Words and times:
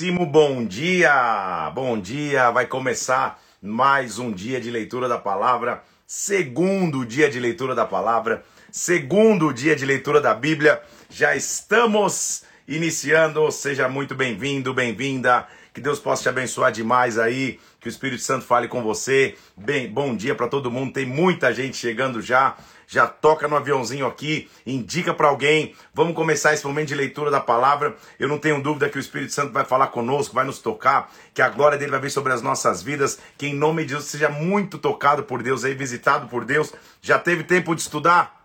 Muitíssimo 0.00 0.24
bom 0.24 0.64
dia! 0.64 1.72
Bom 1.74 2.00
dia! 2.00 2.52
Vai 2.52 2.66
começar 2.66 3.42
mais 3.60 4.16
um 4.16 4.30
dia 4.30 4.60
de 4.60 4.70
leitura 4.70 5.08
da 5.08 5.18
palavra, 5.18 5.82
segundo 6.06 7.04
dia 7.04 7.28
de 7.28 7.40
leitura 7.40 7.74
da 7.74 7.84
palavra, 7.84 8.44
segundo 8.70 9.52
dia 9.52 9.74
de 9.74 9.84
leitura 9.84 10.20
da 10.20 10.32
Bíblia. 10.32 10.80
Já 11.10 11.34
estamos 11.34 12.44
iniciando. 12.68 13.50
Seja 13.50 13.88
muito 13.88 14.14
bem-vindo, 14.14 14.72
bem-vinda. 14.72 15.48
Que 15.74 15.80
Deus 15.80 15.98
possa 15.98 16.22
te 16.22 16.28
abençoar 16.28 16.70
demais 16.70 17.18
aí. 17.18 17.58
Que 17.80 17.88
o 17.88 17.90
Espírito 17.90 18.22
Santo 18.22 18.44
fale 18.44 18.68
com 18.68 18.84
você. 18.84 19.34
Bem, 19.56 19.88
bom 19.88 20.14
dia 20.14 20.36
para 20.36 20.46
todo 20.46 20.70
mundo. 20.70 20.92
Tem 20.92 21.06
muita 21.06 21.52
gente 21.52 21.76
chegando 21.76 22.22
já 22.22 22.56
já 22.88 23.06
toca 23.06 23.46
no 23.46 23.54
aviãozinho 23.54 24.06
aqui, 24.06 24.50
indica 24.66 25.12
para 25.12 25.28
alguém. 25.28 25.74
Vamos 25.92 26.14
começar 26.14 26.54
esse 26.54 26.66
momento 26.66 26.88
de 26.88 26.94
leitura 26.94 27.30
da 27.30 27.38
palavra. 27.38 27.94
Eu 28.18 28.26
não 28.26 28.38
tenho 28.38 28.62
dúvida 28.62 28.88
que 28.88 28.96
o 28.96 29.00
Espírito 29.00 29.34
Santo 29.34 29.52
vai 29.52 29.62
falar 29.62 29.88
conosco, 29.88 30.34
vai 30.34 30.46
nos 30.46 30.58
tocar, 30.58 31.12
que 31.34 31.42
a 31.42 31.50
glória 31.50 31.76
dele 31.76 31.90
vai 31.90 32.00
vir 32.00 32.10
sobre 32.10 32.32
as 32.32 32.40
nossas 32.40 32.82
vidas. 32.82 33.18
Que 33.36 33.48
em 33.48 33.54
nome 33.54 33.82
de 33.82 33.92
Deus 33.92 34.04
seja 34.06 34.30
muito 34.30 34.78
tocado 34.78 35.22
por 35.22 35.42
Deus 35.42 35.66
aí, 35.66 35.74
visitado 35.74 36.28
por 36.28 36.46
Deus. 36.46 36.72
Já 37.02 37.18
teve 37.18 37.44
tempo 37.44 37.74
de 37.74 37.82
estudar? 37.82 38.38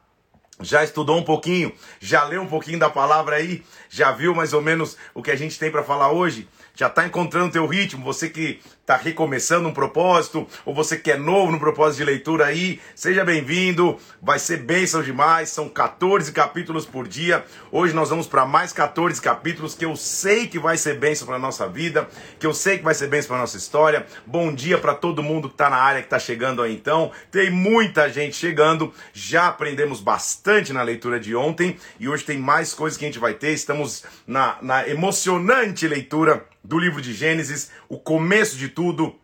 Já 0.59 0.83
estudou 0.83 1.17
um 1.17 1.23
pouquinho? 1.23 1.71
Já 2.01 2.25
leu 2.25 2.41
um 2.41 2.47
pouquinho 2.47 2.77
da 2.77 2.89
palavra 2.89 3.37
aí? 3.37 3.63
Já 3.89 4.11
viu 4.11 4.35
mais 4.35 4.51
ou 4.51 4.61
menos 4.61 4.97
o 5.13 5.23
que 5.23 5.31
a 5.31 5.37
gente 5.37 5.57
tem 5.57 5.71
para 5.71 5.83
falar 5.83 6.11
hoje? 6.11 6.49
já 6.75 6.87
está 6.87 7.05
encontrando 7.05 7.51
teu 7.51 7.67
ritmo, 7.67 8.03
você 8.03 8.29
que 8.29 8.59
está 8.83 8.97
recomeçando 8.97 9.69
um 9.69 9.73
propósito, 9.73 10.45
ou 10.65 10.75
você 10.75 10.97
que 10.97 11.09
é 11.09 11.15
novo 11.15 11.53
no 11.53 11.57
propósito 11.57 11.99
de 11.99 12.03
leitura 12.03 12.47
aí, 12.47 12.81
seja 12.93 13.23
bem-vindo, 13.23 13.97
vai 14.21 14.37
ser 14.37 14.57
bênção 14.57 15.01
demais, 15.01 15.47
são 15.47 15.69
14 15.69 16.33
capítulos 16.33 16.85
por 16.85 17.07
dia, 17.07 17.45
hoje 17.71 17.93
nós 17.93 18.09
vamos 18.09 18.27
para 18.27 18.45
mais 18.45 18.73
14 18.73 19.21
capítulos 19.21 19.73
que 19.73 19.85
eu 19.85 19.95
sei 19.95 20.47
que 20.47 20.59
vai 20.59 20.75
ser 20.75 20.99
bênção 20.99 21.25
para 21.25 21.39
nossa 21.39 21.65
vida, 21.65 22.09
que 22.37 22.45
eu 22.45 22.53
sei 22.53 22.77
que 22.77 22.83
vai 22.83 22.93
ser 22.93 23.07
bênção 23.07 23.29
para 23.29 23.37
nossa 23.37 23.55
história, 23.55 24.05
bom 24.25 24.53
dia 24.53 24.77
para 24.77 24.93
todo 24.93 25.23
mundo 25.23 25.47
que 25.47 25.55
está 25.55 25.69
na 25.69 25.77
área, 25.77 26.01
que 26.01 26.07
está 26.07 26.19
chegando 26.19 26.61
aí 26.61 26.75
então, 26.75 27.09
tem 27.31 27.49
muita 27.49 28.09
gente 28.09 28.35
chegando, 28.35 28.93
já 29.13 29.47
aprendemos 29.47 30.01
bastante 30.01 30.73
na 30.73 30.83
leitura 30.83 31.21
de 31.21 31.33
ontem, 31.33 31.77
e 31.97 32.09
hoje 32.09 32.25
tem 32.25 32.37
mais 32.37 32.73
coisas 32.73 32.99
que 32.99 33.05
a 33.05 33.07
gente 33.07 33.19
vai 33.19 33.33
ter, 33.33 33.53
estamos 33.53 34.03
na, 34.27 34.57
na 34.61 34.85
emocionante 34.89 35.87
leitura 35.87 36.45
do 36.63 36.79
livro 36.79 37.01
de 37.01 37.13
Gênesis, 37.13 37.71
o 37.89 37.97
começo 37.99 38.55
de 38.55 38.69
tudo, 38.73 39.15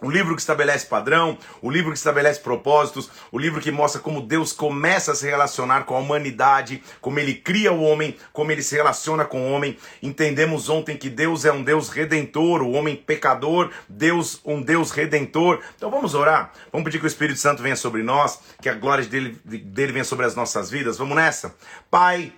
o 0.00 0.08
livro 0.08 0.36
que 0.36 0.40
estabelece 0.40 0.86
padrão, 0.86 1.36
o 1.60 1.68
livro 1.68 1.90
que 1.90 1.98
estabelece 1.98 2.38
propósitos, 2.38 3.10
o 3.32 3.38
livro 3.38 3.60
que 3.60 3.72
mostra 3.72 4.00
como 4.00 4.22
Deus 4.22 4.52
começa 4.52 5.10
a 5.10 5.14
se 5.14 5.26
relacionar 5.26 5.84
com 5.84 5.96
a 5.96 5.98
humanidade, 5.98 6.82
como 7.00 7.18
ele 7.18 7.34
cria 7.34 7.72
o 7.72 7.82
homem, 7.82 8.16
como 8.32 8.52
ele 8.52 8.62
se 8.62 8.76
relaciona 8.76 9.24
com 9.24 9.40
o 9.40 9.52
homem. 9.52 9.76
Entendemos 10.00 10.68
ontem 10.68 10.96
que 10.96 11.10
Deus 11.10 11.44
é 11.44 11.52
um 11.52 11.64
Deus 11.64 11.88
redentor, 11.88 12.62
o 12.62 12.72
homem 12.72 12.94
pecador, 12.94 13.72
Deus 13.88 14.40
um 14.44 14.62
Deus 14.62 14.92
redentor. 14.92 15.60
Então 15.74 15.90
vamos 15.90 16.14
orar, 16.14 16.52
vamos 16.70 16.84
pedir 16.84 17.00
que 17.00 17.06
o 17.06 17.08
Espírito 17.08 17.40
Santo 17.40 17.60
venha 17.60 17.76
sobre 17.76 18.04
nós, 18.04 18.38
que 18.62 18.68
a 18.68 18.74
glória 18.74 19.04
dele, 19.04 19.36
dele 19.44 19.92
venha 19.92 20.04
sobre 20.04 20.26
as 20.26 20.36
nossas 20.36 20.70
vidas. 20.70 20.96
Vamos 20.96 21.16
nessa? 21.16 21.56
Pai, 21.90 22.32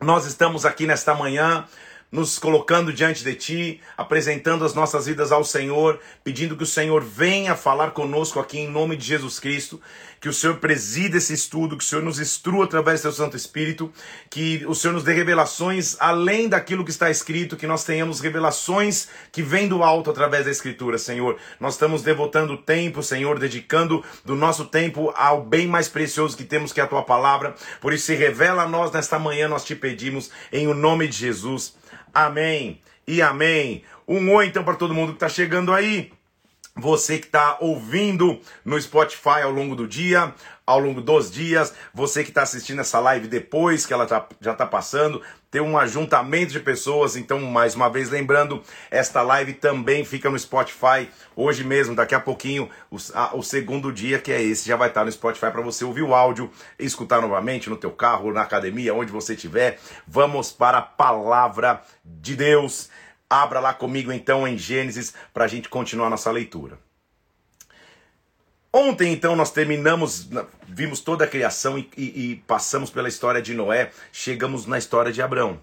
nós 0.00 0.24
estamos 0.24 0.64
aqui 0.64 0.86
nesta 0.86 1.14
manhã 1.14 1.66
nos 2.10 2.38
colocando 2.38 2.92
diante 2.92 3.22
de 3.22 3.34
Ti, 3.34 3.80
apresentando 3.96 4.64
as 4.64 4.74
nossas 4.74 5.06
vidas 5.06 5.30
ao 5.30 5.44
Senhor, 5.44 6.00
pedindo 6.24 6.56
que 6.56 6.62
o 6.62 6.66
Senhor 6.66 7.02
venha 7.02 7.54
falar 7.54 7.90
conosco 7.90 8.40
aqui 8.40 8.58
em 8.58 8.68
nome 8.68 8.96
de 8.96 9.06
Jesus 9.06 9.38
Cristo, 9.38 9.80
que 10.20 10.28
o 10.28 10.32
Senhor 10.32 10.56
presida 10.56 11.18
esse 11.18 11.32
estudo, 11.32 11.76
que 11.76 11.84
o 11.84 11.86
Senhor 11.86 12.02
nos 12.02 12.18
instrua 12.18 12.64
através 12.64 13.00
do 13.00 13.02
Seu 13.02 13.12
Santo 13.12 13.36
Espírito, 13.36 13.92
que 14.28 14.64
o 14.66 14.74
Senhor 14.74 14.92
nos 14.92 15.04
dê 15.04 15.12
revelações 15.12 15.96
além 16.00 16.48
daquilo 16.48 16.84
que 16.84 16.90
está 16.90 17.10
escrito, 17.10 17.56
que 17.56 17.66
nós 17.66 17.84
tenhamos 17.84 18.20
revelações 18.20 19.08
que 19.30 19.42
vêm 19.42 19.68
do 19.68 19.82
alto 19.82 20.10
através 20.10 20.46
da 20.46 20.50
Escritura, 20.50 20.98
Senhor. 20.98 21.36
Nós 21.60 21.74
estamos 21.74 22.02
devotando 22.02 22.56
tempo, 22.56 23.02
Senhor, 23.02 23.38
dedicando 23.38 24.02
do 24.24 24.34
nosso 24.34 24.64
tempo 24.64 25.12
ao 25.14 25.44
bem 25.44 25.66
mais 25.66 25.88
precioso 25.88 26.36
que 26.36 26.44
temos, 26.44 26.72
que 26.72 26.80
é 26.80 26.84
a 26.84 26.88
Tua 26.88 27.02
palavra. 27.02 27.54
Por 27.80 27.92
isso, 27.92 28.06
se 28.06 28.14
revela 28.14 28.62
a 28.62 28.68
nós 28.68 28.90
nesta 28.90 29.18
manhã, 29.18 29.46
nós 29.46 29.64
te 29.64 29.76
pedimos, 29.76 30.30
em 30.52 30.66
o 30.66 30.74
nome 30.74 31.06
de 31.06 31.16
Jesus. 31.16 31.76
Amém 32.12 32.80
e 33.06 33.22
amém. 33.22 33.82
Um 34.06 34.32
oi 34.34 34.46
então 34.46 34.64
para 34.64 34.76
todo 34.76 34.94
mundo 34.94 35.12
que 35.12 35.16
está 35.16 35.28
chegando 35.28 35.72
aí. 35.72 36.12
Você 36.76 37.18
que 37.18 37.26
está 37.26 37.56
ouvindo 37.60 38.40
no 38.64 38.80
Spotify 38.80 39.42
ao 39.42 39.50
longo 39.50 39.74
do 39.74 39.88
dia, 39.88 40.32
ao 40.64 40.78
longo 40.78 41.00
dos 41.00 41.28
dias, 41.30 41.74
você 41.92 42.22
que 42.22 42.30
está 42.30 42.42
assistindo 42.42 42.80
essa 42.80 43.00
live 43.00 43.26
depois 43.26 43.84
que 43.84 43.92
ela 43.92 44.06
tá, 44.06 44.28
já 44.40 44.52
está 44.52 44.64
passando, 44.64 45.20
tem 45.50 45.60
um 45.60 45.78
ajuntamento 45.78 46.52
de 46.52 46.60
pessoas. 46.60 47.16
Então, 47.16 47.40
mais 47.40 47.74
uma 47.74 47.88
vez, 47.88 48.10
lembrando, 48.10 48.62
esta 48.90 49.22
live 49.22 49.54
também 49.54 50.04
fica 50.04 50.30
no 50.30 50.38
Spotify 50.38 51.08
hoje 51.34 51.64
mesmo, 51.64 51.94
daqui 51.94 52.14
a 52.14 52.20
pouquinho, 52.20 52.68
o, 52.90 52.96
a, 53.14 53.36
o 53.36 53.42
segundo 53.42 53.92
dia, 53.92 54.18
que 54.18 54.32
é 54.32 54.42
esse, 54.42 54.68
já 54.68 54.76
vai 54.76 54.88
estar 54.88 55.04
no 55.04 55.12
Spotify 55.12 55.50
para 55.50 55.62
você 55.62 55.84
ouvir 55.84 56.02
o 56.02 56.14
áudio, 56.14 56.50
escutar 56.78 57.20
novamente 57.20 57.70
no 57.70 57.76
teu 57.76 57.90
carro, 57.90 58.32
na 58.32 58.42
academia, 58.42 58.94
onde 58.94 59.12
você 59.12 59.34
estiver. 59.34 59.78
Vamos 60.06 60.52
para 60.52 60.78
a 60.78 60.82
palavra 60.82 61.82
de 62.04 62.36
Deus. 62.36 62.88
Abra 63.30 63.60
lá 63.60 63.74
comigo 63.74 64.10
então 64.10 64.48
em 64.48 64.56
Gênesis 64.56 65.12
para 65.34 65.44
a 65.44 65.48
gente 65.48 65.68
continuar 65.68 66.08
nossa 66.08 66.30
leitura. 66.30 66.87
Ontem, 68.72 69.12
então, 69.12 69.34
nós 69.34 69.50
terminamos, 69.50 70.28
vimos 70.68 71.00
toda 71.00 71.24
a 71.24 71.28
criação 71.28 71.78
e, 71.78 71.88
e, 71.96 72.02
e 72.02 72.36
passamos 72.46 72.90
pela 72.90 73.08
história 73.08 73.40
de 73.40 73.54
Noé, 73.54 73.90
chegamos 74.12 74.66
na 74.66 74.76
história 74.76 75.10
de 75.10 75.22
Abraão. 75.22 75.58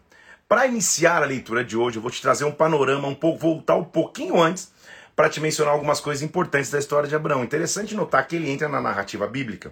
Para 0.50 0.66
iniciar 0.66 1.22
a 1.22 1.26
leitura 1.26 1.64
de 1.64 1.78
hoje, 1.78 1.98
eu 1.98 2.02
vou 2.02 2.10
te 2.10 2.22
trazer 2.22 2.46
um 2.46 2.52
panorama, 2.52 3.08
um 3.08 3.14
pouco, 3.14 3.40
voltar 3.40 3.76
um 3.76 3.84
pouquinho 3.84 4.42
antes, 4.42 4.72
para 5.16 5.30
te 5.30 5.40
mencionar 5.40 5.74
algumas 5.74 6.00
coisas 6.00 6.24
importantes 6.24 6.72
da 6.72 6.80
história 6.80 7.08
de 7.08 7.16
Abraão. 7.16 7.44
Interessante 7.44 7.96
notar 7.96 8.28
que 8.28 8.36
ele 8.36 8.50
entra 8.50 8.68
na 8.68 8.82
narrativa 8.82 9.28
bíblica, 9.28 9.72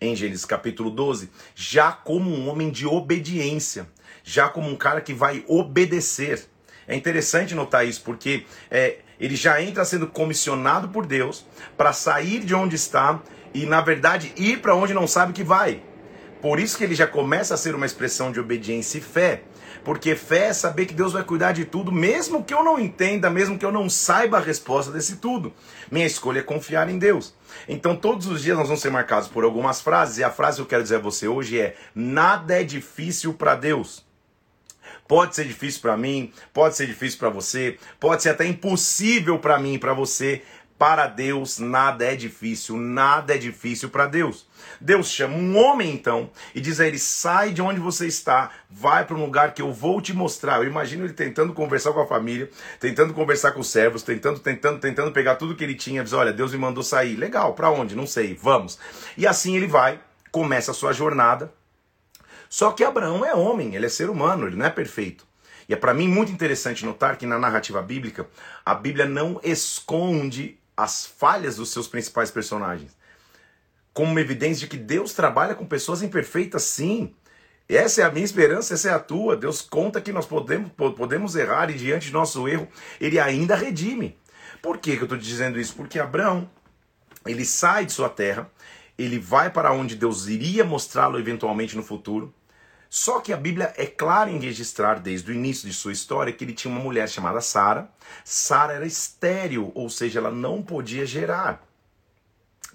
em 0.00 0.14
Gênesis 0.14 0.44
capítulo 0.44 0.90
12, 0.90 1.30
já 1.54 1.90
como 1.90 2.30
um 2.30 2.48
homem 2.48 2.70
de 2.70 2.86
obediência, 2.86 3.88
já 4.22 4.48
como 4.48 4.68
um 4.68 4.76
cara 4.76 5.00
que 5.00 5.14
vai 5.14 5.42
obedecer. 5.48 6.46
É 6.86 6.94
interessante 6.94 7.54
notar 7.54 7.86
isso, 7.86 8.02
porque 8.02 8.44
é, 8.70 8.98
ele 9.20 9.36
já 9.36 9.62
entra 9.62 9.84
sendo 9.84 10.06
comissionado 10.06 10.88
por 10.88 11.06
Deus 11.06 11.46
para 11.76 11.92
sair 11.92 12.40
de 12.40 12.54
onde 12.54 12.74
está 12.74 13.20
e, 13.52 13.66
na 13.66 13.80
verdade, 13.80 14.32
ir 14.36 14.60
para 14.60 14.74
onde 14.74 14.94
não 14.94 15.06
sabe 15.06 15.32
que 15.32 15.44
vai. 15.44 15.82
Por 16.40 16.58
isso 16.58 16.78
que 16.78 16.84
ele 16.84 16.94
já 16.94 17.06
começa 17.06 17.52
a 17.52 17.56
ser 17.56 17.74
uma 17.74 17.84
expressão 17.84 18.32
de 18.32 18.40
obediência 18.40 18.98
e 18.98 19.02
fé. 19.02 19.42
Porque 19.84 20.14
fé 20.14 20.46
é 20.46 20.52
saber 20.52 20.86
que 20.86 20.94
Deus 20.94 21.12
vai 21.12 21.22
cuidar 21.22 21.52
de 21.52 21.64
tudo, 21.64 21.92
mesmo 21.92 22.44
que 22.44 22.52
eu 22.52 22.62
não 22.62 22.78
entenda, 22.78 23.30
mesmo 23.30 23.58
que 23.58 23.64
eu 23.64 23.72
não 23.72 23.88
saiba 23.88 24.38
a 24.38 24.40
resposta 24.40 24.90
desse 24.90 25.16
tudo. 25.16 25.52
Minha 25.90 26.06
escolha 26.06 26.40
é 26.40 26.42
confiar 26.42 26.88
em 26.88 26.98
Deus. 26.98 27.34
Então, 27.68 27.96
todos 27.96 28.26
os 28.26 28.42
dias 28.42 28.56
nós 28.56 28.66
vamos 28.66 28.82
ser 28.82 28.90
marcados 28.90 29.28
por 29.28 29.44
algumas 29.44 29.80
frases, 29.80 30.18
e 30.18 30.24
a 30.24 30.30
frase 30.30 30.56
que 30.56 30.62
eu 30.62 30.66
quero 30.66 30.82
dizer 30.82 30.96
a 30.96 31.00
você 31.00 31.28
hoje 31.28 31.58
é: 31.58 31.76
nada 31.94 32.60
é 32.60 32.64
difícil 32.64 33.32
para 33.34 33.54
Deus. 33.54 34.04
Pode 35.10 35.34
ser 35.34 35.44
difícil 35.44 35.80
para 35.80 35.96
mim, 35.96 36.32
pode 36.54 36.76
ser 36.76 36.86
difícil 36.86 37.18
para 37.18 37.28
você, 37.28 37.76
pode 37.98 38.22
ser 38.22 38.28
até 38.28 38.46
impossível 38.46 39.40
para 39.40 39.58
mim 39.58 39.74
e 39.74 39.78
para 39.78 39.92
você. 39.92 40.40
Para 40.78 41.08
Deus 41.08 41.58
nada 41.58 42.04
é 42.04 42.14
difícil, 42.14 42.76
nada 42.76 43.34
é 43.34 43.36
difícil 43.36 43.90
para 43.90 44.06
Deus. 44.06 44.46
Deus 44.80 45.10
chama 45.10 45.34
um 45.34 45.58
homem 45.58 45.90
então 45.92 46.30
e 46.54 46.60
diz 46.60 46.78
a 46.78 46.86
ele: 46.86 46.96
sai 46.96 47.50
de 47.50 47.60
onde 47.60 47.80
você 47.80 48.06
está, 48.06 48.52
vai 48.70 49.04
para 49.04 49.16
um 49.16 49.24
lugar 49.24 49.52
que 49.52 49.60
eu 49.60 49.72
vou 49.72 50.00
te 50.00 50.12
mostrar. 50.14 50.58
Eu 50.58 50.70
imagino 50.70 51.04
ele 51.04 51.12
tentando 51.12 51.52
conversar 51.52 51.92
com 51.92 52.00
a 52.00 52.06
família, 52.06 52.48
tentando 52.78 53.12
conversar 53.12 53.50
com 53.50 53.58
os 53.58 53.68
servos, 53.68 54.04
tentando, 54.04 54.38
tentando, 54.38 54.78
tentando 54.78 55.10
pegar 55.10 55.34
tudo 55.34 55.56
que 55.56 55.64
ele 55.64 55.74
tinha. 55.74 56.04
Diz: 56.04 56.12
olha, 56.12 56.32
Deus 56.32 56.52
me 56.52 56.58
mandou 56.58 56.84
sair. 56.84 57.16
Legal, 57.16 57.52
para 57.54 57.68
onde? 57.68 57.96
Não 57.96 58.06
sei, 58.06 58.38
vamos. 58.40 58.78
E 59.18 59.26
assim 59.26 59.56
ele 59.56 59.66
vai, 59.66 59.98
começa 60.30 60.70
a 60.70 60.74
sua 60.74 60.92
jornada 60.92 61.52
só 62.50 62.72
que 62.72 62.82
Abraão 62.82 63.24
é 63.24 63.32
homem, 63.32 63.76
ele 63.76 63.86
é 63.86 63.88
ser 63.88 64.10
humano, 64.10 64.48
ele 64.48 64.56
não 64.56 64.66
é 64.66 64.70
perfeito. 64.70 65.24
E 65.68 65.72
é 65.72 65.76
para 65.76 65.94
mim 65.94 66.08
muito 66.08 66.32
interessante 66.32 66.84
notar 66.84 67.16
que 67.16 67.24
na 67.24 67.38
narrativa 67.38 67.80
bíblica, 67.80 68.26
a 68.66 68.74
Bíblia 68.74 69.06
não 69.06 69.40
esconde 69.44 70.58
as 70.76 71.06
falhas 71.06 71.56
dos 71.56 71.70
seus 71.70 71.86
principais 71.86 72.28
personagens. 72.28 72.90
Como 73.94 74.10
uma 74.10 74.20
evidência 74.20 74.62
de 74.62 74.66
que 74.66 74.76
Deus 74.76 75.12
trabalha 75.12 75.54
com 75.54 75.64
pessoas 75.64 76.02
imperfeitas, 76.02 76.64
sim. 76.64 77.14
Essa 77.68 78.02
é 78.02 78.04
a 78.04 78.10
minha 78.10 78.24
esperança, 78.24 78.74
essa 78.74 78.88
é 78.88 78.92
a 78.92 78.98
tua. 78.98 79.36
Deus 79.36 79.62
conta 79.62 80.00
que 80.00 80.10
nós 80.10 80.26
podemos, 80.26 80.72
podemos 80.72 81.36
errar 81.36 81.70
e 81.70 81.74
diante 81.74 82.10
do 82.10 82.18
nosso 82.18 82.48
erro, 82.48 82.66
ele 83.00 83.20
ainda 83.20 83.54
redime. 83.54 84.18
Por 84.60 84.78
que, 84.78 84.96
que 84.96 85.02
eu 85.02 85.04
estou 85.04 85.18
dizendo 85.18 85.60
isso? 85.60 85.76
Porque 85.76 86.00
Abraão, 86.00 86.50
ele 87.24 87.44
sai 87.44 87.86
de 87.86 87.92
sua 87.92 88.08
terra, 88.08 88.50
ele 88.98 89.20
vai 89.20 89.50
para 89.50 89.72
onde 89.72 89.94
Deus 89.94 90.26
iria 90.26 90.64
mostrá-lo 90.64 91.16
eventualmente 91.16 91.76
no 91.76 91.82
futuro, 91.84 92.34
só 92.90 93.20
que 93.20 93.32
a 93.32 93.36
Bíblia 93.36 93.72
é 93.76 93.86
clara 93.86 94.28
em 94.28 94.40
registrar 94.40 94.98
desde 94.98 95.30
o 95.30 95.34
início 95.34 95.68
de 95.68 95.72
sua 95.72 95.92
história 95.92 96.32
que 96.32 96.44
ele 96.44 96.52
tinha 96.52 96.74
uma 96.74 96.82
mulher 96.82 97.08
chamada 97.08 97.40
Sara. 97.40 97.88
Sara 98.24 98.72
era 98.72 98.84
estéril, 98.84 99.70
ou 99.76 99.88
seja, 99.88 100.18
ela 100.18 100.32
não 100.32 100.60
podia 100.60 101.06
gerar. 101.06 101.62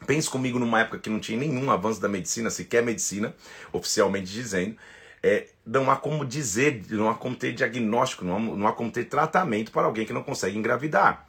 Pense 0.07 0.29
comigo 0.29 0.57
numa 0.57 0.79
época 0.79 0.99
que 0.99 1.09
não 1.09 1.19
tinha 1.19 1.37
nenhum 1.37 1.69
avanço 1.69 1.99
da 1.99 2.07
medicina, 2.07 2.49
sequer 2.49 2.81
medicina, 2.81 3.35
oficialmente 3.73 4.31
dizendo. 4.31 4.77
é, 5.21 5.47
não 5.65 5.89
há 5.91 5.97
como 5.97 6.23
dizer, 6.23 6.83
não 6.91 7.09
há 7.09 7.15
como 7.15 7.35
ter 7.35 7.51
diagnóstico, 7.53 8.23
não 8.23 8.37
há, 8.37 8.39
não 8.39 8.67
há 8.67 8.73
como 8.73 8.91
ter 8.91 9.05
tratamento 9.05 9.71
para 9.71 9.85
alguém 9.87 10.05
que 10.05 10.13
não 10.13 10.23
consegue 10.23 10.57
engravidar. 10.57 11.24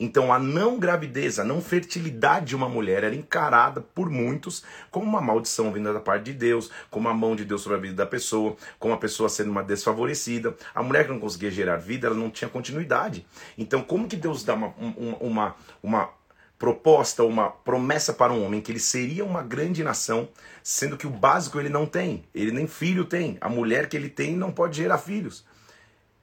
Então 0.00 0.32
a 0.32 0.38
não 0.38 0.78
gravidez, 0.78 1.40
a 1.40 1.44
não 1.44 1.60
fertilidade 1.60 2.46
de 2.46 2.56
uma 2.56 2.68
mulher 2.68 3.02
era 3.02 3.14
encarada 3.14 3.80
por 3.80 4.08
muitos 4.08 4.62
como 4.92 5.06
uma 5.06 5.20
maldição 5.20 5.72
vinda 5.72 5.92
da 5.92 5.98
parte 5.98 6.26
de 6.26 6.34
Deus, 6.34 6.70
como 6.88 7.08
a 7.08 7.14
mão 7.14 7.34
de 7.34 7.44
Deus 7.44 7.62
sobre 7.62 7.78
a 7.78 7.80
vida 7.80 7.94
da 7.94 8.06
pessoa, 8.06 8.56
como 8.78 8.94
a 8.94 8.98
pessoa 8.98 9.28
sendo 9.28 9.50
uma 9.50 9.62
desfavorecida. 9.62 10.54
A 10.72 10.84
mulher 10.84 11.04
que 11.04 11.12
não 11.12 11.18
conseguia 11.18 11.50
gerar 11.50 11.78
vida, 11.78 12.06
ela 12.06 12.16
não 12.16 12.30
tinha 12.30 12.48
continuidade. 12.48 13.26
Então 13.56 13.82
como 13.82 14.06
que 14.06 14.16
Deus 14.16 14.44
dá 14.44 14.54
uma, 14.54 14.68
uma, 14.78 15.16
uma, 15.16 15.56
uma 15.82 16.10
proposta, 16.56 17.24
uma 17.24 17.50
promessa 17.50 18.12
para 18.12 18.32
um 18.32 18.44
homem 18.44 18.60
que 18.60 18.70
ele 18.70 18.78
seria 18.78 19.24
uma 19.24 19.42
grande 19.42 19.82
nação, 19.82 20.28
sendo 20.62 20.96
que 20.96 21.08
o 21.08 21.10
básico 21.10 21.58
ele 21.58 21.68
não 21.68 21.86
tem, 21.86 22.24
ele 22.32 22.52
nem 22.52 22.68
filho 22.68 23.04
tem. 23.04 23.36
A 23.40 23.48
mulher 23.48 23.88
que 23.88 23.96
ele 23.96 24.08
tem 24.08 24.36
não 24.36 24.52
pode 24.52 24.76
gerar 24.76 24.98
filhos. 24.98 25.44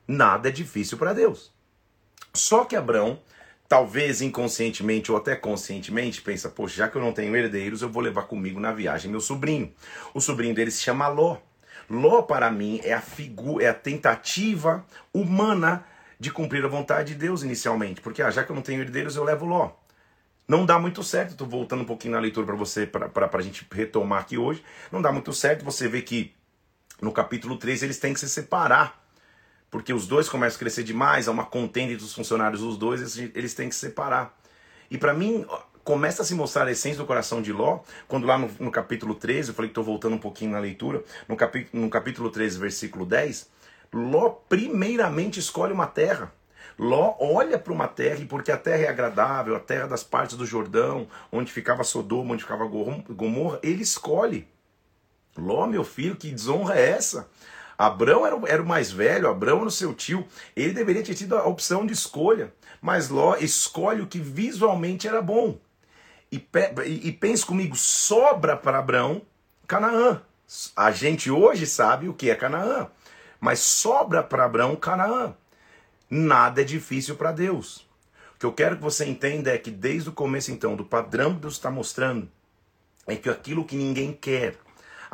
Nada 0.07 0.48
é 0.48 0.51
difícil 0.51 0.98
para 0.98 1.12
Deus. 1.12 1.54
Só 2.33 2.63
que 2.63 2.75
Abraão 2.75 3.19
talvez 3.67 4.21
inconscientemente 4.21 5.12
ou 5.12 5.17
até 5.17 5.35
conscientemente, 5.35 6.21
pensa, 6.21 6.50
poxa, 6.50 6.75
já 6.75 6.88
que 6.88 6.95
eu 6.95 7.01
não 7.01 7.12
tenho 7.12 7.35
herdeiros, 7.35 7.81
eu 7.81 7.89
vou 7.89 8.01
levar 8.01 8.23
comigo 8.23 8.59
na 8.59 8.71
viagem 8.71 9.09
meu 9.09 9.21
sobrinho. 9.21 9.73
O 10.13 10.21
sobrinho 10.21 10.53
dele 10.53 10.71
se 10.71 10.81
chama 10.81 11.07
Ló. 11.07 11.38
Ló, 11.89 12.21
para 12.21 12.50
mim, 12.51 12.79
é 12.83 12.94
a 12.94 13.01
figura, 13.01 13.65
é 13.65 13.69
a 13.69 13.73
tentativa 13.73 14.85
humana 15.13 15.85
de 16.19 16.31
cumprir 16.31 16.63
a 16.63 16.67
vontade 16.67 17.13
de 17.13 17.19
Deus 17.19 17.44
inicialmente. 17.44 18.01
Porque, 18.01 18.21
ah, 18.21 18.31
já 18.31 18.44
que 18.44 18.51
eu 18.51 18.56
não 18.56 18.63
tenho 18.63 18.81
herdeiros, 18.81 19.15
eu 19.15 19.23
levo 19.23 19.45
Ló. 19.45 19.71
Não 20.47 20.65
dá 20.65 20.77
muito 20.77 21.03
certo, 21.03 21.31
estou 21.31 21.47
voltando 21.47 21.81
um 21.81 21.85
pouquinho 21.85 22.13
na 22.13 22.19
leitura 22.19 22.45
para 22.45 22.56
você, 22.56 22.85
para 22.85 23.29
a 23.33 23.41
gente 23.41 23.65
retomar 23.71 24.21
aqui 24.21 24.38
hoje. 24.38 24.63
Não 24.91 25.01
dá 25.01 25.12
muito 25.12 25.33
certo, 25.33 25.65
você 25.65 25.88
vê 25.88 26.03
que 26.03 26.35
no 27.01 27.12
capítulo 27.12 27.57
3 27.57 27.81
eles 27.81 27.97
têm 27.97 28.13
que 28.13 28.19
se 28.19 28.29
separar 28.29 29.05
porque 29.75 29.92
os 29.92 30.07
dois 30.07 30.30
começam 30.30 30.56
a 30.56 30.60
crescer 30.60 30.83
demais, 30.83 31.27
há 31.27 31.31
uma 31.31 31.44
contenda 31.44 31.92
entre 31.92 32.06
os 32.06 32.13
funcionários 32.13 32.62
dos 32.62 32.77
dois, 32.77 33.18
eles 33.18 33.54
têm 33.54 33.68
que 33.68 33.75
se 33.75 33.81
separar. 33.81 34.33
E 34.89 34.98
para 34.98 35.13
mim, 35.13 35.45
começa 35.83 36.22
a 36.22 36.25
se 36.25 36.33
mostrar 36.33 36.66
a 36.66 36.72
essência 36.72 37.00
do 37.00 37.06
coração 37.06 37.42
de 37.42 37.51
Ló, 37.51 37.80
quando 38.07 38.25
lá 38.25 38.38
no, 38.38 38.50
no 38.57 38.72
capítulo 38.72 39.13
13, 39.13 39.50
eu 39.50 39.54
falei 39.54 39.68
que 39.68 39.72
estou 39.74 39.83
voltando 39.83 40.16
um 40.16 40.18
pouquinho 40.18 40.51
na 40.51 40.60
leitura, 40.60 41.04
no, 41.27 41.36
capi, 41.36 41.68
no 41.74 41.89
capítulo 41.89 42.30
13, 42.30 42.57
versículo 42.57 43.06
10, 43.06 43.50
Ló 43.92 44.30
primeiramente 44.48 45.42
escolhe 45.42 45.74
uma 45.74 45.88
terra. 45.88 46.31
Ló 46.80 47.13
olha 47.19 47.60
para 47.60 47.74
uma 47.74 47.89
terra, 47.89 48.19
e 48.22 48.25
porque 48.25 48.54
a 48.54 48.57
terra 48.57 48.83
é 48.83 48.88
agradável, 48.88 49.57
a 49.57 49.60
terra 49.60 49.88
das 49.88 50.06
partes 50.06 50.38
do 50.38 50.45
Jordão, 50.45 51.06
onde 51.30 51.51
ficava 51.51 51.83
Sodoma, 51.83 52.33
onde 52.33 52.44
ficava 52.44 52.66
Gomorra, 52.66 53.60
ele 53.62 53.83
escolhe. 53.83 54.48
Ló, 55.38 55.68
meu 55.68 55.83
filho, 55.83 56.16
que 56.16 56.31
desonra 56.31 56.80
é 56.80 56.92
essa? 56.92 57.30
Abrão 57.77 58.25
era, 58.25 58.39
era 58.48 58.62
o 58.62 58.66
mais 58.66 58.92
velho, 58.92 59.30
Abrão 59.30 59.57
era 59.57 59.68
o 59.68 59.72
seu 59.72 59.94
tio, 59.94 60.25
ele 60.56 60.74
deveria 60.74 61.04
ter 61.04 61.13
tido 61.13 61.36
a 61.36 61.45
opção 61.45 61.86
de 61.86 61.94
escolha, 61.94 62.54
mas 62.81 63.10
Ló 63.10 63.36
escolhe 63.36 64.01
o 64.01 64.07
que 64.07 64.19
visualmente 64.19 65.07
era 65.07 65.22
bom. 65.22 65.57
E, 66.31 66.38
e, 66.86 67.10
e 67.10 67.12
pense 67.12 67.45
comigo, 67.45 67.75
sobra 67.75 68.56
para 68.56 68.80
Abrão 68.80 69.22
Canaã. 69.68 70.22
A 70.75 70.92
gente 70.92 71.30
hoje 71.31 71.66
sabe 71.66 72.07
o 72.07 72.13
que 72.13 72.30
é 72.30 72.36
Canaã, 72.36 72.88
mas 73.39 73.60
sobra 73.60 74.24
para 74.24 74.45
Abrão 74.45 74.75
Canaã. 74.75 75.33
Nada 76.10 76.62
é 76.62 76.63
difícil 76.63 77.16
para 77.16 77.31
Deus. 77.31 77.88
O 78.36 78.39
que 78.39 78.45
eu 78.45 78.54
quero 78.54 78.75
que 78.75 78.83
você 78.83 79.06
entenda 79.06 79.51
é 79.51 79.57
que 79.57 79.72
desde 79.72 80.10
o 80.10 80.13
começo, 80.13 80.51
então, 80.51 80.75
do 80.75 80.86
padrão 80.86 81.33
que 81.33 81.42
Deus 81.42 81.54
está 81.54 81.72
mostrando, 81.72 82.30
é 83.07 83.16
que 83.16 83.30
aquilo 83.30 83.66
que 83.66 83.75
ninguém 83.75 84.13
quer, 84.13 84.57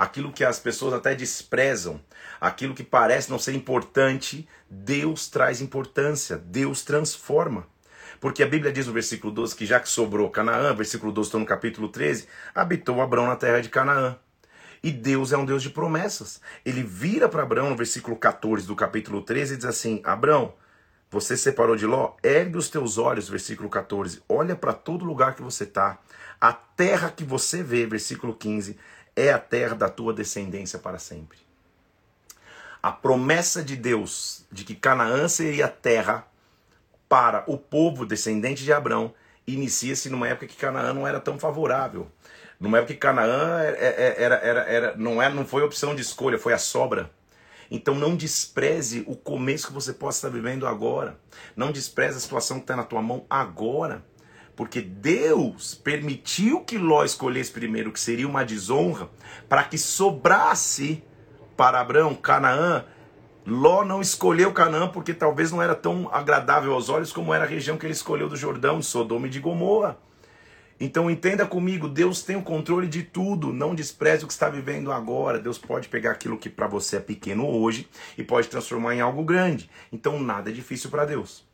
aquilo 0.01 0.33
que 0.33 0.43
as 0.43 0.59
pessoas 0.59 0.95
até 0.95 1.13
desprezam, 1.13 2.01
aquilo 2.39 2.73
que 2.73 2.83
parece 2.83 3.29
não 3.29 3.37
ser 3.37 3.53
importante, 3.53 4.49
Deus 4.67 5.29
traz 5.29 5.61
importância, 5.61 6.39
Deus 6.39 6.81
transforma. 6.81 7.67
Porque 8.19 8.41
a 8.41 8.47
Bíblia 8.47 8.71
diz 8.71 8.87
no 8.87 8.93
versículo 8.93 9.31
12 9.31 9.55
que 9.55 9.63
já 9.63 9.79
que 9.79 9.87
sobrou 9.87 10.27
Canaã, 10.31 10.73
versículo 10.73 11.11
12 11.11 11.27
estou 11.27 11.39
no 11.39 11.45
capítulo 11.45 11.87
13, 11.87 12.27
habitou 12.55 12.99
Abraão 12.99 13.27
na 13.27 13.35
terra 13.35 13.61
de 13.61 13.69
Canaã. 13.69 14.17
E 14.81 14.91
Deus 14.91 15.31
é 15.31 15.37
um 15.37 15.45
Deus 15.45 15.61
de 15.61 15.69
promessas. 15.69 16.41
Ele 16.65 16.81
vira 16.81 17.29
para 17.29 17.43
Abraão 17.43 17.69
no 17.69 17.77
versículo 17.77 18.17
14 18.17 18.65
do 18.65 18.75
capítulo 18.75 19.21
13 19.21 19.53
e 19.53 19.57
diz 19.57 19.65
assim: 19.67 20.01
Abraão, 20.03 20.55
você 21.11 21.37
separou 21.37 21.75
de 21.75 21.85
Ló? 21.85 22.15
Ergue 22.23 22.57
os 22.57 22.69
teus 22.69 22.97
olhos, 22.97 23.29
versículo 23.29 23.69
14. 23.69 24.23
Olha 24.27 24.55
para 24.55 24.73
todo 24.73 25.05
lugar 25.05 25.35
que 25.35 25.43
você 25.43 25.65
está. 25.65 25.99
A 26.39 26.53
terra 26.53 27.11
que 27.11 27.23
você 27.23 27.61
vê, 27.61 27.85
versículo 27.85 28.33
15, 28.33 28.75
é 29.15 29.31
a 29.31 29.39
terra 29.39 29.75
da 29.75 29.89
tua 29.89 30.13
descendência 30.13 30.79
para 30.79 30.99
sempre. 30.99 31.37
A 32.81 32.91
promessa 32.91 33.63
de 33.63 33.75
Deus 33.75 34.45
de 34.51 34.63
que 34.63 34.75
Canaã 34.75 35.27
seria 35.27 35.67
terra 35.67 36.27
para 37.07 37.43
o 37.45 37.57
povo 37.57 38.05
descendente 38.05 38.63
de 38.63 38.73
Abraão 38.73 39.13
inicia-se 39.45 40.09
numa 40.09 40.27
época 40.27 40.47
que 40.47 40.55
Canaã 40.55 40.93
não 40.93 41.07
era 41.07 41.19
tão 41.19 41.37
favorável. 41.37 42.09
Numa 42.59 42.77
época 42.77 42.93
que 42.93 42.99
Canaã 42.99 43.59
era, 43.59 43.77
era, 43.77 44.35
era, 44.35 44.59
era, 44.61 44.97
não, 44.97 45.21
era, 45.21 45.33
não 45.33 45.45
foi 45.45 45.63
opção 45.63 45.95
de 45.95 46.01
escolha, 46.01 46.37
foi 46.37 46.53
a 46.53 46.57
sobra. 46.57 47.09
Então 47.69 47.95
não 47.95 48.15
despreze 48.15 49.03
o 49.07 49.15
começo 49.15 49.67
que 49.67 49.73
você 49.73 49.93
possa 49.93 50.27
estar 50.27 50.29
vivendo 50.29 50.67
agora. 50.67 51.17
Não 51.55 51.71
despreze 51.71 52.17
a 52.17 52.21
situação 52.21 52.57
que 52.57 52.63
está 52.63 52.75
na 52.75 52.83
tua 52.83 53.01
mão 53.01 53.25
agora. 53.29 54.03
Porque 54.55 54.81
Deus 54.81 55.73
permitiu 55.73 56.61
que 56.61 56.77
Ló 56.77 57.03
escolhesse 57.03 57.51
primeiro, 57.51 57.91
que 57.91 57.99
seria 57.99 58.27
uma 58.27 58.43
desonra, 58.43 59.09
para 59.47 59.63
que 59.63 59.77
sobrasse 59.77 61.03
para 61.55 61.79
Abraão 61.79 62.15
Canaã. 62.15 62.85
Ló 63.45 63.83
não 63.83 64.01
escolheu 64.01 64.53
Canaã 64.53 64.87
porque 64.87 65.13
talvez 65.13 65.51
não 65.51 65.61
era 65.61 65.73
tão 65.73 66.09
agradável 66.13 66.73
aos 66.73 66.89
olhos 66.89 67.11
como 67.11 67.33
era 67.33 67.45
a 67.45 67.47
região 67.47 67.77
que 67.77 67.85
ele 67.85 67.93
escolheu 67.93 68.29
do 68.29 68.35
Jordão, 68.35 68.79
de 68.79 68.85
Sodoma 68.85 69.27
e 69.27 69.29
de 69.29 69.39
Gomorra. 69.39 69.97
Então 70.79 71.11
entenda 71.11 71.45
comigo, 71.45 71.87
Deus 71.87 72.23
tem 72.23 72.35
o 72.35 72.41
controle 72.41 72.87
de 72.87 73.03
tudo, 73.03 73.53
não 73.53 73.75
despreze 73.75 74.23
o 74.23 74.27
que 74.27 74.33
está 74.33 74.49
vivendo 74.49 74.91
agora. 74.91 75.37
Deus 75.37 75.59
pode 75.59 75.87
pegar 75.87 76.09
aquilo 76.09 76.39
que 76.39 76.49
para 76.49 76.65
você 76.65 76.97
é 76.97 76.99
pequeno 76.99 77.47
hoje 77.47 77.87
e 78.17 78.23
pode 78.23 78.47
transformar 78.47 78.95
em 78.95 78.99
algo 78.99 79.23
grande. 79.23 79.69
Então 79.91 80.19
nada 80.19 80.49
é 80.49 80.53
difícil 80.53 80.89
para 80.89 81.05
Deus. 81.05 81.45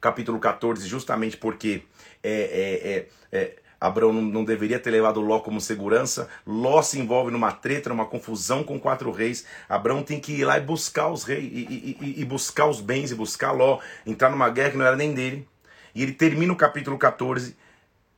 Capítulo 0.00 0.38
14, 0.38 0.86
justamente 0.86 1.36
porque 1.36 1.82
é, 2.22 3.06
é, 3.32 3.38
é, 3.38 3.40
é, 3.40 3.56
Abraão 3.80 4.12
não, 4.12 4.44
deveria 4.44 4.78
ter 4.78 4.90
levado 4.90 5.20
Ló 5.20 5.40
como 5.40 5.60
segurança. 5.60 6.28
Ló 6.46 6.82
se 6.82 6.98
envolve 6.98 7.30
numa 7.30 7.52
treta, 7.52 7.88
numa 7.88 8.06
confusão 8.06 8.64
com 8.64 8.78
quatro 8.78 9.10
reis. 9.10 9.44
Abraão 9.68 10.02
tem 10.02 10.18
que 10.18 10.32
ir 10.32 10.44
lá 10.44 10.58
e 10.58 10.60
buscar 10.60 11.08
os 11.08 11.24
reis, 11.24 11.44
e, 11.44 11.96
e, 12.00 12.20
e 12.20 12.24
buscar 12.24 12.66
os 12.66 12.80
bens, 12.80 13.10
e 13.10 13.14
buscar 13.14 13.52
Ló, 13.52 13.78
entrar 14.04 14.30
numa 14.30 14.50
guerra 14.50 14.70
que 14.70 14.76
não 14.76 14.86
era 14.86 14.96
nem 14.96 15.14
dele. 15.14 15.46
E 15.94 16.02
ele 16.02 16.12
termina 16.12 16.52
o 16.52 16.56
capítulo 16.56 16.98
14 16.98 17.56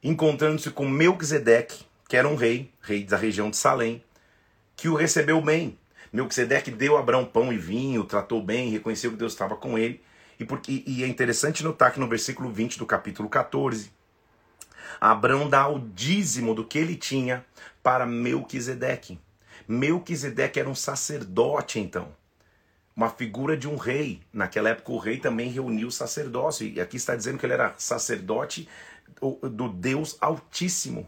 encontrando-se 0.02 0.70
com 0.70 0.88
Melquisedeque, 0.88 1.84
que 2.08 2.16
era 2.16 2.26
um 2.26 2.34
rei, 2.34 2.72
rei 2.80 3.04
da 3.04 3.16
região 3.16 3.50
de 3.50 3.56
Salém, 3.56 4.02
que 4.74 4.88
o 4.88 4.94
recebeu 4.94 5.40
bem. 5.40 5.78
Melquisedeque 6.12 6.70
deu 6.70 6.96
a 6.96 7.00
Abraão 7.00 7.24
pão 7.24 7.52
e 7.52 7.58
vinho, 7.58 8.04
tratou 8.04 8.42
bem, 8.42 8.70
reconheceu 8.70 9.10
que 9.10 9.16
Deus 9.16 9.32
estava 9.32 9.56
com 9.56 9.78
ele. 9.78 10.00
E, 10.40 10.44
porque, 10.46 10.82
e 10.86 11.04
é 11.04 11.06
interessante 11.06 11.62
notar 11.62 11.92
que 11.92 12.00
no 12.00 12.08
versículo 12.08 12.50
20 12.50 12.78
do 12.78 12.86
capítulo 12.86 13.28
14, 13.28 13.92
Abraão 14.98 15.50
dá 15.50 15.68
o 15.68 15.78
dízimo 15.78 16.54
do 16.54 16.64
que 16.64 16.78
ele 16.78 16.96
tinha 16.96 17.44
para 17.82 18.06
Melquisedeque. 18.06 19.20
Melquisedeque 19.68 20.58
era 20.58 20.68
um 20.68 20.74
sacerdote, 20.74 21.78
então. 21.78 22.08
Uma 22.96 23.10
figura 23.10 23.54
de 23.54 23.68
um 23.68 23.76
rei. 23.76 24.22
Naquela 24.32 24.70
época, 24.70 24.92
o 24.92 24.98
rei 24.98 25.18
também 25.18 25.50
reuniu 25.50 25.88
o 25.88 25.92
sacerdócio. 25.92 26.66
E 26.66 26.80
aqui 26.80 26.96
está 26.96 27.14
dizendo 27.14 27.36
que 27.36 27.44
ele 27.44 27.52
era 27.52 27.74
sacerdote 27.76 28.66
do 29.42 29.68
Deus 29.68 30.16
Altíssimo. 30.22 31.06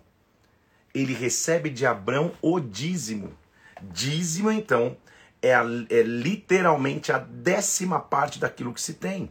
Ele 0.94 1.14
recebe 1.14 1.70
de 1.70 1.86
Abraão 1.86 2.32
o 2.42 2.60
dízimo. 2.60 3.32
Dízimo, 3.80 4.50
então, 4.50 4.94
é, 5.42 5.54
a, 5.54 5.64
é 5.90 6.02
literalmente 6.02 7.12
a 7.12 7.18
décima 7.18 7.98
parte 7.98 8.38
daquilo 8.38 8.72
que 8.72 8.80
se 8.80 8.94
tem. 8.94 9.30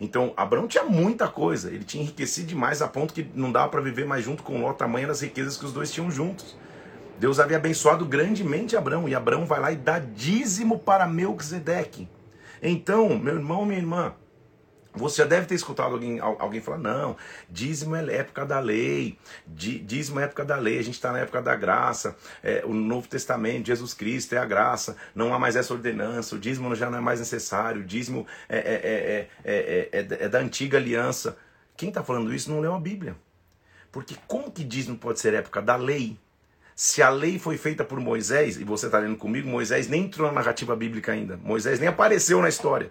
Então, 0.00 0.32
Abraão 0.36 0.66
tinha 0.66 0.84
muita 0.84 1.28
coisa, 1.28 1.70
ele 1.70 1.84
tinha 1.84 2.02
enriquecido 2.02 2.48
demais 2.48 2.80
a 2.82 2.88
ponto 2.88 3.14
que 3.14 3.28
não 3.34 3.50
dava 3.50 3.68
para 3.68 3.80
viver 3.80 4.06
mais 4.06 4.24
junto 4.24 4.42
com 4.42 4.60
Ló, 4.60 4.72
tamanho 4.72 5.08
das 5.08 5.20
riquezas 5.20 5.56
que 5.56 5.64
os 5.64 5.72
dois 5.72 5.90
tinham 5.90 6.10
juntos. 6.10 6.56
Deus 7.18 7.38
havia 7.38 7.56
abençoado 7.56 8.04
grandemente 8.04 8.76
Abraão, 8.76 9.08
e 9.08 9.14
Abraão 9.14 9.46
vai 9.46 9.60
lá 9.60 9.72
e 9.72 9.76
dá 9.76 9.98
dízimo 9.98 10.78
para 10.78 11.06
Melquisedeque. 11.06 12.08
Então, 12.62 13.16
meu 13.18 13.34
irmão, 13.34 13.64
minha 13.64 13.78
irmã, 13.78 14.14
você 14.94 15.22
já 15.22 15.28
deve 15.28 15.46
ter 15.46 15.54
escutado 15.54 15.94
alguém, 15.94 16.20
alguém 16.20 16.60
falar: 16.60 16.78
não, 16.78 17.16
dízimo 17.50 17.96
é 17.96 18.14
época 18.14 18.46
da 18.46 18.60
lei, 18.60 19.18
dízimo 19.46 20.20
é 20.20 20.24
época 20.24 20.44
da 20.44 20.56
lei, 20.56 20.78
a 20.78 20.82
gente 20.82 20.94
está 20.94 21.12
na 21.12 21.18
época 21.18 21.42
da 21.42 21.56
graça, 21.56 22.16
é, 22.42 22.62
o 22.64 22.72
Novo 22.72 23.08
Testamento, 23.08 23.66
Jesus 23.66 23.92
Cristo 23.92 24.34
é 24.34 24.38
a 24.38 24.44
graça, 24.44 24.96
não 25.14 25.34
há 25.34 25.38
mais 25.38 25.56
essa 25.56 25.74
ordenança, 25.74 26.36
o 26.36 26.38
dízimo 26.38 26.74
já 26.74 26.88
não 26.88 26.98
é 26.98 27.00
mais 27.00 27.18
necessário, 27.18 27.82
o 27.82 27.84
dízimo 27.84 28.26
é, 28.48 28.58
é, 28.58 29.28
é, 29.44 30.24
é 30.24 30.28
da 30.28 30.38
antiga 30.38 30.78
aliança. 30.78 31.36
Quem 31.76 31.88
está 31.88 32.04
falando 32.04 32.32
isso 32.32 32.50
não 32.50 32.60
leu 32.60 32.74
a 32.74 32.78
Bíblia. 32.78 33.16
Porque 33.90 34.16
como 34.26 34.50
que 34.50 34.64
dízimo 34.64 34.96
pode 34.96 35.20
ser 35.20 35.34
época 35.34 35.62
da 35.62 35.76
lei, 35.76 36.18
Se 36.74 37.00
a 37.00 37.08
lei 37.08 37.38
foi 37.38 37.56
feita 37.56 37.84
por 37.84 38.00
Moisés, 38.00 38.56
e 38.56 38.64
você 38.64 38.86
está 38.86 38.98
lendo 38.98 39.16
comigo, 39.16 39.48
Moisés 39.48 39.86
nem 39.86 40.06
entrou 40.06 40.26
na 40.26 40.34
narrativa 40.34 40.74
bíblica 40.74 41.12
ainda. 41.12 41.36
Moisés 41.36 41.78
nem 41.78 41.88
apareceu 41.88 42.42
na 42.42 42.48
história. 42.48 42.90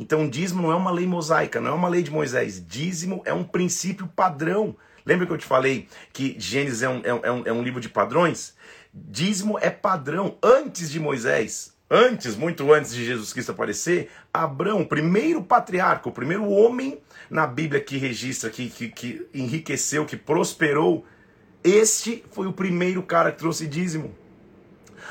Então, 0.00 0.26
dízimo 0.26 0.62
não 0.62 0.72
é 0.72 0.74
uma 0.74 0.90
lei 0.90 1.06
mosaica, 1.06 1.60
não 1.60 1.72
é 1.72 1.74
uma 1.74 1.86
lei 1.86 2.02
de 2.02 2.10
Moisés. 2.10 2.64
Dízimo 2.66 3.20
é 3.26 3.34
um 3.34 3.44
princípio 3.44 4.08
padrão. 4.08 4.74
Lembra 5.04 5.26
que 5.26 5.32
eu 5.34 5.36
te 5.36 5.44
falei 5.44 5.88
que 6.10 6.34
Gênesis 6.38 6.82
é 6.82 6.88
um, 6.88 7.02
é 7.04 7.30
um, 7.30 7.42
é 7.44 7.52
um 7.52 7.62
livro 7.62 7.82
de 7.82 7.88
padrões? 7.90 8.56
Dízimo 8.94 9.58
é 9.60 9.68
padrão. 9.68 10.38
Antes 10.42 10.90
de 10.90 10.98
Moisés, 10.98 11.76
antes, 11.90 12.34
muito 12.34 12.72
antes 12.72 12.94
de 12.94 13.04
Jesus 13.04 13.34
Cristo 13.34 13.52
aparecer, 13.52 14.08
Abraão, 14.32 14.80
o 14.80 14.86
primeiro 14.86 15.42
patriarca, 15.42 16.08
o 16.08 16.12
primeiro 16.12 16.48
homem 16.48 16.98
na 17.28 17.46
Bíblia 17.46 17.78
que 17.78 17.98
registra, 17.98 18.48
que, 18.48 18.70
que, 18.70 18.88
que 18.88 19.28
enriqueceu, 19.34 20.06
que 20.06 20.16
prosperou, 20.16 21.04
este 21.62 22.24
foi 22.30 22.46
o 22.46 22.54
primeiro 22.54 23.02
cara 23.02 23.30
que 23.30 23.38
trouxe 23.38 23.66
dízimo. 23.66 24.14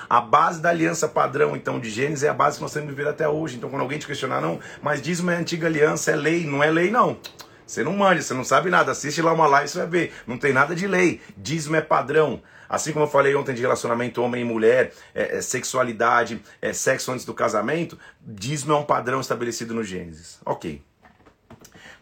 A 0.07 0.21
base 0.21 0.61
da 0.61 0.69
aliança 0.69 1.07
padrão, 1.07 1.55
então, 1.55 1.79
de 1.79 1.89
Gênesis 1.89 2.23
é 2.23 2.29
a 2.29 2.33
base 2.33 2.57
que 2.57 2.61
nós 2.61 2.71
temos 2.71 2.89
que 2.89 2.95
viver 2.95 3.09
até 3.09 3.27
hoje. 3.27 3.57
Então, 3.57 3.69
quando 3.69 3.81
alguém 3.81 3.97
te 3.97 4.05
questionar, 4.05 4.41
não, 4.41 4.59
mas 4.81 5.01
dízimo 5.01 5.31
é 5.31 5.35
antiga 5.35 5.67
aliança, 5.67 6.11
é 6.11 6.15
lei. 6.15 6.45
Não 6.45 6.63
é 6.63 6.69
lei, 6.69 6.91
não. 6.91 7.17
Você 7.65 7.83
não 7.83 7.95
manja, 7.95 8.21
você 8.21 8.33
não 8.33 8.43
sabe 8.43 8.69
nada. 8.69 8.91
Assiste 8.91 9.21
lá 9.21 9.31
uma 9.31 9.45
live, 9.45 9.69
você 9.69 9.77
vai 9.77 9.87
ver. 9.87 10.13
Não 10.25 10.37
tem 10.37 10.51
nada 10.51 10.75
de 10.75 10.87
lei. 10.87 11.21
Dízimo 11.37 11.75
é 11.75 11.81
padrão. 11.81 12.41
Assim 12.67 12.91
como 12.91 13.05
eu 13.05 13.09
falei 13.09 13.35
ontem 13.35 13.53
de 13.53 13.61
relacionamento 13.61 14.21
homem 14.21 14.41
e 14.41 14.45
mulher, 14.45 14.93
é, 15.13 15.37
é, 15.37 15.41
sexualidade, 15.41 16.41
é, 16.61 16.71
sexo 16.71 17.11
antes 17.11 17.25
do 17.25 17.33
casamento, 17.33 17.97
dízimo 18.21 18.73
é 18.73 18.75
um 18.75 18.83
padrão 18.83 19.19
estabelecido 19.19 19.73
no 19.73 19.83
Gênesis. 19.83 20.39
Ok. 20.45 20.83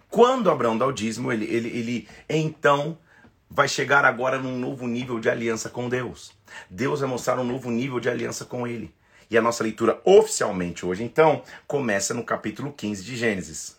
Quando 0.09 0.49
Abraão 0.49 0.77
dá 0.77 0.85
o 0.85 0.91
dízimo, 0.91 1.31
ele, 1.31 1.45
ele, 1.45 1.69
ele 1.69 2.07
então 2.29 2.97
vai 3.49 3.67
chegar 3.67 4.05
agora 4.05 4.37
num 4.37 4.57
novo 4.57 4.87
nível 4.87 5.19
de 5.19 5.29
aliança 5.29 5.69
com 5.69 5.87
Deus. 5.89 6.31
Deus 6.69 6.99
vai 6.99 7.09
mostrar 7.09 7.39
um 7.39 7.43
novo 7.43 7.69
nível 7.71 7.99
de 7.99 8.09
aliança 8.09 8.45
com 8.45 8.67
ele. 8.67 8.93
E 9.29 9.37
a 9.37 9.41
nossa 9.41 9.63
leitura 9.63 9.99
oficialmente 10.05 10.85
hoje, 10.85 11.03
então, 11.03 11.43
começa 11.67 12.13
no 12.13 12.23
capítulo 12.23 12.71
15 12.71 13.03
de 13.03 13.15
Gênesis. 13.15 13.77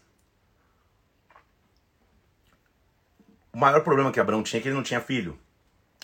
O 3.52 3.58
maior 3.58 3.82
problema 3.82 4.12
que 4.12 4.20
Abraão 4.20 4.42
tinha 4.42 4.60
é 4.60 4.62
que 4.62 4.68
ele 4.68 4.76
não 4.76 4.82
tinha 4.82 5.00
filho. 5.00 5.38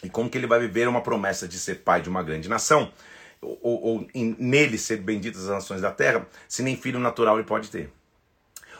E 0.02 0.08
como 0.08 0.28
que 0.28 0.36
ele 0.36 0.46
vai 0.46 0.58
viver 0.60 0.88
uma 0.88 1.02
promessa 1.02 1.46
de 1.46 1.58
ser 1.58 1.76
pai 1.76 2.00
de 2.00 2.08
uma 2.08 2.22
grande 2.22 2.48
nação, 2.48 2.92
ou, 3.40 3.58
ou 3.62 4.08
em, 4.14 4.34
nele 4.38 4.78
ser 4.78 4.98
benditas 4.98 5.42
as 5.42 5.50
nações 5.50 5.80
da 5.80 5.90
terra, 5.90 6.26
se 6.48 6.62
nem 6.62 6.76
filho 6.76 6.98
natural 6.98 7.36
ele 7.36 7.46
pode 7.46 7.70
ter? 7.70 7.90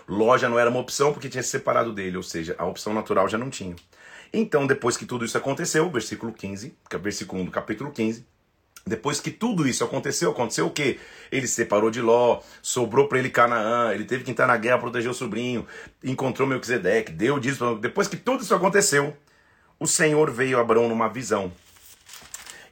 Loja 0.09 0.49
não 0.49 0.59
era 0.59 0.69
uma 0.69 0.81
opção 0.81 1.13
porque 1.13 1.29
tinha 1.29 1.43
se 1.43 1.51
separado 1.51 1.93
dele, 1.93 2.17
ou 2.17 2.23
seja, 2.23 2.55
a 2.59 2.67
opção 2.67 2.93
natural 2.93 3.29
já 3.29 3.39
não 3.39 3.49
tinha. 3.49 3.77
Então, 4.37 4.67
depois 4.67 4.97
que 4.97 5.07
tudo 5.07 5.25
isso 5.25 5.39
aconteceu, 5.39 5.89
versículo 5.89 6.33
15, 6.33 6.77
que 6.91 6.97
é 6.97 6.99
o 6.99 7.03
versículo 7.03 7.41
1 7.43 7.45
do 7.45 7.51
capítulo 7.53 7.93
15, 7.93 8.27
depois 8.85 9.21
que 9.21 9.31
tudo 9.31 9.65
isso 9.65 9.85
aconteceu, 9.85 10.33
aconteceu 10.33 10.67
o 10.67 10.71
quê? 10.71 10.99
Ele 11.31 11.47
se 11.47 11.55
separou 11.55 11.89
de 11.89 12.03
Ló, 12.03 12.41
sobrou 12.61 13.07
para 13.07 13.21
ele 13.21 13.31
Canaã, 13.31 13.95
ele 13.95 14.05
teve 14.05 14.25
que 14.25 14.33
entrar 14.33 14.49
na 14.49 14.57
guerra, 14.57 14.79
proteger 14.79 15.09
o 15.09 15.15
sobrinho, 15.15 15.65
encontrou 16.03 16.49
Melquisedeque, 16.49 17.13
deu 17.13 17.39
disso. 17.39 17.77
Depois 17.77 18.09
que 18.09 18.17
tudo 18.17 18.43
isso 18.43 18.53
aconteceu, 18.53 19.17
o 19.79 19.87
Senhor 19.87 20.33
veio 20.33 20.59
a 20.59 20.63
Abraão 20.63 20.89
numa 20.89 21.09
visão. 21.09 21.53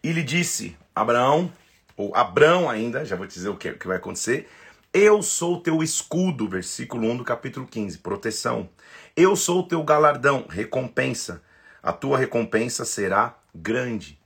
E 0.03 0.11
lhe 0.11 0.25
disse: 0.25 0.77
Abraão, 0.93 1.51
ou 1.97 2.13
Abrão 2.17 2.69
ainda, 2.69 3.05
já 3.05 3.15
vou 3.15 3.29
te 3.29 3.35
dizer 3.35 3.51
o 3.51 3.57
que, 3.57 3.71
o 3.71 3.79
que 3.79 3.87
vai 3.87 3.99
acontecer. 3.99 4.49
Eu 4.93 5.23
sou 5.23 5.63
teu 5.63 5.81
escudo, 5.81 6.49
versículo 6.49 7.09
1 7.09 7.19
do 7.19 7.25
capítulo 7.25 7.69
15, 7.69 7.99
proteção. 7.99 8.69
Eu 9.17 9.37
sou 9.37 9.63
teu 9.63 9.83
galardão, 9.85 10.45
recompensa 10.51 11.41
a 11.83 11.93
tua 11.93 12.17
recompensa 12.17 12.85
será 12.85 13.37
grande. 13.55 14.19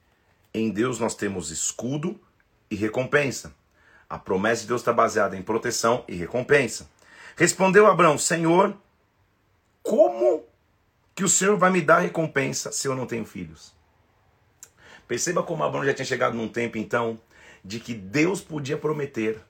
Em 0.53 0.71
Deus 0.71 0.99
nós 0.99 1.15
temos 1.15 1.51
escudo 1.51 2.21
e 2.71 2.77
recompensa. 2.77 3.55
A 4.09 4.19
promessa 4.19 4.63
de 4.63 4.69
Deus 4.69 4.83
está 4.83 4.93
baseada 4.93 5.37
em 5.37 5.43
proteção 5.43 6.05
e 6.07 6.15
recompensa. 6.15 6.89
Respondeu 7.37 7.87
Abraão: 7.87 8.19
Senhor, 8.19 8.77
como 9.83 10.45
que 11.15 11.25
o 11.25 11.29
Senhor 11.29 11.57
vai 11.57 11.71
me 11.71 11.81
dar 11.81 12.01
recompensa 12.01 12.71
se 12.71 12.87
eu 12.87 12.95
não 12.95 13.07
tenho 13.07 13.25
filhos? 13.25 13.75
Perceba 15.09 15.43
como 15.43 15.65
Abraão 15.65 15.85
já 15.85 15.95
tinha 15.95 16.07
chegado 16.07 16.37
num 16.37 16.49
tempo 16.49 16.77
então 16.77 17.19
de 17.65 17.81
que 17.81 17.95
Deus 17.95 18.41
podia 18.41 18.77
prometer, 18.77 19.41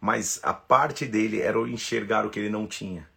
mas 0.00 0.38
a 0.42 0.52
parte 0.52 1.06
dele 1.06 1.40
era 1.40 1.58
enxergar 1.60 2.24
o 2.26 2.30
que 2.30 2.38
ele 2.38 2.50
não 2.50 2.66
tinha. 2.66 3.08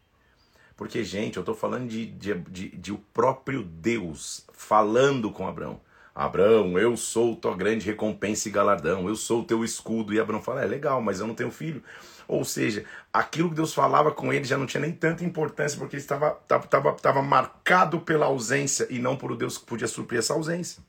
Porque, 0.82 1.04
gente, 1.04 1.38
eu 1.38 1.42
estou 1.42 1.54
falando 1.54 1.88
de, 1.88 2.08
de, 2.08 2.34
de, 2.34 2.70
de, 2.70 2.92
o 2.92 2.98
próprio 3.14 3.62
Deus 3.62 4.48
falando 4.52 5.30
com 5.30 5.48
Abraão. 5.48 5.80
Abraão, 6.16 6.76
eu 6.80 6.98
sou 6.98 7.36
tua 7.36 7.56
grande 7.56 7.86
recompensa 7.86 8.50
e 8.50 8.52
galardão, 8.52 9.08
eu 9.08 9.16
sou 9.16 9.42
o 9.42 9.44
teu 9.44 9.64
escudo. 9.64 10.12
E 10.12 10.20
Abraão 10.20 10.42
fala: 10.42 10.64
é 10.64 10.66
legal, 10.66 11.00
mas 11.00 11.20
eu 11.20 11.28
não 11.28 11.36
tenho 11.36 11.52
filho. 11.52 11.84
Ou 12.28 12.44
seja, 12.44 12.84
aquilo 13.14 13.50
que 13.50 13.56
Deus 13.58 13.76
falava 13.76 14.12
com 14.12 14.34
ele 14.34 14.44
já 14.44 14.58
não 14.58 14.66
tinha 14.66 14.82
nem 14.82 14.92
tanta 14.92 15.24
importância, 15.24 15.78
porque 15.78 15.98
ele 15.98 16.02
estava, 16.02 16.36
estava, 16.42 16.90
estava, 16.96 17.22
marcado 17.22 18.00
pela 18.00 18.26
ausência 18.26 18.88
e 18.90 18.98
não 18.98 19.16
por 19.16 19.32
o 19.32 19.38
Deus 19.38 19.60
que 19.60 19.66
podia 19.66 19.88
suprir 19.88 20.18
essa 20.18 20.34
ausência. 20.34 20.82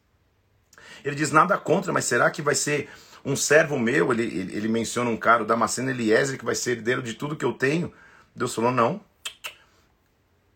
Ele 1.05 1.15
diz: 1.15 1.31
nada 1.31 1.59
contra, 1.59 1.93
mas 1.93 2.07
será 2.07 2.31
que 2.31 2.41
vai 2.41 2.55
ser 2.55 2.89
um 3.23 3.37
servo 3.37 3.79
meu? 3.79 4.11
Ele, 4.11 4.23
ele, 4.23 4.57
ele 4.57 4.69
menciona 4.69 5.11
um 5.11 5.19
cara, 5.19 5.43
o 5.43 5.47
Damasceno 5.47 5.91
Eliezer, 5.91 6.39
que 6.39 6.47
vai 6.47 6.55
ser 6.55 6.79
herdeiro 6.79 7.03
de 7.03 7.13
tudo 7.13 7.37
que 7.37 7.45
eu 7.45 7.53
tenho. 7.53 7.93
Deus 8.35 8.55
falou: 8.55 8.73
não 8.73 9.12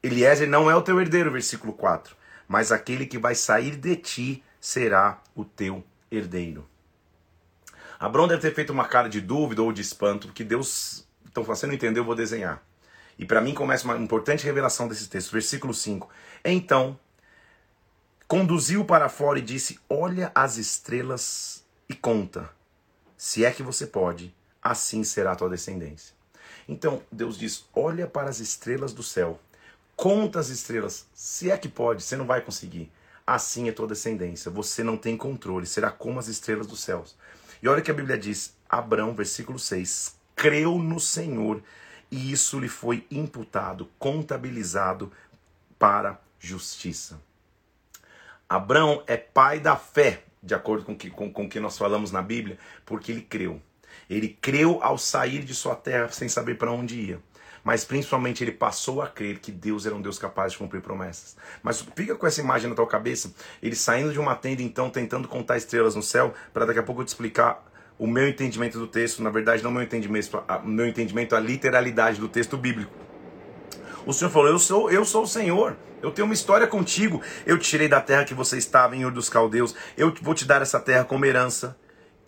Eliezer 0.06 0.48
não 0.48 0.70
é 0.70 0.76
o 0.76 0.82
teu 0.82 1.00
herdeiro, 1.00 1.30
versículo 1.30 1.72
4. 1.72 2.16
Mas 2.46 2.70
aquele 2.70 3.06
que 3.06 3.18
vai 3.18 3.34
sair 3.34 3.76
de 3.76 3.96
ti 3.96 4.44
será 4.60 5.20
o 5.34 5.44
teu 5.44 5.84
herdeiro. 6.10 6.68
Abraão 7.98 8.28
deve 8.28 8.42
ter 8.42 8.54
feito 8.54 8.72
uma 8.72 8.86
cara 8.86 9.08
de 9.08 9.20
dúvida 9.20 9.62
ou 9.62 9.72
de 9.72 9.80
espanto, 9.80 10.28
porque 10.28 10.44
Deus. 10.44 11.06
Então, 11.24 11.42
você 11.42 11.66
não 11.66 11.74
entendeu, 11.74 12.02
eu 12.02 12.06
vou 12.06 12.14
desenhar. 12.14 12.62
E 13.18 13.24
para 13.24 13.40
mim 13.40 13.54
começa 13.54 13.84
uma 13.84 13.96
importante 13.96 14.44
revelação 14.44 14.86
desse 14.86 15.08
texto, 15.08 15.32
versículo 15.32 15.74
5. 15.74 16.08
Então, 16.44 16.98
conduziu 18.28 18.84
para 18.84 19.08
fora 19.08 19.38
e 19.38 19.42
disse: 19.42 19.80
Olha 19.88 20.30
as 20.34 20.56
estrelas 20.56 21.64
e 21.88 21.94
conta. 21.94 22.50
Se 23.16 23.44
é 23.44 23.50
que 23.50 23.62
você 23.62 23.86
pode, 23.86 24.34
assim 24.62 25.02
será 25.02 25.32
a 25.32 25.36
tua 25.36 25.48
descendência. 25.48 26.14
Então, 26.68 27.02
Deus 27.10 27.38
diz: 27.38 27.64
Olha 27.74 28.06
para 28.06 28.28
as 28.28 28.38
estrelas 28.40 28.92
do 28.92 29.02
céu 29.02 29.40
Conta 29.96 30.38
as 30.38 30.50
estrelas. 30.50 31.06
Se 31.14 31.50
é 31.50 31.56
que 31.56 31.70
pode, 31.70 32.02
você 32.02 32.16
não 32.16 32.26
vai 32.26 32.42
conseguir. 32.42 32.92
Assim 33.26 33.68
é 33.68 33.72
tua 33.72 33.88
descendência. 33.88 34.50
Você 34.50 34.84
não 34.84 34.98
tem 34.98 35.16
controle. 35.16 35.64
Será 35.64 35.90
como 35.90 36.18
as 36.18 36.28
estrelas 36.28 36.66
dos 36.66 36.80
céus. 36.80 37.16
E 37.62 37.66
olha 37.66 37.80
o 37.80 37.82
que 37.82 37.90
a 37.90 37.94
Bíblia 37.94 38.18
diz. 38.18 38.54
Abraão, 38.68 39.14
versículo 39.14 39.58
6. 39.58 40.14
Creu 40.36 40.78
no 40.78 41.00
Senhor 41.00 41.62
e 42.10 42.30
isso 42.30 42.60
lhe 42.60 42.68
foi 42.68 43.06
imputado, 43.10 43.88
contabilizado 43.98 45.10
para 45.78 46.20
justiça. 46.38 47.18
Abraão 48.46 49.02
é 49.06 49.16
pai 49.16 49.58
da 49.58 49.76
fé, 49.76 50.22
de 50.42 50.54
acordo 50.54 50.84
com 50.84 50.94
que, 50.94 51.10
com, 51.10 51.32
com 51.32 51.48
que 51.48 51.58
nós 51.58 51.76
falamos 51.76 52.12
na 52.12 52.22
Bíblia, 52.22 52.58
porque 52.84 53.10
ele 53.10 53.22
creu. 53.22 53.60
Ele 54.08 54.28
creu 54.28 54.78
ao 54.82 54.98
sair 54.98 55.42
de 55.42 55.54
sua 55.54 55.74
terra 55.74 56.10
sem 56.10 56.28
saber 56.28 56.56
para 56.56 56.70
onde 56.70 57.00
ia 57.00 57.20
mas 57.66 57.84
principalmente 57.84 58.44
ele 58.44 58.52
passou 58.52 59.02
a 59.02 59.08
crer 59.08 59.40
que 59.40 59.50
Deus 59.50 59.86
era 59.86 59.94
um 59.96 60.00
Deus 60.00 60.20
capaz 60.20 60.52
de 60.52 60.58
cumprir 60.58 60.80
promessas. 60.80 61.36
Mas 61.64 61.84
fica 61.96 62.14
com 62.14 62.24
essa 62.24 62.40
imagem 62.40 62.70
na 62.70 62.76
tua 62.76 62.86
cabeça, 62.86 63.34
ele 63.60 63.74
saindo 63.74 64.12
de 64.12 64.20
uma 64.20 64.36
tenda 64.36 64.62
então 64.62 64.88
tentando 64.88 65.26
contar 65.26 65.56
estrelas 65.56 65.96
no 65.96 66.02
céu, 66.02 66.32
para 66.54 66.64
daqui 66.64 66.78
a 66.78 66.82
pouco 66.84 67.00
eu 67.00 67.04
te 67.04 67.08
explicar 67.08 67.66
o 67.98 68.06
meu 68.06 68.28
entendimento 68.28 68.78
do 68.78 68.86
texto, 68.86 69.20
na 69.20 69.30
verdade 69.30 69.64
não 69.64 69.72
meu 69.72 69.82
entendimento, 69.82 70.40
o 70.62 70.68
meu 70.68 70.86
entendimento 70.86 71.34
a 71.34 71.40
literalidade 71.40 72.20
do 72.20 72.28
texto 72.28 72.56
bíblico. 72.56 72.92
O 74.06 74.12
Senhor 74.12 74.30
falou: 74.30 74.48
"Eu 74.48 74.60
sou, 74.60 74.88
eu 74.88 75.04
sou 75.04 75.24
o 75.24 75.26
Senhor. 75.26 75.76
Eu 76.00 76.12
tenho 76.12 76.26
uma 76.26 76.34
história 76.34 76.68
contigo. 76.68 77.20
Eu 77.44 77.58
te 77.58 77.68
tirei 77.68 77.88
da 77.88 78.00
terra 78.00 78.24
que 78.24 78.32
você 78.32 78.58
estava 78.58 78.94
em 78.94 79.04
Ur 79.04 79.10
dos 79.10 79.28
Caldeus. 79.28 79.74
Eu 79.96 80.14
vou 80.22 80.34
te 80.34 80.44
dar 80.44 80.62
essa 80.62 80.78
terra 80.78 81.04
como 81.04 81.24
herança." 81.24 81.76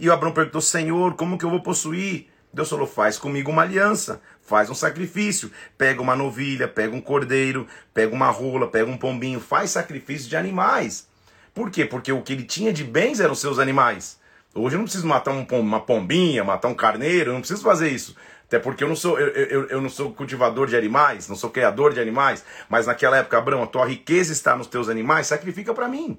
E 0.00 0.08
o 0.08 0.12
Abraão 0.12 0.34
perguntou: 0.34 0.60
"Senhor, 0.60 1.14
como 1.14 1.38
que 1.38 1.44
eu 1.44 1.50
vou 1.50 1.62
possuir?" 1.62 2.28
Deus 2.52 2.68
falou: 2.68 2.86
faz 2.86 3.18
comigo 3.18 3.50
uma 3.50 3.62
aliança, 3.62 4.20
faz 4.40 4.70
um 4.70 4.74
sacrifício, 4.74 5.50
pega 5.76 6.00
uma 6.00 6.16
novilha, 6.16 6.66
pega 6.66 6.94
um 6.94 7.00
cordeiro, 7.00 7.66
pega 7.92 8.14
uma 8.14 8.30
rola, 8.30 8.66
pega 8.66 8.90
um 8.90 8.96
pombinho, 8.96 9.40
faz 9.40 9.70
sacrifício 9.70 10.28
de 10.28 10.36
animais. 10.36 11.06
Por 11.54 11.70
quê? 11.70 11.84
Porque 11.84 12.12
o 12.12 12.22
que 12.22 12.32
ele 12.32 12.44
tinha 12.44 12.72
de 12.72 12.84
bens 12.84 13.20
eram 13.20 13.34
seus 13.34 13.58
animais. 13.58 14.18
Hoje 14.54 14.76
eu 14.76 14.78
não 14.78 14.84
preciso 14.84 15.06
matar 15.06 15.32
um, 15.32 15.46
uma 15.60 15.80
pombinha, 15.80 16.42
matar 16.42 16.68
um 16.68 16.74
carneiro, 16.74 17.30
eu 17.30 17.34
não 17.34 17.40
preciso 17.40 17.62
fazer 17.62 17.90
isso. 17.90 18.16
Até 18.46 18.58
porque 18.58 18.82
eu 18.82 18.88
não 18.88 18.96
sou 18.96 19.18
eu, 19.18 19.28
eu, 19.28 19.68
eu 19.68 19.80
não 19.80 19.90
sou 19.90 20.12
cultivador 20.12 20.66
de 20.66 20.76
animais, 20.76 21.28
não 21.28 21.36
sou 21.36 21.50
criador 21.50 21.92
de 21.92 22.00
animais, 22.00 22.42
mas 22.68 22.86
naquela 22.86 23.18
época, 23.18 23.36
Abraão, 23.36 23.62
a 23.62 23.66
tua 23.66 23.86
riqueza 23.86 24.32
está 24.32 24.56
nos 24.56 24.66
teus 24.66 24.88
animais, 24.88 25.26
sacrifica 25.26 25.74
para 25.74 25.86
mim. 25.86 26.18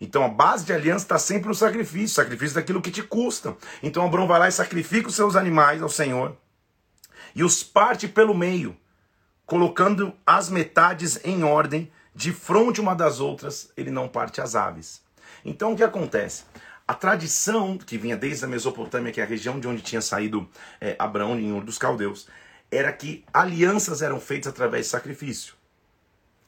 Então 0.00 0.24
a 0.24 0.28
base 0.28 0.64
de 0.64 0.72
aliança 0.72 1.04
está 1.04 1.18
sempre 1.18 1.48
no 1.48 1.54
sacrifício, 1.54 2.16
sacrifício 2.16 2.54
daquilo 2.54 2.82
que 2.82 2.90
te 2.90 3.02
custa. 3.02 3.56
Então 3.82 4.04
Abraão 4.04 4.26
vai 4.26 4.38
lá 4.38 4.48
e 4.48 4.52
sacrifica 4.52 5.08
os 5.08 5.14
seus 5.14 5.36
animais 5.36 5.82
ao 5.82 5.88
Senhor 5.88 6.36
e 7.34 7.42
os 7.42 7.62
parte 7.62 8.06
pelo 8.06 8.34
meio, 8.34 8.76
colocando 9.44 10.14
as 10.26 10.48
metades 10.48 11.20
em 11.24 11.42
ordem, 11.42 11.90
de 12.14 12.32
frente 12.32 12.80
uma 12.80 12.94
das 12.94 13.18
outras, 13.18 13.72
ele 13.76 13.90
não 13.90 14.06
parte 14.06 14.40
as 14.40 14.54
aves. 14.54 15.02
Então 15.44 15.72
o 15.72 15.76
que 15.76 15.82
acontece? 15.82 16.44
A 16.86 16.94
tradição 16.94 17.76
que 17.76 17.98
vinha 17.98 18.16
desde 18.16 18.44
a 18.44 18.48
Mesopotâmia, 18.48 19.10
que 19.10 19.20
é 19.20 19.24
a 19.24 19.26
região 19.26 19.58
de 19.58 19.66
onde 19.66 19.82
tinha 19.82 20.00
saído 20.00 20.48
é, 20.80 20.94
Abraão 20.98 21.38
em 21.38 21.52
Ur 21.52 21.64
dos 21.64 21.78
Caldeus, 21.78 22.28
era 22.70 22.92
que 22.92 23.24
alianças 23.32 24.02
eram 24.02 24.20
feitas 24.20 24.52
através 24.52 24.86
de 24.86 24.92
sacrifício. 24.92 25.54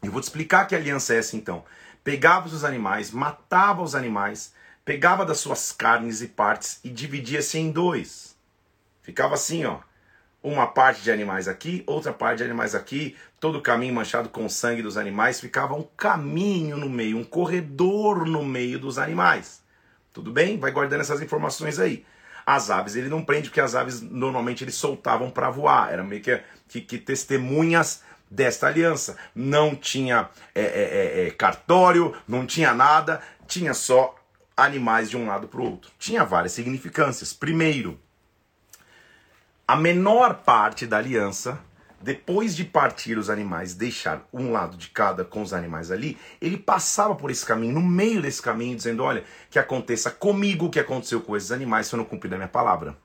Eu 0.02 0.12
vou 0.12 0.20
te 0.20 0.24
explicar 0.24 0.66
que 0.66 0.74
aliança 0.74 1.14
é 1.14 1.18
essa 1.18 1.36
então. 1.36 1.64
Pegava 2.06 2.46
os 2.46 2.64
animais, 2.64 3.10
matava 3.10 3.82
os 3.82 3.96
animais, 3.96 4.54
pegava 4.84 5.24
das 5.24 5.40
suas 5.40 5.72
carnes 5.72 6.22
e 6.22 6.28
partes 6.28 6.78
e 6.84 6.88
dividia-se 6.88 7.58
em 7.58 7.72
dois. 7.72 8.36
Ficava 9.02 9.34
assim, 9.34 9.64
ó. 9.64 9.80
Uma 10.40 10.68
parte 10.68 11.02
de 11.02 11.10
animais 11.10 11.48
aqui, 11.48 11.82
outra 11.84 12.12
parte 12.12 12.38
de 12.38 12.44
animais 12.44 12.76
aqui, 12.76 13.16
todo 13.40 13.58
o 13.58 13.60
caminho 13.60 13.92
manchado 13.92 14.28
com 14.28 14.46
o 14.46 14.48
sangue 14.48 14.82
dos 14.82 14.96
animais, 14.96 15.40
ficava 15.40 15.74
um 15.74 15.82
caminho 15.82 16.76
no 16.76 16.88
meio, 16.88 17.18
um 17.18 17.24
corredor 17.24 18.24
no 18.24 18.44
meio 18.44 18.78
dos 18.78 18.98
animais. 18.98 19.60
Tudo 20.12 20.30
bem? 20.30 20.60
Vai 20.60 20.70
guardando 20.70 21.00
essas 21.00 21.20
informações 21.20 21.80
aí. 21.80 22.06
As 22.46 22.70
aves 22.70 22.94
ele 22.94 23.08
não 23.08 23.24
prende 23.24 23.48
porque 23.48 23.60
as 23.60 23.74
aves 23.74 24.00
normalmente 24.00 24.62
eles 24.62 24.76
soltavam 24.76 25.28
para 25.28 25.50
voar, 25.50 25.92
eram 25.92 26.04
meio 26.04 26.22
que, 26.22 26.40
que, 26.68 26.80
que, 26.82 26.98
testemunhas 26.98 28.04
desta 28.30 28.66
aliança. 28.66 29.16
Não 29.34 29.74
tinha 29.74 30.28
é, 30.54 30.62
é, 30.62 30.64
é, 30.64 31.26
é 31.26 31.30
cartório, 31.30 32.14
não 32.26 32.46
tinha 32.46 32.74
nada, 32.74 33.20
tinha 33.46 33.74
só 33.74 34.14
animais 34.56 35.10
de 35.10 35.16
um 35.16 35.26
lado 35.26 35.48
para 35.48 35.60
o 35.60 35.64
outro. 35.64 35.90
Tinha 35.98 36.24
várias 36.24 36.52
significâncias. 36.52 37.32
Primeiro, 37.32 38.00
a 39.66 39.76
menor 39.76 40.34
parte 40.44 40.86
da 40.86 40.98
aliança 40.98 41.60
depois 42.00 42.54
de 42.54 42.64
partir 42.64 43.18
os 43.18 43.30
animais, 43.30 43.74
deixar 43.74 44.26
um 44.32 44.52
lado 44.52 44.76
de 44.76 44.88
cada 44.90 45.24
com 45.24 45.42
os 45.42 45.52
animais 45.52 45.90
ali, 45.90 46.18
ele 46.40 46.56
passava 46.56 47.14
por 47.14 47.30
esse 47.30 47.44
caminho, 47.44 47.74
no 47.74 47.82
meio 47.82 48.20
desse 48.20 48.40
caminho, 48.40 48.76
dizendo: 48.76 49.02
Olha, 49.02 49.24
que 49.50 49.58
aconteça 49.58 50.10
comigo 50.10 50.66
o 50.66 50.70
que 50.70 50.78
aconteceu 50.78 51.20
com 51.20 51.36
esses 51.36 51.50
animais 51.50 51.86
se 51.86 51.94
eu 51.94 51.98
não 51.98 52.04
cumprir 52.04 52.32
a 52.34 52.36
minha 52.36 52.48
palavra. 52.48 52.96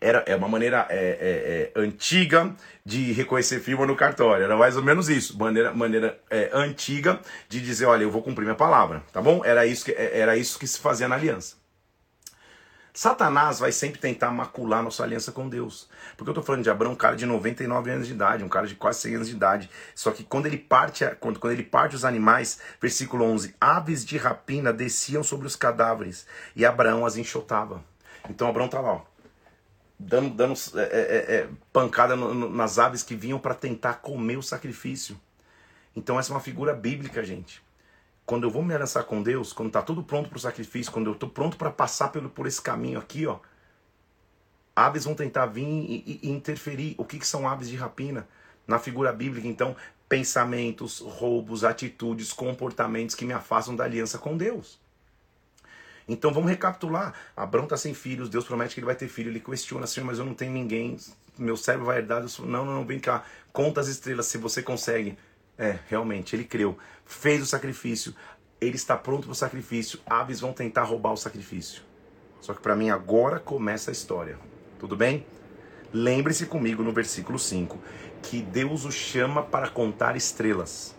Era, 0.00 0.22
é 0.26 0.36
uma 0.36 0.48
maneira 0.48 0.86
é, 0.88 0.96
é, 0.96 1.72
é, 1.76 1.80
antiga 1.80 2.54
de 2.84 3.12
reconhecer 3.12 3.60
firma 3.60 3.84
no 3.84 3.96
cartório. 3.96 4.44
Era 4.44 4.56
mais 4.56 4.76
ou 4.76 4.82
menos 4.82 5.08
isso. 5.08 5.36
Maneira, 5.38 5.72
maneira 5.72 6.18
é, 6.30 6.50
antiga 6.52 7.20
de 7.48 7.60
dizer, 7.60 7.86
olha, 7.86 8.04
eu 8.04 8.10
vou 8.10 8.22
cumprir 8.22 8.44
minha 8.44 8.54
palavra. 8.54 9.02
Tá 9.12 9.20
bom? 9.20 9.44
Era 9.44 9.66
isso 9.66 9.84
que, 9.84 9.92
é, 9.92 10.18
era 10.20 10.36
isso 10.36 10.58
que 10.58 10.66
se 10.66 10.78
fazia 10.78 11.08
na 11.08 11.16
aliança. 11.16 11.56
Satanás 12.98 13.60
vai 13.60 13.70
sempre 13.70 14.00
tentar 14.00 14.30
macular 14.32 14.82
nossa 14.82 15.04
aliança 15.04 15.30
com 15.30 15.48
Deus. 15.48 15.88
Porque 16.16 16.30
eu 16.30 16.32
estou 16.32 16.42
falando 16.42 16.64
de 16.64 16.70
Abraão, 16.70 16.94
um 16.94 16.96
cara 16.96 17.14
de 17.14 17.26
99 17.26 17.90
anos 17.92 18.08
de 18.08 18.12
idade, 18.12 18.42
um 18.42 18.48
cara 18.48 18.66
de 18.66 18.74
quase 18.74 19.02
100 19.02 19.14
anos 19.14 19.28
de 19.28 19.36
idade. 19.36 19.70
Só 19.94 20.10
que 20.10 20.24
quando 20.24 20.46
ele 20.46 20.58
parte, 20.58 21.06
quando, 21.20 21.38
quando 21.38 21.52
ele 21.52 21.62
parte 21.62 21.94
os 21.94 22.04
animais, 22.04 22.58
versículo 22.80 23.24
11, 23.24 23.54
aves 23.60 24.04
de 24.04 24.16
rapina 24.16 24.72
desciam 24.72 25.22
sobre 25.22 25.46
os 25.46 25.54
cadáveres 25.54 26.26
e 26.56 26.66
Abraão 26.66 27.06
as 27.06 27.16
enxotava. 27.16 27.84
Então 28.28 28.48
Abraão 28.48 28.66
está 28.66 28.80
lá, 28.80 28.94
ó, 28.94 29.00
dando, 29.98 30.30
dando 30.34 30.54
é, 30.76 30.82
é, 30.82 30.82
é, 30.82 31.34
é, 31.36 31.48
pancada 31.72 32.14
no, 32.14 32.32
no, 32.32 32.50
nas 32.50 32.78
aves 32.78 33.02
que 33.02 33.14
vinham 33.14 33.38
para 33.38 33.54
tentar 33.54 33.94
comer 33.94 34.36
o 34.36 34.42
sacrifício. 34.42 35.18
Então 35.96 36.18
essa 36.18 36.32
é 36.32 36.34
uma 36.34 36.40
figura 36.40 36.72
bíblica, 36.74 37.24
gente 37.24 37.62
quando 38.28 38.44
eu 38.44 38.50
vou 38.50 38.62
me 38.62 38.74
aliançar 38.74 39.04
com 39.04 39.22
Deus, 39.22 39.54
quando 39.54 39.68
está 39.68 39.80
tudo 39.80 40.02
pronto 40.02 40.28
para 40.28 40.36
o 40.36 40.40
sacrifício, 40.40 40.92
quando 40.92 41.06
eu 41.06 41.14
estou 41.14 41.30
pronto 41.30 41.56
para 41.56 41.70
passar 41.70 42.08
pelo, 42.08 42.28
por 42.28 42.46
esse 42.46 42.60
caminho 42.60 42.98
aqui, 42.98 43.26
ó, 43.26 43.38
aves 44.76 45.06
vão 45.06 45.14
tentar 45.14 45.46
vir 45.46 45.64
e, 45.64 46.20
e, 46.22 46.28
e 46.28 46.30
interferir. 46.30 46.94
O 46.98 47.06
que, 47.06 47.18
que 47.18 47.26
são 47.26 47.48
aves 47.48 47.70
de 47.70 47.76
rapina? 47.76 48.28
Na 48.66 48.78
figura 48.78 49.14
bíblica, 49.14 49.48
então, 49.48 49.74
pensamentos, 50.10 51.00
roubos, 51.00 51.64
atitudes, 51.64 52.30
comportamentos 52.30 53.14
que 53.14 53.24
me 53.24 53.32
afastam 53.32 53.74
da 53.74 53.84
aliança 53.84 54.18
com 54.18 54.36
Deus. 54.36 54.78
Então 56.08 56.32
vamos 56.32 56.48
recapitular. 56.48 57.12
Abraão 57.36 57.64
está 57.64 57.76
sem 57.76 57.92
filhos, 57.92 58.30
Deus 58.30 58.46
promete 58.46 58.74
que 58.74 58.80
ele 58.80 58.86
vai 58.86 58.94
ter 58.94 59.08
filho. 59.08 59.30
Ele 59.30 59.40
questiona, 59.40 59.86
Senhor, 59.86 60.06
mas 60.06 60.18
eu 60.18 60.24
não 60.24 60.34
tenho 60.34 60.52
ninguém, 60.52 60.96
meu 61.36 61.56
servo 61.56 61.84
vai 61.84 61.98
herdar. 61.98 62.22
Eu 62.22 62.46
não, 62.46 62.64
não, 62.64 62.74
não, 62.76 62.84
vem 62.86 62.98
cá, 62.98 63.24
conta 63.52 63.80
as 63.80 63.88
estrelas 63.88 64.26
se 64.26 64.38
você 64.38 64.62
consegue. 64.62 65.18
É, 65.58 65.78
realmente, 65.88 66.34
ele 66.36 66.44
creu, 66.44 66.78
fez 67.04 67.42
o 67.42 67.46
sacrifício, 67.46 68.14
ele 68.60 68.76
está 68.76 68.96
pronto 68.96 69.24
para 69.24 69.32
o 69.32 69.34
sacrifício. 69.34 70.00
Aves 70.06 70.40
vão 70.40 70.52
tentar 70.52 70.84
roubar 70.84 71.12
o 71.12 71.16
sacrifício. 71.16 71.82
Só 72.40 72.54
que 72.54 72.60
para 72.60 72.76
mim 72.76 72.90
agora 72.90 73.38
começa 73.38 73.90
a 73.90 73.92
história. 73.92 74.38
Tudo 74.78 74.96
bem? 74.96 75.26
Lembre-se 75.92 76.46
comigo 76.46 76.82
no 76.82 76.92
versículo 76.92 77.38
5 77.38 77.78
que 78.22 78.42
Deus 78.42 78.84
o 78.84 78.92
chama 78.92 79.42
para 79.42 79.68
contar 79.68 80.16
estrelas. 80.16 80.94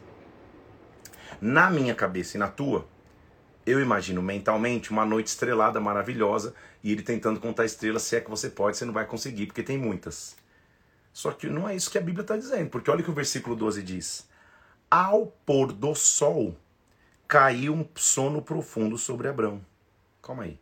Na 1.39 1.69
minha 1.69 1.95
cabeça 1.95 2.38
e 2.38 2.39
na 2.39 2.47
tua, 2.47 2.88
eu 3.69 3.79
imagino 3.82 4.21
mentalmente 4.21 4.91
uma 4.91 5.05
noite 5.05 5.27
estrelada 5.27 5.79
maravilhosa 5.79 6.53
e 6.84 6.91
ele 6.91 7.03
tentando 7.03 7.39
contar 7.39 7.65
estrelas, 7.65 8.03
se 8.03 8.15
é 8.15 8.21
que 8.21 8.29
você 8.29 8.49
pode, 8.49 8.77
você 8.77 8.86
não 8.86 8.93
vai 8.93 9.05
conseguir, 9.05 9.47
porque 9.47 9.63
tem 9.63 9.77
muitas. 9.77 10.36
Só 11.12 11.32
que 11.32 11.47
não 11.47 11.67
é 11.67 11.75
isso 11.75 11.91
que 11.91 11.97
a 11.97 12.01
Bíblia 12.01 12.21
está 12.21 12.38
dizendo, 12.38 12.69
porque 12.69 12.89
olha 12.89 13.01
o 13.01 13.03
que 13.03 13.12
o 13.12 13.13
versículo 13.13 13.55
12 13.55 13.84
diz 13.84 14.29
ao 14.89 15.27
pôr 15.45 15.71
do 15.71 15.93
sol, 15.93 16.58
caiu 17.27 17.73
um 17.73 17.88
sono 17.95 18.41
profundo 18.41 18.97
sobre 18.97 19.27
Abrão. 19.27 19.63
Calma 20.21 20.43
aí. 20.43 20.60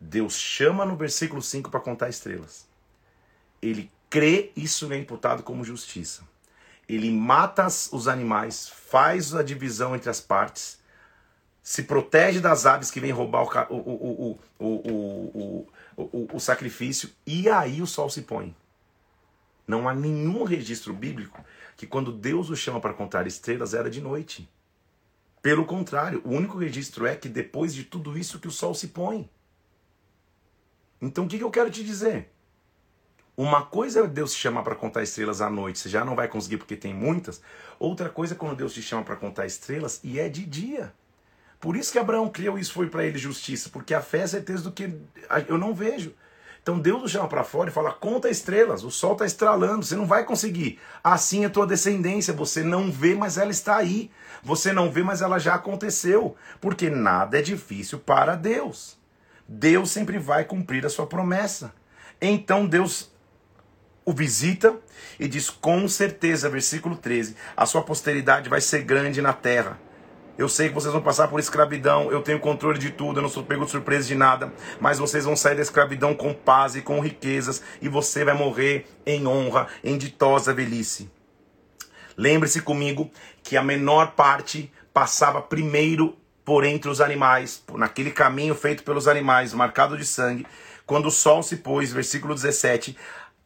Deus 0.00 0.34
chama 0.34 0.84
no 0.84 0.96
versículo 0.96 1.42
5 1.42 1.70
para 1.70 1.80
contar 1.80 2.08
estrelas. 2.08 2.66
Ele 3.60 3.90
crê, 4.08 4.52
isso 4.56 4.92
é 4.92 4.98
imputado 4.98 5.42
como 5.42 5.64
justiça. 5.64 6.22
Ele 6.88 7.10
mata 7.10 7.66
os 7.66 8.08
animais, 8.08 8.68
faz 8.68 9.34
a 9.34 9.42
divisão 9.42 9.94
entre 9.94 10.10
as 10.10 10.20
partes, 10.20 10.78
se 11.62 11.84
protege 11.84 12.40
das 12.40 12.66
aves 12.66 12.90
que 12.90 12.98
vêm 12.98 13.12
roubar 13.12 13.66
o, 13.70 13.76
o, 13.76 14.38
o, 14.58 15.66
o, 15.96 16.28
o 16.32 16.40
sacrifício, 16.40 17.10
e 17.26 17.48
aí 17.48 17.80
o 17.80 17.86
sol 17.86 18.10
se 18.10 18.22
põe. 18.22 18.54
Não 19.66 19.88
há 19.88 19.94
nenhum 19.94 20.42
registro 20.42 20.92
bíblico 20.92 21.44
que 21.76 21.86
quando 21.86 22.12
Deus 22.12 22.50
o 22.50 22.56
chama 22.56 22.80
para 22.80 22.92
contar 22.92 23.26
estrelas 23.26 23.74
era 23.74 23.88
de 23.88 24.00
noite. 24.00 24.48
Pelo 25.40 25.64
contrário, 25.64 26.20
o 26.24 26.30
único 26.30 26.58
registro 26.58 27.06
é 27.06 27.16
que 27.16 27.28
depois 27.28 27.74
de 27.74 27.84
tudo 27.84 28.18
isso 28.18 28.38
que 28.38 28.48
o 28.48 28.52
sol 28.52 28.74
se 28.74 28.88
põe. 28.88 29.30
Então 31.00 31.24
o 31.24 31.28
que, 31.28 31.38
que 31.38 31.44
eu 31.44 31.50
quero 31.50 31.70
te 31.70 31.82
dizer? 31.82 32.32
Uma 33.36 33.64
coisa 33.64 34.00
é 34.00 34.06
Deus 34.06 34.32
te 34.32 34.38
chamar 34.38 34.62
para 34.62 34.76
contar 34.76 35.02
estrelas 35.02 35.40
à 35.40 35.48
noite, 35.48 35.78
você 35.78 35.88
já 35.88 36.04
não 36.04 36.14
vai 36.14 36.28
conseguir 36.28 36.58
porque 36.58 36.76
tem 36.76 36.92
muitas. 36.92 37.40
Outra 37.78 38.08
coisa 38.08 38.34
é 38.34 38.36
quando 38.36 38.56
Deus 38.56 38.74
te 38.74 38.82
chama 38.82 39.02
para 39.02 39.16
contar 39.16 39.46
estrelas 39.46 40.00
e 40.04 40.20
é 40.20 40.28
de 40.28 40.44
dia. 40.44 40.92
Por 41.62 41.76
isso 41.76 41.92
que 41.92 41.98
Abraão 42.00 42.28
criou 42.28 42.58
isso 42.58 42.72
foi 42.72 42.88
para 42.88 43.06
ele 43.06 43.16
justiça, 43.16 43.70
porque 43.72 43.94
a 43.94 44.02
fé 44.02 44.22
é 44.22 44.26
certeza 44.26 44.64
do 44.64 44.72
que 44.72 44.98
eu 45.46 45.56
não 45.56 45.72
vejo. 45.72 46.12
Então 46.60 46.76
Deus 46.76 47.04
o 47.04 47.08
chama 47.08 47.28
para 47.28 47.44
fora 47.44 47.70
e 47.70 47.72
fala: 47.72 47.92
conta 47.92 48.28
estrelas, 48.28 48.82
o 48.82 48.90
sol 48.90 49.12
está 49.12 49.24
estralando, 49.24 49.86
você 49.86 49.94
não 49.94 50.04
vai 50.04 50.24
conseguir. 50.24 50.80
Assim 51.04 51.44
é 51.44 51.48
tua 51.48 51.64
descendência, 51.64 52.34
você 52.34 52.64
não 52.64 52.90
vê, 52.90 53.14
mas 53.14 53.38
ela 53.38 53.52
está 53.52 53.76
aí. 53.76 54.10
Você 54.42 54.72
não 54.72 54.90
vê, 54.90 55.04
mas 55.04 55.22
ela 55.22 55.38
já 55.38 55.54
aconteceu. 55.54 56.34
Porque 56.60 56.90
nada 56.90 57.38
é 57.38 57.42
difícil 57.42 58.00
para 58.00 58.34
Deus. 58.34 58.98
Deus 59.46 59.92
sempre 59.92 60.18
vai 60.18 60.44
cumprir 60.44 60.84
a 60.84 60.90
sua 60.90 61.06
promessa. 61.06 61.72
Então 62.20 62.66
Deus 62.66 63.12
o 64.04 64.12
visita 64.12 64.74
e 65.16 65.28
diz 65.28 65.48
com 65.48 65.86
certeza, 65.86 66.50
versículo 66.50 66.96
13: 66.96 67.36
a 67.56 67.66
sua 67.66 67.82
posteridade 67.82 68.50
vai 68.50 68.60
ser 68.60 68.82
grande 68.82 69.22
na 69.22 69.32
terra 69.32 69.78
eu 70.38 70.48
sei 70.48 70.68
que 70.68 70.74
vocês 70.74 70.92
vão 70.92 71.02
passar 71.02 71.28
por 71.28 71.38
escravidão, 71.38 72.10
eu 72.10 72.22
tenho 72.22 72.40
controle 72.40 72.78
de 72.78 72.90
tudo, 72.90 73.18
eu 73.18 73.22
não 73.22 73.28
sou 73.28 73.42
pego 73.42 73.64
de 73.64 73.70
surpresa 73.70 74.08
de 74.08 74.14
nada, 74.14 74.52
mas 74.80 74.98
vocês 74.98 75.24
vão 75.24 75.36
sair 75.36 75.56
da 75.56 75.62
escravidão 75.62 76.14
com 76.14 76.32
paz 76.32 76.74
e 76.74 76.80
com 76.80 77.00
riquezas, 77.00 77.62
e 77.80 77.88
você 77.88 78.24
vai 78.24 78.34
morrer 78.34 78.86
em 79.04 79.26
honra, 79.26 79.68
em 79.84 79.98
ditosa 79.98 80.54
velhice. 80.54 81.10
Lembre-se 82.16 82.62
comigo 82.62 83.10
que 83.42 83.56
a 83.56 83.62
menor 83.62 84.12
parte 84.12 84.72
passava 84.92 85.40
primeiro 85.40 86.16
por 86.44 86.64
entre 86.64 86.90
os 86.90 87.00
animais, 87.00 87.62
naquele 87.74 88.10
caminho 88.10 88.54
feito 88.54 88.82
pelos 88.82 89.06
animais, 89.06 89.54
marcado 89.54 89.96
de 89.96 90.04
sangue. 90.04 90.46
Quando 90.84 91.06
o 91.06 91.10
sol 91.10 91.42
se 91.42 91.56
pôs, 91.56 91.92
versículo 91.92 92.34
17, 92.34 92.96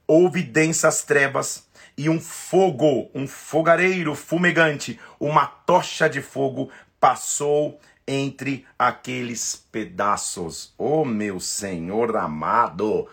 houve 0.07 0.43
densas 0.43 1.03
trevas 1.03 1.66
e 1.97 2.09
um 2.09 2.21
fogo, 2.21 3.11
um 3.15 3.27
fogareiro 3.27 4.15
fumegante, 4.15 5.01
uma 5.19 5.47
tocha 5.47 6.09
de 6.09 6.21
fogo 6.21 6.71
passou 7.01 7.81
entre 8.07 8.67
aqueles 8.79 9.57
pedaços. 9.73 10.75
Oh, 10.77 11.05
meu 11.05 11.41
Senhor 11.41 12.17
amado! 12.17 13.09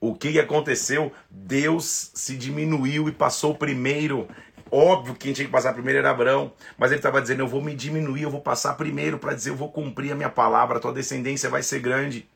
O 0.00 0.14
que 0.14 0.38
aconteceu? 0.38 1.12
Deus 1.28 2.12
se 2.14 2.36
diminuiu 2.36 3.08
e 3.08 3.12
passou 3.12 3.56
primeiro. 3.56 4.28
Óbvio 4.70 5.14
que 5.14 5.20
quem 5.20 5.32
tinha 5.32 5.46
que 5.46 5.52
passar 5.52 5.72
primeiro 5.72 5.98
era 5.98 6.10
Abraão, 6.10 6.52
mas 6.76 6.92
ele 6.92 7.00
estava 7.00 7.20
dizendo: 7.20 7.42
Eu 7.42 7.48
vou 7.48 7.60
me 7.60 7.74
diminuir, 7.74 8.22
eu 8.22 8.30
vou 8.30 8.40
passar 8.40 8.74
primeiro 8.74 9.18
para 9.18 9.34
dizer, 9.34 9.50
eu 9.50 9.56
vou 9.56 9.72
cumprir 9.72 10.12
a 10.12 10.14
minha 10.14 10.28
palavra, 10.28 10.76
a 10.78 10.80
tua 10.80 10.92
descendência 10.92 11.50
vai 11.50 11.62
ser 11.62 11.80
grande. 11.80 12.28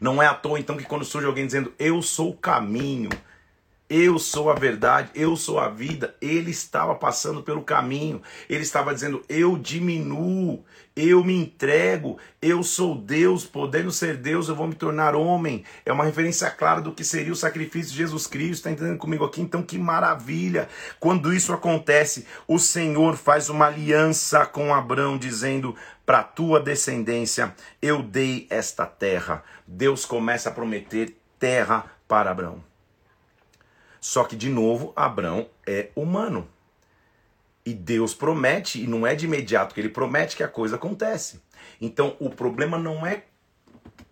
Não 0.00 0.22
é 0.22 0.26
à 0.26 0.34
toa 0.34 0.60
então 0.60 0.76
que 0.76 0.84
quando 0.84 1.04
surge 1.04 1.26
alguém 1.26 1.46
dizendo, 1.46 1.72
Eu 1.78 2.02
sou 2.02 2.30
o 2.30 2.36
caminho, 2.36 3.10
Eu 3.96 4.18
sou 4.18 4.50
a 4.50 4.56
verdade, 4.56 5.10
eu 5.14 5.36
sou 5.36 5.60
a 5.60 5.68
vida. 5.68 6.16
Ele 6.20 6.50
estava 6.50 6.96
passando 6.96 7.44
pelo 7.44 7.62
caminho. 7.62 8.20
Ele 8.50 8.64
estava 8.64 8.92
dizendo: 8.92 9.22
Eu 9.28 9.56
diminuo, 9.56 10.64
eu 10.96 11.22
me 11.22 11.32
entrego, 11.32 12.18
eu 12.42 12.64
sou 12.64 12.96
Deus, 12.96 13.44
podendo 13.44 13.92
ser 13.92 14.16
Deus, 14.16 14.48
eu 14.48 14.56
vou 14.56 14.66
me 14.66 14.74
tornar 14.74 15.14
homem. 15.14 15.62
É 15.86 15.92
uma 15.92 16.02
referência 16.02 16.50
clara 16.50 16.80
do 16.80 16.90
que 16.90 17.04
seria 17.04 17.32
o 17.32 17.36
sacrifício 17.36 17.92
de 17.92 17.98
Jesus 17.98 18.26
Cristo. 18.26 18.54
Está 18.54 18.72
entendendo 18.72 18.98
comigo 18.98 19.24
aqui? 19.24 19.40
Então, 19.40 19.62
que 19.62 19.78
maravilha! 19.78 20.68
Quando 20.98 21.32
isso 21.32 21.52
acontece, 21.52 22.26
o 22.48 22.58
Senhor 22.58 23.16
faz 23.16 23.48
uma 23.48 23.66
aliança 23.66 24.44
com 24.44 24.74
Abraão, 24.74 25.16
dizendo: 25.16 25.72
Para 26.04 26.24
tua 26.24 26.58
descendência 26.58 27.54
eu 27.80 28.02
dei 28.02 28.48
esta 28.50 28.86
terra. 28.86 29.44
Deus 29.64 30.04
começa 30.04 30.48
a 30.48 30.52
prometer 30.52 31.16
terra 31.38 31.84
para 32.08 32.32
Abraão. 32.32 32.73
Só 34.04 34.22
que, 34.24 34.36
de 34.36 34.50
novo, 34.50 34.92
Abraão 34.94 35.48
é 35.66 35.88
humano. 35.96 36.46
E 37.64 37.72
Deus 37.72 38.12
promete, 38.12 38.84
e 38.84 38.86
não 38.86 39.06
é 39.06 39.14
de 39.14 39.24
imediato 39.24 39.74
que 39.74 39.80
ele 39.80 39.88
promete 39.88 40.36
que 40.36 40.42
a 40.42 40.48
coisa 40.48 40.76
acontece. 40.76 41.40
Então, 41.80 42.14
o 42.20 42.28
problema 42.28 42.78
não 42.78 43.06
é 43.06 43.22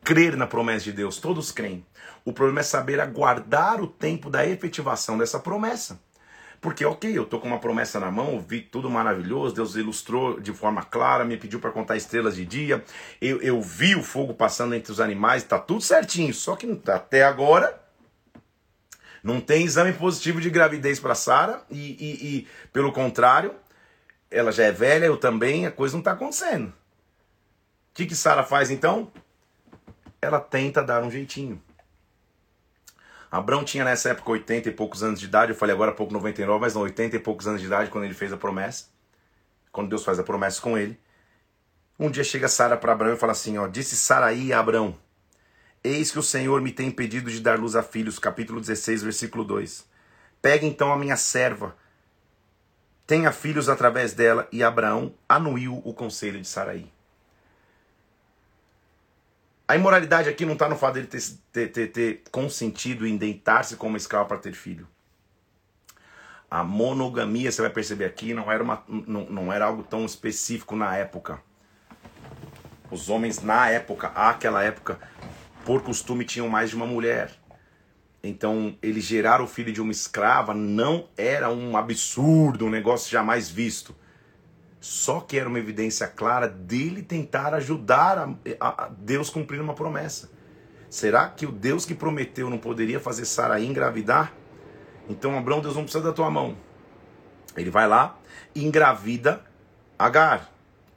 crer 0.03 0.35
na 0.35 0.47
promessa 0.47 0.85
de 0.87 0.93
Deus, 0.93 1.19
todos 1.19 1.53
creem. 1.53 1.85
O 2.25 2.33
problema 2.33 2.61
é 2.61 2.63
saber 2.63 3.01
aguardar 3.01 3.83
o 3.83 3.87
tempo 3.87 4.31
da 4.31 4.47
efetivação 4.47 5.19
dessa 5.19 5.39
promessa. 5.39 6.01
Porque, 6.59 6.87
ok, 6.87 7.19
eu 7.19 7.27
tô 7.27 7.39
com 7.39 7.49
uma 7.49 7.61
promessa 7.61 8.01
na 8.01 8.11
mão, 8.11 8.41
vi 8.41 8.63
tudo 8.63 8.89
maravilhoso, 8.89 9.55
Deus 9.55 9.77
ilustrou 9.77 10.41
de 10.41 10.55
forma 10.55 10.83
clara, 10.83 11.23
me 11.23 11.37
pediu 11.37 11.61
para 11.61 11.71
contar 11.71 11.99
estrelas 11.99 12.35
de 12.35 12.47
dia, 12.47 12.83
eu, 13.21 13.43
eu 13.43 13.61
vi 13.61 13.95
o 13.95 14.03
fogo 14.03 14.33
passando 14.33 14.75
entre 14.75 14.91
os 14.91 15.01
animais, 15.01 15.45
tá 15.45 15.59
tudo 15.59 15.83
certinho. 15.83 16.33
Só 16.33 16.57
que 16.57 16.81
até 16.89 17.25
agora 17.25 17.82
não 19.23 19.41
tem 19.41 19.65
exame 19.65 19.93
positivo 19.93 20.41
de 20.41 20.51
gravidez 20.51 20.99
para 20.99 21.15
Sara 21.15 21.63
e, 21.71 21.79
e, 21.79 22.27
e, 22.27 22.49
pelo 22.73 22.93
contrário, 22.93 23.55
ela 24.31 24.51
já 24.51 24.65
é 24.65 24.73
velha, 24.73 25.07
eu 25.07 25.17
também, 25.17 25.67
a 25.67 25.71
coisa 25.71 25.95
não 25.95 26.01
está 26.01 26.13
acontecendo. 26.13 26.69
O 26.69 27.95
que, 27.95 28.07
que 28.07 28.17
Sara 28.17 28.43
faz 28.43 28.71
então? 28.71 29.13
Ela 30.21 30.41
tenta 30.41 30.83
dar 30.83 31.05
um 31.05 31.11
jeitinho. 31.11 31.63
Abraão 33.31 33.65
tinha 33.65 33.85
nessa 33.85 34.11
época 34.11 34.31
80 34.31 34.69
e 34.69 34.73
poucos 34.73 35.03
anos 35.03 35.21
de 35.21 35.27
idade, 35.27 35.53
eu 35.53 35.57
falei 35.57 35.75
agora 35.75 35.91
há 35.91 35.95
pouco 35.95 36.13
99, 36.13 36.61
mas 36.61 36.75
não, 36.75 36.83
80 36.83 37.17
e 37.17 37.19
poucos 37.19 37.47
anos 37.47 37.61
de 37.61 37.67
idade 37.67 37.91
quando 37.91 38.05
ele 38.05 38.15
fez 38.15 38.33
a 38.33 38.37
promessa. 38.37 38.87
Quando 39.71 39.89
Deus 39.89 40.05
faz 40.05 40.19
a 40.19 40.23
promessa 40.23 40.61
com 40.61 40.77
ele. 40.77 40.99
Um 41.99 42.11
dia 42.11 42.25
chega 42.25 42.49
Sara 42.49 42.77
para 42.77 42.93
Abraão 42.93 43.15
e 43.15 43.19
fala 43.19 43.33
assim: 43.33 43.57
ó, 43.57 43.67
disse 43.67 43.97
Saraí 43.97 44.53
a 44.53 44.59
Abraão: 44.59 44.99
Eis 45.85 46.13
que 46.13 46.19
o 46.19 46.23
Senhor 46.23 46.61
me 46.61 46.71
tem 46.71 46.89
impedido 46.89 47.31
de 47.31 47.41
dar 47.41 47.59
luz 47.59 47.75
a 47.75 47.83
filhos. 47.83 48.19
Capítulo 48.19 48.61
16, 48.61 49.03
versículo 49.03 49.43
2. 49.43 49.85
Pegue 50.41 50.67
então 50.67 50.93
a 50.93 50.97
minha 50.97 51.17
serva, 51.17 51.77
tenha 53.07 53.31
filhos 53.33 53.69
através 53.69 54.13
dela, 54.13 54.49
e 54.51 54.63
Abraão 54.63 55.15
anuiu 55.29 55.81
o 55.85 55.93
conselho 55.93 56.41
de 56.41 56.49
Saraí. 56.49 56.91
A 59.67 59.77
imoralidade 59.77 60.29
aqui 60.29 60.45
não 60.45 60.55
está 60.55 60.69
no 60.69 60.77
fato 60.77 60.95
dele 60.95 61.07
ter, 61.07 61.23
ter, 61.53 61.69
ter, 61.69 61.87
ter 61.89 62.23
consentido 62.31 63.07
em 63.07 63.17
deitar-se 63.17 63.77
como 63.77 63.97
escravo 63.97 64.29
para 64.29 64.39
ter 64.39 64.53
filho. 64.53 64.87
A 66.51 66.63
monogamia, 66.63 67.51
você 67.51 67.63
vai 67.63 67.71
perceber 67.71 68.05
aqui, 68.05 68.35
não 68.35 68.51
era, 68.51 68.63
uma, 68.63 68.85
não, 68.87 69.25
não 69.27 69.53
era 69.53 69.65
algo 69.65 69.83
tão 69.83 70.05
específico 70.05 70.77
na 70.77 70.97
época. 70.97 71.41
Os 72.91 73.09
homens, 73.09 73.41
na 73.41 73.71
época, 73.71 74.09
àquela 74.09 74.63
época, 74.63 74.99
por 75.65 75.83
costume 75.83 76.25
tinham 76.25 76.49
mais 76.49 76.71
de 76.71 76.77
uma 76.77 76.87
mulher. 76.87 77.33
Então, 78.23 78.77
ele 78.83 79.01
gerar 79.01 79.41
o 79.41 79.47
filho 79.47 79.73
de 79.73 79.81
uma 79.81 79.91
escrava 79.91 80.55
não 80.55 81.09
era 81.17 81.51
um 81.51 81.77
absurdo, 81.77 82.67
um 82.67 82.71
negócio 82.71 83.11
jamais 83.11 83.51
visto. 83.51 83.95
Só 84.81 85.21
que 85.21 85.39
era 85.39 85.49
uma 85.49 85.59
evidência 85.59 86.07
clara 86.07 86.49
dele 86.49 87.03
tentar 87.03 87.55
ajudar 87.55 88.19
a, 88.19 88.85
a, 88.85 88.89
Deus 88.89 89.31
cumprir 89.31 89.61
uma 89.61 89.75
promessa. 89.75 90.31
Será 90.89 91.29
que 91.29 91.47
o 91.47 91.53
Deus 91.53 91.85
que 91.85 91.95
prometeu 91.95 92.51
não 92.51 92.59
poderia 92.59 93.01
fazer 93.01 93.25
Saraí 93.25 93.67
engravidar? 93.67 94.33
Então, 95.09 95.37
Abraão, 95.37 95.61
Deus 95.61 95.75
não 95.75 95.85
precisa 95.85 96.05
da 96.05 96.13
tua 96.13 96.31
mão. 96.31 96.57
Ele 97.57 97.71
vai 97.71 97.89
lá 97.89 98.19
engravida 98.55 99.43
Agar 100.03 100.51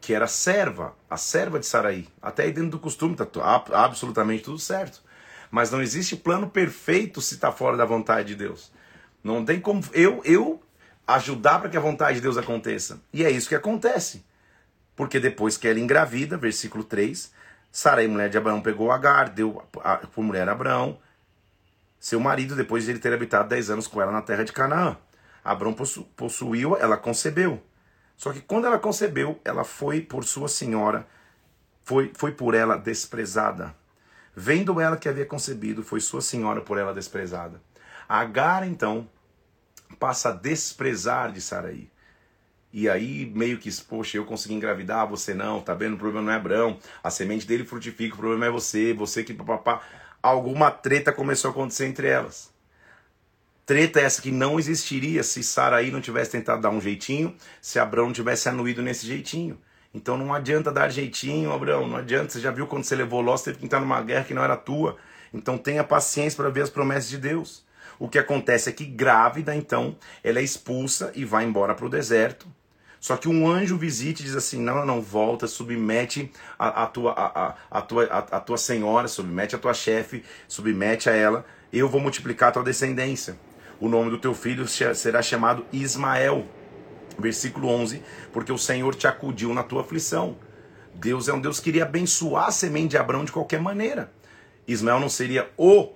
que 0.06 0.13
era 0.13 0.28
serva, 0.28 0.94
a 1.10 1.18
serva 1.18 1.60
de 1.60 1.65
Saraí. 1.65 2.08
Até 2.22 2.44
aí 2.44 2.52
dentro 2.52 2.70
do 2.70 2.80
costume 2.80 3.15
está 3.15 3.26
absolutamente 3.74 4.44
tudo 4.44 4.60
certo. 4.60 5.02
Mas 5.50 5.72
não 5.72 5.82
existe 5.82 6.15
plano 6.15 6.48
perfeito 6.48 7.20
se 7.22 7.34
está 7.34 7.52
fora 7.52 7.76
da 7.76 7.86
vontade 7.86 8.28
de 8.28 8.36
Deus. 8.36 8.72
Não 9.24 9.44
tem 9.44 9.60
como 9.60 9.84
eu, 9.94 10.22
eu 10.24 10.62
ajudar 11.08 11.58
para 11.58 11.72
que 11.72 11.78
a 11.78 11.80
vontade 11.80 12.18
de 12.18 12.22
Deus 12.22 12.38
aconteça. 12.38 13.02
E 13.12 13.26
é 13.26 13.32
isso 13.32 13.50
que 13.50 13.56
acontece. 13.56 14.24
Porque 14.96 15.20
depois 15.20 15.58
que 15.58 15.68
ela 15.68 15.80
engravida, 15.80 16.38
versículo 16.38 16.84
3, 16.84 17.34
Sarai, 17.72 18.06
mulher 18.08 18.30
de 18.30 18.38
Abraão, 18.38 18.62
pegou 18.62 18.91
Agar, 18.91 19.30
deu 19.30 19.63
por 20.13 20.24
mulher 20.24 20.48
a 20.48 20.52
Abraão, 20.52 21.00
seu 22.00 22.20
marido, 22.20 22.56
depois 22.56 22.86
de 22.86 22.91
ele 22.91 23.00
ter 23.00 23.12
habitado 23.12 23.50
10 23.50 23.72
anos 23.72 23.88
com 23.88 24.00
ela 24.00 24.12
na 24.12 24.22
terra 24.22 24.44
de 24.44 24.54
Canaã. 24.54 24.98
Abraão 25.44 25.74
possu, 25.74 26.04
possuiu, 26.15 26.78
ela 26.78 26.96
concebeu. 26.96 27.60
Só 28.15 28.32
que 28.32 28.41
quando 28.41 28.65
ela 28.65 28.80
concebeu, 28.80 29.39
ela 29.43 29.63
foi 29.63 30.01
por 30.01 30.23
sua 30.23 30.47
senhora, 30.47 31.08
foi, 31.84 32.12
foi 32.15 32.32
por 32.32 32.54
ela 32.54 32.78
desprezada. 32.78 33.75
Vendo 34.36 34.80
ela 34.82 34.97
que 34.97 35.08
havia 35.08 35.25
concebido, 35.25 35.84
foi 35.84 35.99
sua 35.99 36.21
senhora 36.21 36.62
por 36.62 36.78
ela 36.78 36.93
desprezada. 36.93 37.62
Agar, 38.08 38.67
então, 38.67 39.08
passa 39.99 40.30
a 40.30 40.32
desprezar 40.34 41.32
de 41.32 41.41
Saraí. 41.41 41.89
E 42.71 42.89
aí, 42.89 43.32
meio 43.34 43.58
que, 43.58 43.71
poxa, 43.84 44.17
eu 44.17 44.25
consegui 44.25 44.54
engravidar, 44.56 45.08
você 45.08 45.34
não, 45.34 45.62
tá 45.62 45.73
vendo? 45.73 45.93
O 45.93 45.97
problema 45.97 46.25
não 46.25 46.34
é 46.34 46.36
Abraão, 46.36 46.78
a 47.01 47.10
semente 47.10 47.47
dele 47.47 47.63
frutifica, 47.63 48.15
o 48.15 48.17
problema 48.17 48.47
é 48.47 48.49
você, 48.49 48.93
você 48.93 49.23
que 49.23 49.34
papapá. 49.34 49.82
Alguma 50.21 50.69
treta 50.69 51.13
começou 51.13 51.49
a 51.49 51.51
acontecer 51.51 51.86
entre 51.86 52.08
elas. 52.08 52.54
Treta 53.65 53.99
essa 53.99 54.21
que 54.21 54.30
não 54.30 54.60
existiria 54.60 55.23
se 55.23 55.41
Saraí 55.43 55.89
não 55.89 55.99
tivesse 55.99 56.30
tentado 56.30 56.62
dar 56.62 56.69
um 56.69 56.80
jeitinho, 56.80 57.36
se 57.60 57.80
Abraão 57.80 58.06
não 58.06 58.13
tivesse 58.13 58.47
anuído 58.47 58.84
nesse 58.84 59.08
jeitinho. 59.08 59.60
Então 59.91 60.15
não 60.15 60.32
adianta 60.32 60.71
dar 60.71 60.89
jeitinho, 60.89 61.51
Abraão, 61.51 61.88
não 61.88 61.97
adianta. 61.97 62.30
Você 62.30 62.39
já 62.39 62.51
viu 62.51 62.67
quando 62.67 62.84
você 62.84 62.95
levou 62.95 63.21
Ló, 63.21 63.36
você 63.36 63.45
teve 63.45 63.58
que 63.58 63.65
entrar 63.65 63.80
numa 63.80 63.99
guerra 64.04 64.25
que 64.25 64.36
não 64.36 64.43
era 64.43 64.56
tua. 64.56 64.97
Então 65.34 65.58
tenha 65.58 65.84
paciência 65.84 66.38
para 66.38 66.51
ver 66.51 66.62
as 66.62 66.69
promessas 66.69 67.10
de 67.10 67.17
Deus. 67.17 67.65
O 67.97 68.08
que 68.08 68.19
acontece 68.19 68.69
é 68.69 68.71
que 68.71 68.86
grávida, 68.86 69.56
então, 69.56 69.97
ela 70.23 70.39
é 70.39 70.43
expulsa 70.43 71.12
e 71.15 71.25
vai 71.25 71.43
embora 71.43 71.73
para 71.73 71.88
o 71.88 71.89
deserto. 71.89 72.45
Só 72.99 73.17
que 73.17 73.28
um 73.28 73.49
anjo 73.49 73.78
visita 73.78 74.21
e 74.21 74.25
diz 74.25 74.36
assim: 74.36 74.62
não, 74.62 74.86
não, 74.86 75.01
volta, 75.01 75.47
submete 75.47 76.32
a, 76.60 76.84
a 76.84 76.88
tua, 76.88 77.13
a, 77.13 77.56
a, 77.71 77.82
tua, 77.82 78.04
a 78.04 78.39
tua 78.39 78.58
senhora, 78.60 79.08
submete 79.08 79.56
a 79.56 79.60
tua 79.60 79.73
chefe, 79.73 80.23
submete 80.47 81.10
a 81.10 81.15
ela, 81.15 81.43
eu 81.73 81.89
vou 81.89 81.99
multiplicar 81.99 82.49
a 82.49 82.51
tua 82.51 82.63
descendência 82.63 83.36
o 83.86 83.89
nome 83.89 84.10
do 84.10 84.17
teu 84.17 84.34
filho 84.34 84.67
será 84.67 85.21
chamado 85.21 85.63
Ismael. 85.71 86.48
Versículo 87.19 87.69
11: 87.69 88.02
Porque 88.34 88.52
o 88.52 88.58
Senhor 88.58 88.95
te 88.95 89.06
acudiu 89.06 89.54
na 89.54 89.62
tua 89.62 89.82
aflição. 89.82 90.38
Deus 90.95 91.28
é 91.28 91.34
um 91.34 91.39
Deus 91.39 91.60
que 91.60 91.65
queria 91.65 91.84
abençoar 91.84 92.48
a 92.48 92.52
semente 92.52 92.89
de 92.89 92.98
Abraão 92.98 93.24
de 93.24 93.32
qualquer 93.32 93.62
maneira. 93.62 94.12
Ismael 94.67 95.00
não 95.00 95.10
seria 95.10 95.52
o 95.56 95.93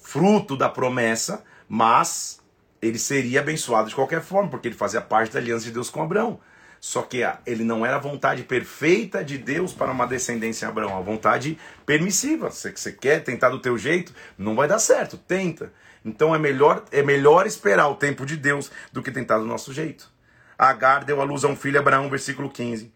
fruto 0.00 0.56
da 0.56 0.68
promessa, 0.68 1.42
mas 1.68 2.40
ele 2.80 2.98
seria 2.98 3.40
abençoado 3.40 3.88
de 3.88 3.94
qualquer 3.94 4.22
forma, 4.22 4.48
porque 4.48 4.68
ele 4.68 4.76
fazia 4.76 5.00
parte 5.00 5.32
da 5.32 5.40
aliança 5.40 5.64
de 5.64 5.72
Deus 5.72 5.90
com 5.90 6.00
Abraão. 6.00 6.38
Só 6.80 7.02
que 7.02 7.22
ele 7.44 7.64
não 7.64 7.84
era 7.84 7.96
a 7.96 8.00
vontade 8.00 8.44
perfeita 8.44 9.24
de 9.24 9.36
Deus 9.36 9.72
para 9.72 9.90
uma 9.90 10.06
descendência 10.06 10.64
em 10.64 10.68
Abraão, 10.68 10.96
a 10.96 11.00
vontade 11.00 11.58
permissiva. 11.84 12.52
Você, 12.52 12.70
você 12.70 12.92
quer 12.92 13.24
tentar 13.24 13.48
do 13.48 13.58
teu 13.58 13.76
jeito, 13.76 14.14
não 14.38 14.54
vai 14.54 14.68
dar 14.68 14.78
certo, 14.78 15.16
tenta. 15.16 15.72
Então 16.08 16.34
é 16.34 16.38
melhor, 16.38 16.84
é 16.90 17.02
melhor 17.02 17.46
esperar 17.46 17.88
o 17.88 17.94
tempo 17.94 18.24
de 18.24 18.36
Deus 18.36 18.70
do 18.92 19.02
que 19.02 19.10
tentar 19.10 19.38
do 19.38 19.44
nosso 19.44 19.72
jeito. 19.72 20.10
Agar 20.58 21.04
deu 21.04 21.20
à 21.20 21.24
luz 21.24 21.44
a 21.44 21.48
um 21.48 21.54
filho, 21.54 21.78
Abraão, 21.78 22.08
versículo 22.08 22.50
15. 22.50 22.92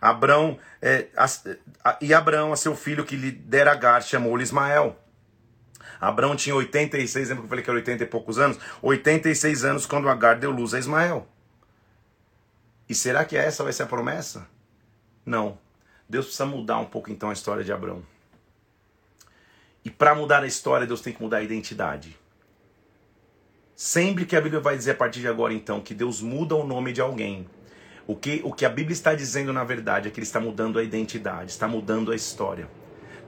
Abraão, 0.00 0.58
é, 0.80 1.08
a, 1.16 1.26
a, 1.84 1.98
e 2.00 2.14
Abraão, 2.14 2.52
a 2.52 2.56
seu 2.56 2.76
filho 2.76 3.04
que 3.04 3.16
lhe 3.16 3.30
dera 3.30 3.72
Agar, 3.72 4.02
chamou-lhe 4.02 4.42
Ismael. 4.42 4.96
Abraão 6.00 6.36
tinha 6.36 6.54
86, 6.54 7.28
lembra 7.28 7.42
que 7.42 7.46
eu 7.46 7.48
falei 7.48 7.64
que 7.64 7.70
era 7.70 7.78
80 7.78 8.04
e 8.04 8.06
poucos 8.06 8.38
anos? 8.38 8.58
86 8.80 9.64
anos 9.64 9.86
quando 9.86 10.08
Agar 10.08 10.38
deu 10.38 10.50
luz 10.50 10.72
a 10.72 10.78
Ismael. 10.78 11.26
E 12.88 12.94
será 12.94 13.24
que 13.24 13.36
essa 13.36 13.64
vai 13.64 13.72
ser 13.72 13.84
a 13.84 13.86
promessa? 13.86 14.46
Não. 15.24 15.58
Deus 16.08 16.26
precisa 16.26 16.46
mudar 16.46 16.78
um 16.78 16.86
pouco 16.86 17.10
então 17.10 17.30
a 17.30 17.32
história 17.32 17.62
de 17.62 17.72
Abraão. 17.72 18.02
E 19.84 19.90
para 19.90 20.14
mudar 20.14 20.42
a 20.42 20.46
história, 20.46 20.86
Deus 20.86 21.00
tem 21.00 21.12
que 21.12 21.22
mudar 21.22 21.38
a 21.38 21.42
identidade. 21.42 22.18
Sempre 23.82 24.26
que 24.26 24.36
a 24.36 24.40
Bíblia 24.42 24.60
vai 24.60 24.76
dizer 24.76 24.90
a 24.90 24.94
partir 24.94 25.20
de 25.20 25.26
agora, 25.26 25.54
então, 25.54 25.80
que 25.80 25.94
Deus 25.94 26.20
muda 26.20 26.54
o 26.54 26.66
nome 26.66 26.92
de 26.92 27.00
alguém, 27.00 27.48
o 28.06 28.14
que, 28.14 28.42
o 28.44 28.52
que 28.52 28.66
a 28.66 28.68
Bíblia 28.68 28.92
está 28.92 29.14
dizendo 29.14 29.54
na 29.54 29.64
verdade 29.64 30.06
é 30.06 30.10
que 30.10 30.20
Ele 30.20 30.26
está 30.26 30.38
mudando 30.38 30.78
a 30.78 30.82
identidade, 30.82 31.50
está 31.50 31.66
mudando 31.66 32.12
a 32.12 32.14
história. 32.14 32.68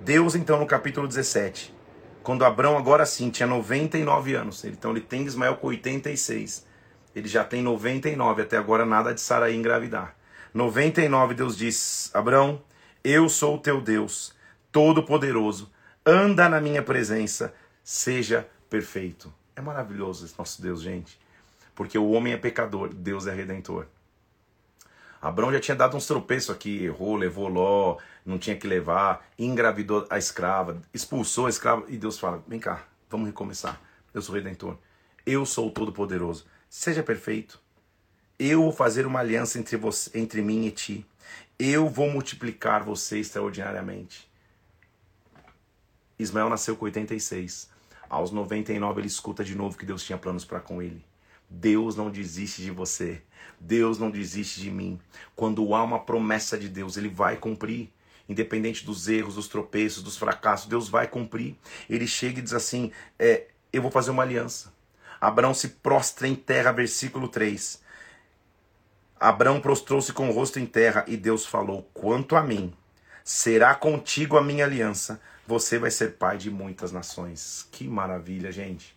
Deus, 0.03 0.35
então, 0.35 0.61
no 0.61 0.67
capítulo 0.67 1.09
17, 1.09 1.75
quando 2.23 2.45
Abraão 2.45 2.77
agora 2.77 3.07
sim 3.07 3.31
tinha 3.31 3.47
99 3.47 4.35
anos. 4.35 4.63
Então 4.67 4.91
ele 4.91 5.01
tem 5.01 5.25
Ismael 5.25 5.57
com 5.57 5.69
86. 5.69 6.67
Ele 7.17 7.29
já 7.29 7.45
tem 7.45 7.63
99, 7.63 8.43
até 8.43 8.59
agora 8.59 8.85
nada 8.85 9.15
de 9.15 9.23
Saraí 9.23 9.57
engravidar. 9.57 10.15
99 10.53 11.33
Deus 11.33 11.57
diz: 11.57 12.11
Abraão, 12.13 12.61
eu 13.03 13.27
sou 13.27 13.55
o 13.55 13.59
teu 13.59 13.81
Deus, 13.81 14.35
todo-poderoso. 14.71 15.73
Anda 16.05 16.47
na 16.47 16.61
minha 16.61 16.83
presença, 16.83 17.55
seja 17.83 18.47
perfeito. 18.69 19.33
É 19.55 19.61
maravilhoso 19.61 20.25
esse 20.25 20.39
nosso 20.39 20.61
Deus, 20.63 20.83
gente. 20.83 21.19
Porque 21.75 21.99
o 21.99 22.11
homem 22.11 22.33
é 22.33 22.37
pecador, 22.37 22.93
Deus 22.93 23.27
é 23.27 23.35
redentor. 23.35 23.87
Abraão 25.21 25.53
já 25.53 25.61
tinha 25.61 25.77
dado 25.77 25.97
uns 25.97 26.07
tropeços 26.07 26.51
aqui, 26.51 26.85
errou, 26.85 27.15
levou 27.15 27.47
Ló, 27.47 27.99
não 28.27 28.39
tinha 28.39 28.57
que 28.57 28.67
levar, 28.67 29.25
engravidou 29.39 30.05
a 30.11 30.19
escrava, 30.19 30.83
expulsou 30.93 31.47
a 31.47 31.51
escrava, 31.51 31.85
e 31.89 31.97
Deus 31.97 32.19
fala: 32.19 32.43
vem 32.47 32.59
cá, 32.59 32.85
vamos 33.09 33.29
recomeçar. 33.29 33.81
Eu 34.13 34.21
sou 34.21 34.35
o 34.35 34.39
redentor. 34.39 34.77
Eu 35.25 35.47
sou 35.47 35.69
o 35.69 35.71
Todo-Poderoso. 35.71 36.45
Seja 36.69 37.03
perfeito. 37.03 37.61
Eu 38.39 38.63
vou 38.63 38.73
fazer 38.73 39.07
uma 39.07 39.21
aliança 39.21 39.59
entre, 39.59 39.77
você, 39.77 40.11
entre 40.19 40.43
mim 40.43 40.67
e 40.67 40.71
ti. 40.73 41.07
Eu 41.59 41.89
vou 41.89 42.11
multiplicar 42.11 42.83
você 42.83 43.21
extraordinariamente. 43.21 44.29
Ismael 46.19 46.49
nasceu 46.49 46.77
com 46.77 46.85
86. 46.85 47.71
Aos 48.13 48.31
99 48.31 49.01
ele 49.01 49.09
escuta 49.09 49.43
de 49.43 49.55
novo 49.55 49.79
que 49.79 49.87
Deus 49.87 50.05
tinha 50.05 50.19
planos 50.19 50.45
para 50.45 50.61
com 50.61 50.83
ele. 50.83 51.03
Deus 51.49 51.97
não 51.97 52.11
desiste 52.11 52.61
de 52.61 52.71
você. 52.71 53.23
Deus 53.59 53.99
não 53.99 54.11
desiste 54.11 54.61
de 54.61 54.71
mim. 54.71 55.01
Quando 55.35 55.75
há 55.75 55.83
uma 55.83 55.99
promessa 55.99 56.59
de 56.59 56.69
Deus, 56.69 56.99
ele 56.99 57.09
vai 57.09 57.39
cumprir. 57.39 57.91
Independente 58.29 58.85
dos 58.85 59.09
erros, 59.09 59.37
dos 59.37 59.49
tropeços, 59.49 60.03
dos 60.03 60.19
fracassos, 60.19 60.69
Deus 60.69 60.91
vai 60.91 61.09
cumprir. 61.09 61.57
Ele 61.89 62.07
chega 62.07 62.39
e 62.39 62.43
diz 62.43 62.53
assim: 62.53 62.93
é, 63.19 63.47
Eu 63.73 63.81
vou 63.81 63.91
fazer 63.91 64.11
uma 64.11 64.25
aliança. 64.25 64.75
Abraão 65.19 65.55
se 65.55 65.69
prostra 65.69 66.29
em 66.29 66.35
terra, 66.35 66.71
versículo 66.71 67.29
3. 67.29 67.81
Abraão 69.19 69.59
prostrou-se 69.59 70.13
com 70.13 70.29
o 70.29 70.33
rosto 70.33 70.61
em 70.61 70.67
terra 70.67 71.03
e 71.09 71.17
Deus 71.17 71.47
falou: 71.47 71.89
Quanto 71.95 72.37
a 72.37 72.43
mim, 72.43 72.75
será 73.25 73.75
contigo 73.75 74.37
a 74.37 74.43
minha 74.43 74.67
aliança, 74.67 75.19
você 75.53 75.79
vai 75.79 75.91
ser 75.91 76.13
pai 76.17 76.39
de 76.39 76.51
muitas 76.51 76.93
nações. 76.93 77.69
Que 77.71 77.87
maravilha, 77.87 78.51
gente. 78.51 78.97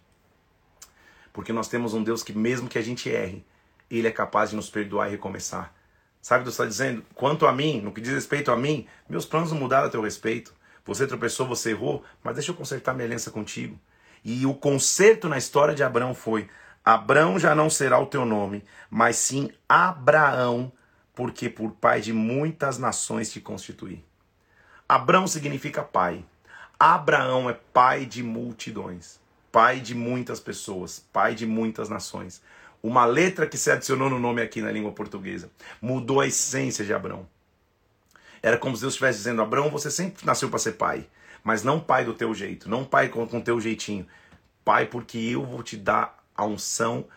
Porque 1.34 1.52
nós 1.52 1.68
temos 1.68 1.94
um 1.94 2.02
Deus 2.02 2.24
que, 2.24 2.32
mesmo 2.32 2.70
que 2.70 2.78
a 2.78 2.82
gente 2.82 3.10
erre, 3.10 3.46
Ele 3.92 4.08
é 4.08 4.12
capaz 4.12 4.52
de 4.52 4.56
nos 4.56 4.70
perdoar 4.70 5.10
e 5.10 5.12
recomeçar. 5.12 5.74
Sabe, 6.22 6.46
Deus 6.46 6.54
está 6.54 6.66
dizendo: 6.66 7.04
quanto 7.14 7.46
a 7.46 7.52
mim, 7.52 7.82
no 7.82 7.92
que 7.92 8.00
diz 8.00 8.14
respeito 8.14 8.54
a 8.54 8.56
mim, 8.56 8.88
meus 9.10 9.26
planos 9.26 9.52
não 9.52 9.60
mudaram 9.60 9.88
a 9.88 9.90
teu 9.90 10.02
respeito. 10.02 10.54
Você 10.86 11.06
tropeçou, 11.06 11.46
você 11.46 11.72
errou, 11.72 12.06
mas 12.24 12.36
deixa 12.36 12.52
eu 12.52 12.56
consertar 12.56 12.94
minha 12.94 13.06
aliança 13.06 13.32
contigo. 13.32 13.78
E 14.24 14.46
o 14.46 14.54
conserto 14.54 15.28
na 15.28 15.38
história 15.38 15.76
de 15.76 15.84
Abraão 15.84 16.16
foi: 16.16 16.50
Abraão 16.86 17.38
já 17.38 17.54
não 17.54 17.70
será 17.70 18.00
o 18.00 18.06
teu 18.06 18.26
nome, 18.26 18.64
mas 18.90 19.18
sim 19.18 19.52
Abraão, 19.68 20.72
porque 21.14 21.50
por 21.50 21.72
pai 21.72 22.00
de 22.00 22.14
muitas 22.14 22.78
nações 22.78 23.30
te 23.30 23.42
constituí. 23.42 24.06
Abraão 24.88 25.28
significa 25.28 25.84
pai. 25.84 26.24
Abraão 26.80 27.50
é 27.50 27.54
pai 27.54 28.06
de 28.06 28.22
multidões 28.22 29.20
pai 29.56 29.80
de 29.80 29.96
muitas 29.96 30.38
pessoas, 30.38 31.00
pai 31.14 31.34
de 31.34 31.46
muitas 31.46 31.88
nações. 31.88 32.42
Uma 32.84 33.06
letra 33.06 33.48
que 33.48 33.58
se 33.58 33.72
adicionou 33.72 34.10
no 34.10 34.20
nome 34.20 34.42
aqui 34.42 34.62
na 34.62 34.70
língua 34.70 34.92
portuguesa 34.92 35.50
mudou 35.82 36.20
a 36.20 36.28
essência 36.28 36.84
de 36.84 36.94
Abraão. 36.94 37.26
Era 38.44 38.58
como 38.58 38.76
se 38.76 38.82
Deus 38.82 38.96
estivesse 38.96 39.20
dizendo: 39.20 39.42
Abraão, 39.42 39.70
você 39.70 39.90
sempre 39.90 40.26
nasceu 40.26 40.50
para 40.50 40.60
ser 40.60 40.74
pai, 40.74 41.08
mas 41.42 41.64
não 41.64 41.80
pai 41.80 42.04
do 42.04 42.14
teu 42.14 42.36
jeito, 42.36 42.70
não 42.70 42.84
pai 42.84 43.08
com 43.08 43.24
o 43.24 43.42
teu 43.42 43.62
jeitinho. 43.62 44.06
Pai, 44.66 44.88
porque 44.88 45.18
eu 45.20 45.46
vou 45.46 45.64
te 45.64 45.78
dar 45.78 46.22
a 46.36 46.46
unção, 46.46 47.08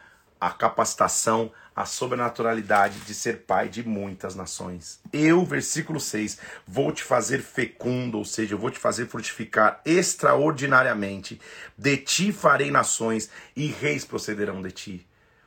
a 0.41 0.51
capacitação, 0.51 1.51
a 1.75 1.85
sobrenaturalidade 1.85 3.01
de 3.01 3.15
ser 3.15 3.45
pai 3.45 3.69
de 3.69 3.87
muitas 3.87 4.35
nações. 4.35 5.01
Eu, 5.13 5.45
versículo 5.45 6.01
6, 6.01 6.39
vou 6.67 6.93
te 6.93 7.03
fazer 7.03 7.41
fecundo, 7.41 8.19
ou 8.19 8.25
seja, 8.25 8.55
eu 8.55 8.59
vou 8.59 8.71
te 8.71 8.79
fazer 8.79 9.07
frutificar 9.07 9.81
extraordinariamente. 9.85 11.41
De 11.77 11.97
ti 11.97 12.33
farei 12.33 12.71
nações 12.71 13.31
e 13.55 13.67
reis 13.67 14.05
procederão 14.05 14.61
de 14.63 14.71
ti. 14.73 15.07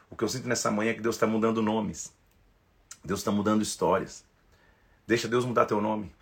O 0.09 0.15
que 0.15 0.23
eu 0.23 0.29
sinto 0.29 0.47
nessa 0.47 0.69
manhã 0.69 0.91
é 0.91 0.93
que 0.93 1.01
Deus 1.01 1.15
está 1.15 1.27
mudando 1.27 1.61
nomes. 1.61 2.13
Deus 3.03 3.21
está 3.21 3.31
mudando 3.31 3.61
histórias. 3.61 4.23
Deixa 5.07 5.27
Deus 5.27 5.45
mudar 5.45 5.65
teu 5.65 5.81
nome. 5.81 6.13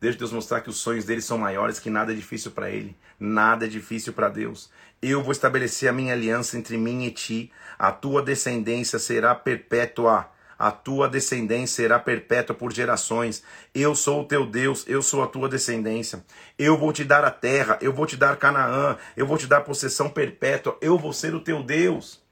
Deixa 0.00 0.18
Deus 0.18 0.32
mostrar 0.32 0.60
que 0.60 0.70
os 0.70 0.76
sonhos 0.76 1.04
dele 1.04 1.20
são 1.20 1.38
maiores, 1.38 1.78
que 1.78 1.90
nada 1.90 2.12
é 2.12 2.14
difícil 2.14 2.50
para 2.50 2.70
ele, 2.70 2.96
nada 3.18 3.64
é 3.64 3.68
difícil 3.68 4.12
para 4.12 4.28
Deus. 4.28 4.70
Eu 5.00 5.22
vou 5.22 5.32
estabelecer 5.32 5.88
a 5.88 5.92
minha 5.92 6.12
aliança 6.12 6.56
entre 6.56 6.76
mim 6.76 7.04
e 7.04 7.10
ti. 7.10 7.52
A 7.78 7.92
tua 7.92 8.22
descendência 8.22 8.98
será 8.98 9.34
perpétua. 9.34 10.30
A 10.58 10.70
tua 10.70 11.06
descendência 11.06 11.82
será 11.82 11.98
perpétua 11.98 12.56
por 12.56 12.72
gerações. 12.72 13.42
Eu 13.74 13.94
sou 13.94 14.22
o 14.22 14.24
teu 14.24 14.46
Deus, 14.46 14.84
eu 14.86 15.02
sou 15.02 15.22
a 15.22 15.26
tua 15.26 15.48
descendência. 15.48 16.24
Eu 16.58 16.78
vou 16.78 16.92
te 16.92 17.04
dar 17.04 17.24
a 17.24 17.30
terra, 17.30 17.78
eu 17.82 17.92
vou 17.92 18.06
te 18.06 18.16
dar 18.16 18.36
Canaã, 18.36 18.96
eu 19.16 19.26
vou 19.26 19.36
te 19.36 19.46
dar 19.46 19.60
possessão 19.60 20.08
perpétua, 20.08 20.78
eu 20.80 20.98
vou 20.98 21.12
ser 21.12 21.34
o 21.34 21.40
teu 21.40 21.62
Deus. 21.62 22.24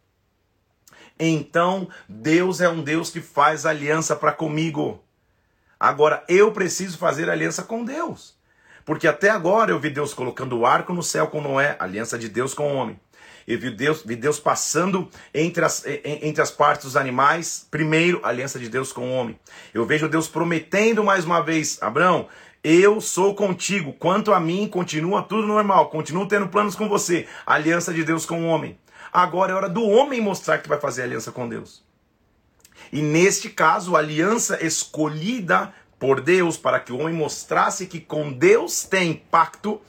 Então, 1.18 1.88
Deus 2.08 2.60
é 2.62 2.68
um 2.68 2.82
Deus 2.82 3.10
que 3.10 3.20
faz 3.20 3.66
aliança 3.66 4.16
para 4.16 4.32
comigo. 4.32 5.03
Agora 5.78 6.24
eu 6.28 6.52
preciso 6.52 6.98
fazer 6.98 7.28
aliança 7.30 7.62
com 7.62 7.84
Deus. 7.84 8.34
Porque 8.84 9.08
até 9.08 9.30
agora 9.30 9.70
eu 9.70 9.80
vi 9.80 9.90
Deus 9.90 10.12
colocando 10.12 10.58
o 10.58 10.66
arco 10.66 10.92
no 10.92 11.02
céu 11.02 11.26
com 11.28 11.40
Noé, 11.40 11.76
aliança 11.78 12.18
de 12.18 12.28
Deus 12.28 12.52
com 12.52 12.72
o 12.72 12.76
homem. 12.76 13.00
Eu 13.46 13.58
vi 13.58 13.70
Deus, 13.70 14.02
vi 14.04 14.16
Deus 14.16 14.38
passando 14.38 15.08
entre 15.32 15.64
as, 15.64 15.84
entre 16.04 16.42
as 16.42 16.50
partes 16.50 16.86
dos 16.86 16.96
animais, 16.96 17.66
primeiro, 17.70 18.20
aliança 18.22 18.58
de 18.58 18.68
Deus 18.68 18.92
com 18.92 19.08
o 19.08 19.12
homem. 19.12 19.38
Eu 19.72 19.84
vejo 19.84 20.08
Deus 20.08 20.28
prometendo 20.28 21.04
mais 21.04 21.24
uma 21.24 21.42
vez, 21.42 21.82
Abraão, 21.82 22.28
eu 22.62 23.00
sou 23.00 23.34
contigo. 23.34 23.92
Quanto 23.92 24.32
a 24.32 24.40
mim, 24.40 24.66
continua 24.66 25.22
tudo 25.22 25.46
normal. 25.46 25.90
Continuo 25.90 26.26
tendo 26.26 26.48
planos 26.48 26.74
com 26.74 26.88
você. 26.88 27.26
Aliança 27.44 27.92
de 27.92 28.02
Deus 28.02 28.24
com 28.24 28.42
o 28.42 28.46
homem. 28.46 28.78
Agora 29.12 29.52
é 29.52 29.54
hora 29.54 29.68
do 29.68 29.86
homem 29.86 30.20
mostrar 30.20 30.58
que 30.58 30.68
vai 30.68 30.80
fazer 30.80 31.02
aliança 31.02 31.30
com 31.30 31.46
Deus. 31.46 31.84
E 32.92 33.02
neste 33.02 33.48
caso, 33.48 33.96
a 33.96 33.98
aliança 33.98 34.64
escolhida 34.64 35.72
por 35.98 36.20
Deus 36.20 36.56
para 36.56 36.80
que 36.80 36.92
o 36.92 36.98
homem 36.98 37.14
mostrasse 37.14 37.86
que 37.86 38.00
com 38.00 38.32
Deus 38.32 38.84
tem 38.84 39.14
pacto 39.30 39.80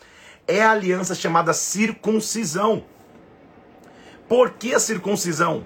é 0.48 0.63
a 0.63 0.71
aliança 0.71 1.15
chamada 1.15 1.54
circuncisão. 1.54 2.86
Por 4.28 4.52
que 4.52 4.74
a 4.74 4.80
circuncisão? 4.80 5.65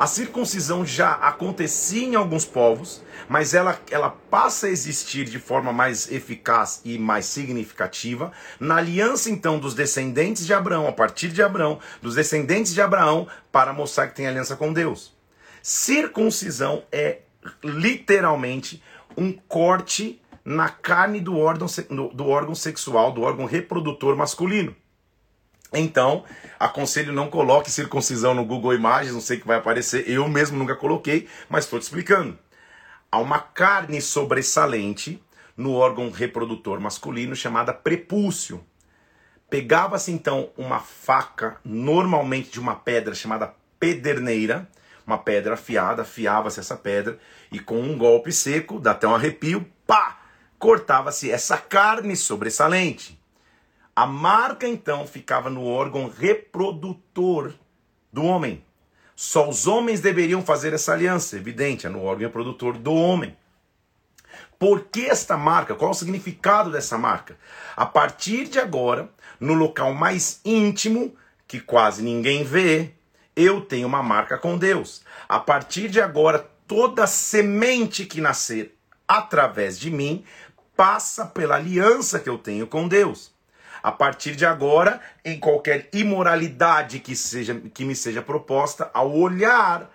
A 0.00 0.06
circuncisão 0.06 0.86
já 0.86 1.12
acontecia 1.12 2.06
em 2.06 2.14
alguns 2.14 2.46
povos, 2.46 3.02
mas 3.28 3.52
ela, 3.52 3.78
ela 3.90 4.08
passa 4.08 4.66
a 4.66 4.70
existir 4.70 5.26
de 5.26 5.38
forma 5.38 5.74
mais 5.74 6.10
eficaz 6.10 6.80
e 6.86 6.96
mais 6.96 7.26
significativa 7.26 8.32
na 8.58 8.76
aliança 8.76 9.28
então 9.28 9.58
dos 9.58 9.74
descendentes 9.74 10.46
de 10.46 10.54
Abraão, 10.54 10.88
a 10.88 10.92
partir 10.92 11.28
de 11.28 11.42
Abraão, 11.42 11.78
dos 12.00 12.14
descendentes 12.14 12.72
de 12.72 12.80
Abraão, 12.80 13.28
para 13.52 13.74
mostrar 13.74 14.06
que 14.06 14.14
tem 14.14 14.26
aliança 14.26 14.56
com 14.56 14.72
Deus. 14.72 15.19
Circuncisão 15.62 16.84
é 16.90 17.20
literalmente 17.62 18.82
um 19.16 19.32
corte 19.32 20.20
na 20.44 20.68
carne 20.68 21.20
do 21.20 21.36
órgão, 21.38 21.66
do 22.12 22.28
órgão 22.28 22.54
sexual, 22.54 23.12
do 23.12 23.22
órgão 23.22 23.44
reprodutor 23.44 24.16
masculino. 24.16 24.74
Então, 25.72 26.24
aconselho 26.58 27.12
não 27.12 27.30
coloque 27.30 27.70
circuncisão 27.70 28.34
no 28.34 28.44
Google 28.44 28.74
Imagens, 28.74 29.14
não 29.14 29.20
sei 29.20 29.36
o 29.36 29.40
que 29.40 29.46
vai 29.46 29.58
aparecer, 29.58 30.08
eu 30.08 30.28
mesmo 30.28 30.58
nunca 30.58 30.74
coloquei, 30.74 31.28
mas 31.48 31.64
estou 31.64 31.78
te 31.78 31.82
explicando. 31.82 32.36
Há 33.12 33.18
uma 33.18 33.38
carne 33.38 34.00
sobressalente 34.00 35.22
no 35.56 35.74
órgão 35.74 36.10
reprodutor 36.10 36.80
masculino 36.80 37.36
chamada 37.36 37.72
prepúcio. 37.72 38.64
Pegava-se 39.48 40.10
então 40.10 40.50
uma 40.56 40.80
faca, 40.80 41.58
normalmente 41.64 42.50
de 42.50 42.60
uma 42.60 42.74
pedra 42.74 43.14
chamada 43.14 43.54
pederneira, 43.78 44.68
uma 45.10 45.18
pedra 45.18 45.54
afiada, 45.54 46.02
afiava-se 46.02 46.60
essa 46.60 46.76
pedra 46.76 47.18
e 47.50 47.58
com 47.58 47.80
um 47.80 47.98
golpe 47.98 48.32
seco, 48.32 48.78
dá 48.78 48.92
até 48.92 49.06
um 49.06 49.14
arrepio, 49.14 49.66
pá, 49.86 50.20
cortava-se 50.58 51.30
essa 51.30 51.58
carne 51.58 52.16
sobressalente. 52.16 53.20
A 53.94 54.06
marca 54.06 54.68
então 54.68 55.06
ficava 55.06 55.50
no 55.50 55.66
órgão 55.66 56.08
reprodutor 56.08 57.52
do 58.12 58.24
homem. 58.24 58.64
Só 59.16 59.48
os 59.48 59.66
homens 59.66 60.00
deveriam 60.00 60.42
fazer 60.42 60.72
essa 60.72 60.92
aliança, 60.92 61.36
evidente, 61.36 61.86
é 61.86 61.90
no 61.90 62.02
órgão 62.02 62.26
reprodutor 62.26 62.78
do 62.78 62.94
homem. 62.94 63.36
Por 64.58 64.84
que 64.84 65.06
esta 65.06 65.36
marca? 65.36 65.74
Qual 65.74 65.90
o 65.90 65.94
significado 65.94 66.70
dessa 66.70 66.96
marca? 66.96 67.36
A 67.76 67.84
partir 67.84 68.48
de 68.48 68.58
agora, 68.58 69.10
no 69.38 69.54
local 69.54 69.92
mais 69.92 70.40
íntimo, 70.44 71.14
que 71.48 71.60
quase 71.60 72.02
ninguém 72.02 72.44
vê, 72.44 72.92
eu 73.34 73.60
tenho 73.60 73.86
uma 73.86 74.02
marca 74.02 74.36
com 74.36 74.56
Deus. 74.56 75.02
A 75.28 75.38
partir 75.38 75.88
de 75.88 76.00
agora, 76.00 76.48
toda 76.66 77.06
semente 77.06 78.04
que 78.04 78.20
nascer 78.20 78.76
através 79.06 79.78
de 79.78 79.90
mim 79.90 80.24
passa 80.76 81.26
pela 81.26 81.56
aliança 81.56 82.20
que 82.20 82.28
eu 82.28 82.38
tenho 82.38 82.66
com 82.66 82.86
Deus. 82.88 83.32
A 83.82 83.90
partir 83.90 84.36
de 84.36 84.44
agora, 84.44 85.00
em 85.24 85.38
qualquer 85.38 85.88
imoralidade 85.92 87.00
que, 87.00 87.16
seja, 87.16 87.54
que 87.74 87.84
me 87.84 87.96
seja 87.96 88.20
proposta, 88.22 88.90
ao 88.92 89.14
olhar 89.14 89.90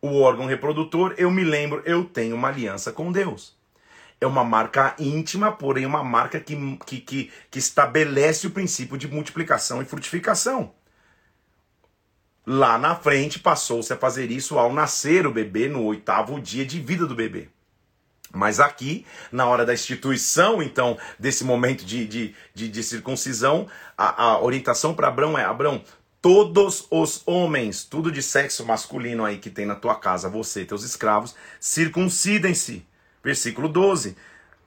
o 0.00 0.20
órgão 0.20 0.46
reprodutor, 0.46 1.14
eu 1.18 1.30
me 1.30 1.44
lembro, 1.44 1.82
eu 1.84 2.04
tenho 2.04 2.34
uma 2.34 2.48
aliança 2.48 2.92
com 2.92 3.12
Deus. 3.12 3.56
É 4.20 4.26
uma 4.26 4.44
marca 4.44 4.94
íntima, 4.98 5.50
porém 5.50 5.84
uma 5.84 6.02
marca 6.02 6.38
que, 6.38 6.56
que, 6.86 7.00
que, 7.00 7.32
que 7.50 7.58
estabelece 7.58 8.46
o 8.46 8.50
princípio 8.50 8.96
de 8.96 9.08
multiplicação 9.08 9.82
e 9.82 9.84
frutificação. 9.84 10.72
Lá 12.44 12.76
na 12.76 12.96
frente 12.96 13.38
passou-se 13.38 13.92
a 13.92 13.96
fazer 13.96 14.30
isso 14.30 14.58
ao 14.58 14.72
nascer 14.72 15.26
o 15.26 15.32
bebê 15.32 15.68
no 15.68 15.84
oitavo 15.84 16.40
dia 16.40 16.66
de 16.66 16.80
vida 16.80 17.06
do 17.06 17.14
bebê. 17.14 17.48
Mas 18.32 18.58
aqui, 18.58 19.06
na 19.30 19.46
hora 19.46 19.64
da 19.64 19.74
instituição, 19.74 20.62
então, 20.62 20.98
desse 21.18 21.44
momento 21.44 21.84
de, 21.84 22.06
de, 22.06 22.34
de, 22.54 22.68
de 22.68 22.82
circuncisão, 22.82 23.68
a, 23.96 24.22
a 24.22 24.42
orientação 24.42 24.94
para 24.94 25.08
Abraão 25.08 25.38
é: 25.38 25.44
Abraão, 25.44 25.84
todos 26.20 26.86
os 26.90 27.22
homens, 27.26 27.84
tudo 27.84 28.10
de 28.10 28.22
sexo 28.22 28.64
masculino 28.64 29.24
aí 29.24 29.38
que 29.38 29.50
tem 29.50 29.66
na 29.66 29.74
tua 29.74 29.94
casa, 29.94 30.30
você 30.30 30.62
e 30.62 30.66
teus 30.66 30.82
escravos, 30.82 31.34
circuncidem-se. 31.60 32.86
Versículo 33.22 33.68
12. 33.68 34.16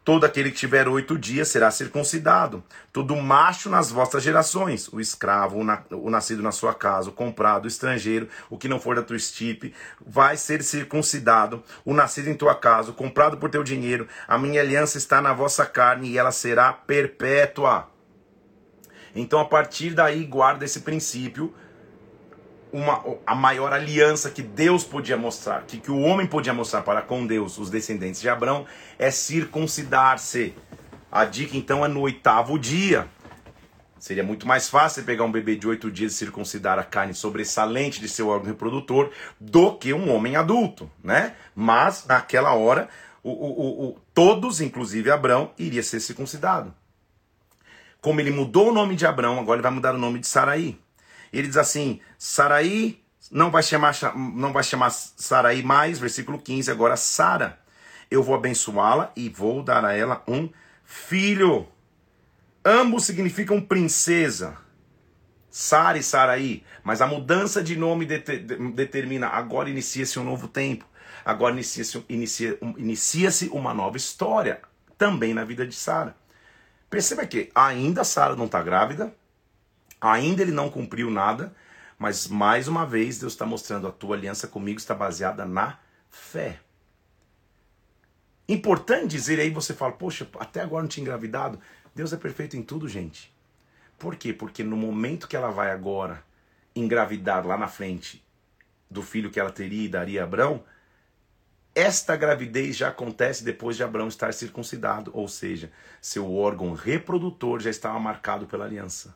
Todo 0.05 0.23
aquele 0.23 0.51
que 0.51 0.57
tiver 0.57 0.87
oito 0.87 1.17
dias 1.17 1.47
será 1.47 1.71
circuncidado. 1.71 2.63
Todo 2.93 3.15
macho 3.15 3.71
nas 3.71 3.89
vossas 3.89 4.21
gerações, 4.21 4.87
o 4.93 5.01
escravo, 5.01 5.57
o, 5.57 5.63
na, 5.63 5.81
o, 5.89 6.11
nascido 6.11 6.43
na 6.43 6.51
sua 6.51 6.75
casa, 6.75 7.09
o 7.09 7.11
comprado, 7.11 7.65
o 7.65 7.67
estrangeiro, 7.67 8.29
o 8.47 8.55
que 8.55 8.67
não 8.67 8.79
for 8.79 8.95
da 8.95 9.01
tua 9.01 9.15
estipe, 9.17 9.73
vai 10.05 10.37
ser 10.37 10.61
circuncidado. 10.61 11.63
O 11.83 11.91
nascido 11.91 12.29
em 12.29 12.35
tua 12.35 12.53
casa, 12.53 12.91
o 12.91 12.93
comprado 12.93 13.37
por 13.37 13.49
teu 13.49 13.63
dinheiro, 13.63 14.07
a 14.27 14.37
minha 14.37 14.61
aliança 14.61 14.99
está 14.99 15.19
na 15.19 15.33
vossa 15.33 15.65
carne 15.65 16.09
e 16.09 16.19
ela 16.19 16.31
será 16.31 16.71
perpétua. 16.71 17.89
Então, 19.15 19.39
a 19.39 19.45
partir 19.45 19.95
daí, 19.95 20.23
guarda 20.23 20.65
esse 20.65 20.81
princípio 20.81 21.51
uma, 22.75 23.01
a 23.25 23.33
maior 23.33 23.71
aliança 23.71 24.29
que 24.29 24.41
Deus 24.41 24.83
podia 24.83 25.15
mostrar, 25.15 25.63
que, 25.63 25.77
que 25.77 25.89
o 25.89 26.01
homem 26.01 26.27
podia 26.27 26.53
mostrar 26.53 26.81
para 26.81 27.01
com 27.01 27.25
Deus, 27.25 27.57
os 27.57 27.69
descendentes 27.69 28.19
de 28.19 28.27
Abraão, 28.27 28.65
é 28.99 29.09
circuncidar-se. 29.09 30.53
A 31.09 31.23
dica 31.23 31.55
então 31.55 31.85
é 31.85 31.87
no 31.87 32.01
oitavo 32.01 32.59
dia. 32.59 33.07
Seria 33.97 34.25
muito 34.25 34.45
mais 34.45 34.69
fácil 34.69 35.05
pegar 35.05 35.23
um 35.23 35.31
bebê 35.31 35.55
de 35.55 35.65
oito 35.65 35.89
dias 35.89 36.11
e 36.11 36.17
circuncidar 36.17 36.77
a 36.77 36.83
carne 36.83 37.13
sobressalente 37.13 38.01
de 38.01 38.09
seu 38.09 38.27
órgão 38.27 38.47
reprodutor 38.47 39.09
do 39.39 39.77
que 39.77 39.93
um 39.93 40.13
homem 40.13 40.35
adulto, 40.35 40.91
né? 41.01 41.33
Mas 41.55 42.05
naquela 42.05 42.53
hora, 42.53 42.89
o, 43.23 43.31
o, 43.31 43.85
o, 43.85 43.99
todos, 44.13 44.59
inclusive 44.59 45.09
Abraão, 45.09 45.51
iria 45.57 45.81
ser 45.81 46.01
circuncidado. 46.01 46.73
Como 48.01 48.19
ele 48.19 48.31
mudou 48.31 48.69
o 48.69 48.73
nome 48.73 48.97
de 48.97 49.05
Abraão, 49.05 49.39
agora 49.39 49.55
ele 49.55 49.63
vai 49.63 49.71
mudar 49.71 49.95
o 49.95 49.97
nome 49.97 50.19
de 50.19 50.27
Saraí. 50.27 50.77
Ele 51.37 51.47
diz 51.47 51.57
assim: 51.57 51.99
Saraí 52.17 53.03
não 53.29 53.51
vai 53.51 53.61
chamar 53.61 53.93
não 54.15 54.53
vai 54.53 54.63
chamar 54.63 54.89
Saraí 54.89 55.61
mais, 55.61 55.99
versículo 55.99 56.39
15, 56.39 56.71
agora 56.71 56.95
Sara. 56.95 57.59
Eu 58.09 58.23
vou 58.23 58.35
abençoá-la 58.35 59.11
e 59.15 59.27
vou 59.27 59.61
dar 59.61 59.83
a 59.83 59.93
ela 59.93 60.23
um 60.27 60.49
filho. 60.85 61.67
Ambos 62.63 63.05
significam 63.05 63.59
princesa. 63.59 64.57
Sara 65.49 65.97
e 65.97 66.03
Saraí, 66.03 66.63
mas 66.83 67.01
a 67.01 67.07
mudança 67.07 67.63
de 67.63 67.75
nome 67.75 68.05
determina 68.05 69.27
agora 69.27 69.69
inicia-se 69.69 70.19
um 70.19 70.23
novo 70.23 70.47
tempo. 70.47 70.85
Agora 71.23 71.53
inicia-se 71.53 72.03
inicia, 72.07 72.57
inicia 72.77 73.29
uma 73.51 73.73
nova 73.73 73.97
história 73.97 74.61
também 74.97 75.33
na 75.33 75.43
vida 75.43 75.65
de 75.65 75.75
Sara. 75.75 76.15
Perceba 76.89 77.25
que 77.25 77.49
ainda 77.55 78.03
Sara 78.03 78.35
não 78.35 78.45
está 78.45 78.61
grávida, 78.61 79.13
Ainda 79.99 80.41
ele 80.41 80.51
não 80.51 80.69
cumpriu 80.69 81.09
nada, 81.09 81.55
mas 81.97 82.27
mais 82.27 82.67
uma 82.67 82.85
vez 82.85 83.19
Deus 83.19 83.33
está 83.33 83.45
mostrando 83.45 83.87
a 83.87 83.91
tua 83.91 84.15
aliança 84.15 84.47
comigo 84.47 84.79
está 84.79 84.93
baseada 84.93 85.45
na 85.45 85.79
fé. 86.09 86.59
Importante 88.47 89.07
dizer 89.07 89.39
aí, 89.39 89.49
você 89.49 89.73
fala, 89.73 89.93
poxa, 89.93 90.27
até 90.39 90.61
agora 90.61 90.83
não 90.83 90.89
tinha 90.89 91.01
engravidado. 91.01 91.59
Deus 91.95 92.13
é 92.13 92.17
perfeito 92.17 92.55
em 92.55 92.61
tudo, 92.61 92.87
gente. 92.87 93.33
Por 93.97 94.15
quê? 94.15 94.33
Porque 94.33 94.63
no 94.63 94.77
momento 94.77 95.27
que 95.27 95.35
ela 95.35 95.49
vai 95.49 95.71
agora 95.71 96.23
engravidar 96.75 97.45
lá 97.47 97.57
na 97.57 97.67
frente 97.67 98.23
do 98.91 99.01
filho 99.01 99.31
que 99.31 99.39
ela 99.39 99.51
teria 99.51 99.85
e 99.85 99.89
daria 99.89 100.21
a 100.21 100.25
Abraão, 100.25 100.63
esta 101.73 102.15
gravidez 102.15 102.75
já 102.75 102.89
acontece 102.89 103.43
depois 103.43 103.75
de 103.75 103.83
Abraão 103.83 104.07
estar 104.07 104.33
circuncidado, 104.33 105.11
ou 105.13 105.27
seja, 105.27 105.71
seu 105.99 106.33
órgão 106.33 106.73
reprodutor 106.73 107.59
já 107.59 107.69
estava 107.69 107.99
marcado 107.99 108.45
pela 108.45 108.65
aliança. 108.65 109.15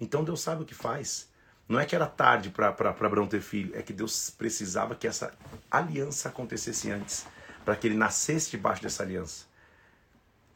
Então 0.00 0.24
Deus 0.24 0.40
sabe 0.40 0.62
o 0.62 0.66
que 0.66 0.74
faz. 0.74 1.28
Não 1.68 1.78
é 1.78 1.84
que 1.84 1.94
era 1.94 2.06
tarde 2.06 2.50
para 2.50 2.68
Abraão 2.68 3.28
ter 3.28 3.40
filho, 3.40 3.76
é 3.76 3.82
que 3.82 3.92
Deus 3.92 4.30
precisava 4.30 4.96
que 4.96 5.06
essa 5.06 5.32
aliança 5.70 6.28
acontecesse 6.28 6.90
antes, 6.90 7.26
para 7.64 7.76
que 7.76 7.86
ele 7.86 7.96
nascesse 7.96 8.50
debaixo 8.50 8.82
dessa 8.82 9.04
aliança. 9.04 9.44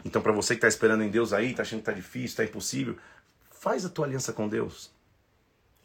Então, 0.04 0.20
para 0.20 0.32
você 0.32 0.54
que 0.54 0.58
está 0.58 0.68
esperando 0.68 1.04
em 1.04 1.10
Deus 1.10 1.32
aí, 1.32 1.52
está 1.52 1.62
achando 1.62 1.82
que 1.82 1.90
está 1.90 1.92
difícil, 1.92 2.26
está 2.26 2.44
impossível, 2.44 2.96
faz 3.48 3.84
a 3.86 3.88
tua 3.88 4.06
aliança 4.06 4.32
com 4.32 4.48
Deus. 4.48 4.92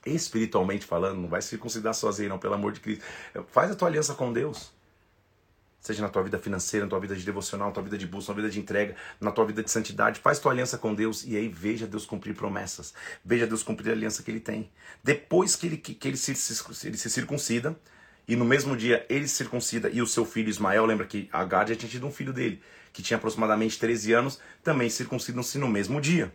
Espiritualmente 0.06 0.86
falando, 0.86 1.22
não 1.22 1.30
vai 1.30 1.41
se 1.41 1.50
circuncidar 1.50 1.93
sozinho, 1.93 2.30
não, 2.30 2.39
pelo 2.39 2.56
amor 2.56 2.72
de 2.72 2.80
Cristo. 2.80 3.04
Faz 3.50 3.69
a 3.69 3.76
tua 3.76 3.88
aliança 3.88 4.15
com 4.15 4.34
Deus. 4.34 4.74
Seja 5.80 6.02
na 6.02 6.10
tua 6.10 6.24
vida 6.24 6.38
financeira, 6.38 6.86
na 6.86 6.89
tua 6.89 7.00
vida 7.00 7.15
de 7.15 7.24
devocional, 7.24 7.70
na 7.70 7.74
tua 7.74 7.84
vida 7.84 7.98
de 7.98 8.06
busca, 8.06 8.32
na 8.32 8.36
tua 8.36 8.44
vida 8.44 8.54
de 8.54 8.60
entrega, 8.60 8.96
na 9.20 9.32
tua 9.32 9.46
vida 9.46 9.63
de 9.63 9.72
santidade. 9.72 10.20
Faz 10.20 10.39
tua 10.39 10.52
aliança 10.52 10.78
com 10.78 10.94
Deus 10.94 11.24
e 11.26 11.38
aí 11.38 11.48
veja 11.48 11.88
Deus 11.88 12.06
cumprir 12.06 12.36
promessas. 12.36 12.94
Veja 13.24 13.48
Deus 13.48 13.63
cumprir 13.63 13.89
a 13.89 13.94
aliança 13.94 14.22
que 14.22 14.30
ele 14.30 14.42
tem. 14.42 14.70
Depois 15.04 15.56
que 15.56 15.68
ele, 15.68 15.78
que, 15.78 15.94
que 15.96 16.08
ele, 16.08 16.18
se, 16.18 16.32
ele 16.86 16.98
se 16.98 17.10
circuncida, 17.10 17.80
e 18.28 18.36
no 18.36 18.46
mesmo 18.46 18.78
dia 18.78 19.06
ele 19.10 19.28
se 19.28 19.36
circuncida 19.36 19.89
e 19.89 20.02
o 20.04 20.08
seu 20.08 20.24
filho 20.24 20.50
Ismael, 20.50 20.86
lembra 20.86 21.08
que 21.08 21.28
Agar 21.32 21.68
já 21.68 21.76
tinha 21.76 21.89
tido 21.89 22.06
um 22.06 22.12
filho 22.12 22.32
dele, 22.32 22.62
que 22.94 23.02
tinha 23.02 23.18
aproximadamente 23.18 23.80
13 23.80 24.13
anos, 24.13 24.39
também 24.63 24.88
circuncidam-se 24.88 25.58
no 25.58 25.68
mesmo 25.68 26.00
dia. 26.00 26.32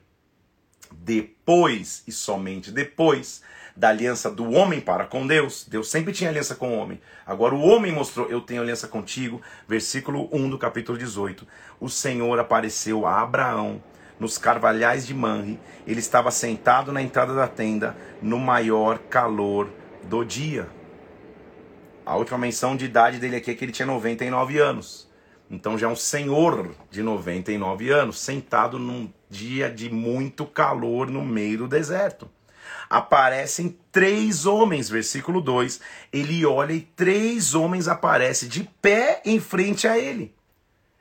Depois, 0.91 2.03
e 2.07 2.13
somente 2.13 2.73
depois, 2.73 3.43
da 3.77 3.89
aliança 3.89 4.31
do 4.31 4.53
homem 4.53 4.81
para 4.81 5.05
com 5.05 5.27
Deus. 5.27 5.67
Deus 5.69 5.91
sempre 5.91 6.13
tinha 6.13 6.31
aliança 6.31 6.55
com 6.55 6.69
o 6.69 6.79
homem. 6.79 7.01
Agora 7.27 7.55
o 7.55 7.61
homem 7.61 7.93
mostrou: 7.93 8.29
Eu 8.29 8.41
tenho 8.41 8.63
aliança 8.63 8.87
contigo. 8.87 9.41
Versículo 9.67 10.29
1 10.33 10.51
do 10.51 10.59
capítulo 10.59 10.97
18. 10.97 11.47
O 11.81 11.89
Senhor 11.89 12.39
apareceu 12.39 13.07
a 13.07 13.21
Abraão 13.21 13.83
nos 14.19 14.39
carvalhais 14.39 15.07
de 15.07 15.15
Manre. 15.15 15.59
Ele 15.87 16.01
estava 16.01 16.31
sentado 16.31 16.93
na 16.93 17.03
entrada 17.03 17.35
da 17.35 17.49
tenda, 17.49 17.97
no 18.23 18.39
maior 18.39 18.99
calor 18.99 19.69
do 20.05 20.25
dia. 20.25 20.69
A 22.07 22.17
última 22.17 22.39
menção 22.39 22.77
de 22.77 22.85
idade 22.85 23.19
dele 23.19 23.37
aqui 23.37 23.51
é 23.51 23.55
que 23.55 23.65
ele 23.65 23.73
tinha 23.73 23.87
99 23.87 24.59
anos. 24.59 25.11
Então 25.51 25.77
já 25.77 25.87
é 25.87 25.91
um 25.91 25.97
senhor 25.97 26.75
de 26.91 27.03
99 27.03 27.91
anos, 27.91 28.19
sentado 28.19 28.79
num 28.79 29.13
dia 29.29 29.71
de 29.71 29.91
muito 29.91 30.47
calor 30.47 31.11
no 31.11 31.23
meio 31.23 31.59
do 31.59 31.69
deserto 31.69 32.31
aparecem 32.89 33.79
três 33.91 34.47
homens, 34.47 34.89
versículo 34.89 35.41
2. 35.41 35.81
Ele 36.13 36.45
olha 36.45 36.73
e 36.73 36.81
três 36.81 37.55
homens 37.55 37.89
aparecem 37.89 38.49
de 38.49 38.69
pé 38.81 39.23
em 39.25 39.41
frente 39.41 39.87
a 39.87 39.99
ele. 39.99 40.35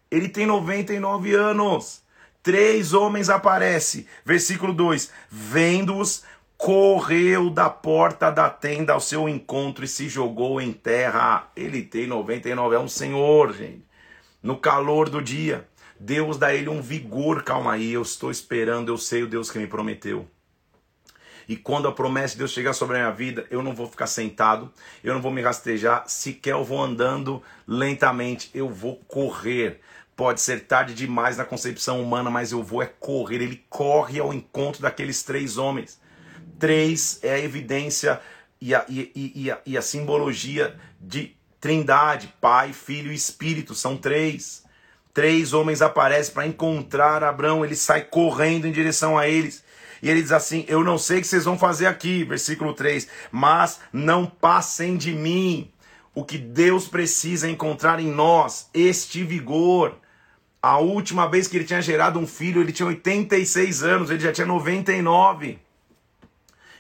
Ele 0.09 0.29
tem 0.29 0.45
99 0.45 1.33
anos. 1.33 2.03
Três 2.43 2.93
homens 2.93 3.29
aparecem, 3.29 4.05
versículo 4.25 4.73
2: 4.73 5.09
Vendo-os, 5.29 6.23
correu 6.57 7.49
da 7.49 7.69
porta 7.69 8.29
da 8.29 8.49
tenda 8.49 8.93
ao 8.93 8.99
seu 8.99 9.27
encontro 9.27 9.85
e 9.85 9.87
se 9.87 10.09
jogou 10.09 10.61
em 10.61 10.73
terra. 10.73 11.49
Ele 11.55 11.81
tem 11.81 12.05
99, 12.05 12.75
é 12.75 12.79
um 12.79 12.87
senhor, 12.87 13.53
gente. 13.53 13.85
No 14.41 14.57
calor 14.57 15.09
do 15.09 15.21
dia, 15.21 15.67
Deus 15.97 16.37
dá 16.37 16.53
ele 16.53 16.67
um 16.67 16.81
vigor. 16.81 17.43
Calma 17.43 17.73
aí, 17.73 17.93
eu 17.93 18.01
estou 18.01 18.29
esperando, 18.29 18.89
eu 18.89 18.97
sei 18.97 19.23
o 19.23 19.27
Deus 19.27 19.49
que 19.49 19.57
me 19.57 19.67
prometeu. 19.67 20.27
E 21.47 21.55
quando 21.55 21.87
a 21.87 21.91
promessa 21.91 22.33
de 22.33 22.39
Deus 22.39 22.51
chegar 22.51 22.73
sobre 22.73 22.97
a 22.97 22.99
minha 22.99 23.11
vida, 23.11 23.45
eu 23.49 23.61
não 23.61 23.73
vou 23.73 23.87
ficar 23.87 24.07
sentado, 24.07 24.71
eu 25.03 25.13
não 25.13 25.21
vou 25.21 25.31
me 25.31 25.41
rastejar, 25.41 26.03
sequer 26.07 26.53
eu 26.53 26.63
vou 26.63 26.81
andando 26.81 27.41
lentamente, 27.67 28.49
eu 28.53 28.69
vou 28.69 28.97
correr. 29.07 29.79
Pode 30.15 30.41
ser 30.41 30.61
tarde 30.61 30.93
demais 30.93 31.37
na 31.37 31.45
concepção 31.45 32.01
humana, 32.01 32.29
mas 32.29 32.51
eu 32.51 32.61
vou 32.61 32.81
é 32.81 32.85
correr. 32.85 33.37
Ele 33.41 33.63
corre 33.69 34.19
ao 34.19 34.33
encontro 34.33 34.81
daqueles 34.81 35.23
três 35.23 35.57
homens. 35.57 35.99
Três 36.59 37.19
é 37.23 37.33
a 37.33 37.39
evidência 37.39 38.21
e 38.61 38.75
a, 38.75 38.85
e, 38.87 39.11
e, 39.15 39.43
e 39.43 39.51
a, 39.51 39.59
e 39.65 39.77
a 39.77 39.81
simbologia 39.81 40.75
de 41.01 41.35
trindade, 41.59 42.33
Pai, 42.39 42.73
Filho 42.73 43.11
e 43.11 43.15
Espírito. 43.15 43.73
São 43.73 43.97
três. 43.97 44.63
Três 45.13 45.53
homens 45.53 45.81
aparecem 45.81 46.33
para 46.33 46.47
encontrar 46.47 47.23
Abraão. 47.23 47.65
Ele 47.65 47.75
sai 47.75 48.01
correndo 48.01 48.67
em 48.67 48.71
direção 48.71 49.17
a 49.17 49.27
eles. 49.27 49.63
E 50.03 50.09
ele 50.09 50.21
diz 50.21 50.33
assim: 50.33 50.65
Eu 50.67 50.83
não 50.83 50.97
sei 50.97 51.19
o 51.19 51.21
que 51.21 51.27
vocês 51.27 51.45
vão 51.45 51.57
fazer 51.57 51.85
aqui, 51.85 52.25
versículo 52.25 52.73
3, 52.73 53.07
mas 53.31 53.79
não 53.93 54.25
passem 54.25 54.97
de 54.97 55.13
mim. 55.13 55.71
O 56.13 56.25
que 56.25 56.37
Deus 56.37 56.89
precisa 56.89 57.49
encontrar 57.49 58.01
em 58.01 58.11
nós, 58.11 58.69
este 58.73 59.23
vigor. 59.23 59.95
A 60.61 60.77
última 60.77 61.27
vez 61.27 61.47
que 61.47 61.55
ele 61.55 61.63
tinha 61.63 61.81
gerado 61.81 62.19
um 62.19 62.27
filho, 62.27 62.61
ele 62.61 62.73
tinha 62.73 62.85
86 62.85 63.81
anos, 63.81 64.11
ele 64.11 64.19
já 64.19 64.31
tinha 64.33 64.45
99. 64.45 65.57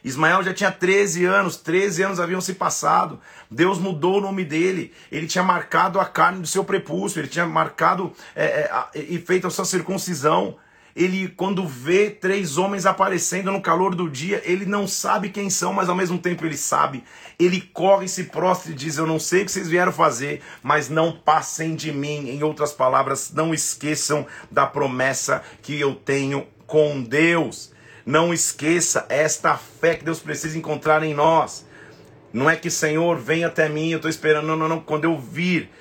Ismael 0.03 0.43
já 0.43 0.53
tinha 0.53 0.71
13 0.71 1.23
anos, 1.23 1.55
13 1.55 2.03
anos 2.03 2.19
haviam 2.19 2.41
se 2.41 2.53
passado. 2.53 3.21
Deus 3.49 3.79
mudou 3.79 4.17
o 4.17 4.21
nome 4.21 4.43
dele. 4.43 4.93
Ele 5.09 5.27
tinha 5.27 5.43
marcado 5.43 5.97
a 5.97 6.05
carne 6.05 6.41
do 6.41 6.47
seu 6.47 6.65
prepúcio, 6.65 7.21
ele 7.21 7.29
tinha 7.29 7.45
marcado 7.45 8.11
é, 8.35 8.69
é, 8.93 8.99
e 8.99 9.17
feito 9.17 9.47
a 9.47 9.49
sua 9.49 9.63
circuncisão. 9.63 10.57
Ele, 10.95 11.27
quando 11.27 11.67
vê 11.67 12.11
três 12.11 12.57
homens 12.57 12.85
aparecendo 12.85 13.51
no 13.51 13.61
calor 13.61 13.95
do 13.95 14.07
dia, 14.07 14.41
ele 14.45 14.63
não 14.63 14.87
sabe 14.87 15.29
quem 15.29 15.49
são, 15.49 15.73
mas 15.73 15.89
ao 15.89 15.95
mesmo 15.95 16.19
tempo 16.19 16.45
ele 16.45 16.55
sabe. 16.55 17.03
Ele 17.39 17.59
corre, 17.59 18.07
se 18.07 18.25
prostra 18.25 18.71
e 18.71 18.75
diz: 18.75 18.97
Eu 18.97 19.07
não 19.07 19.17
sei 19.17 19.41
o 19.41 19.45
que 19.45 19.51
vocês 19.51 19.67
vieram 19.67 19.91
fazer, 19.91 20.41
mas 20.61 20.89
não 20.89 21.11
passem 21.11 21.75
de 21.75 21.91
mim. 21.91 22.29
Em 22.29 22.43
outras 22.43 22.71
palavras, 22.71 23.31
não 23.33 23.53
esqueçam 23.53 24.27
da 24.51 24.67
promessa 24.67 25.41
que 25.63 25.79
eu 25.79 25.95
tenho 25.95 26.45
com 26.67 27.01
Deus. 27.01 27.71
Não 28.05 28.31
esqueça 28.31 29.05
esta 29.09 29.57
fé 29.57 29.95
que 29.95 30.05
Deus 30.05 30.19
precisa 30.19 30.57
encontrar 30.57 31.01
em 31.01 31.13
nós. 31.13 31.65
Não 32.31 32.47
é 32.47 32.55
que, 32.55 32.69
Senhor, 32.69 33.17
vem 33.17 33.45
até 33.45 33.67
mim, 33.67 33.89
eu 33.89 33.97
estou 33.97 34.09
esperando. 34.09 34.45
Não, 34.45 34.55
não, 34.55 34.67
não. 34.67 34.79
Quando 34.79 35.05
eu 35.05 35.17
vir 35.17 35.71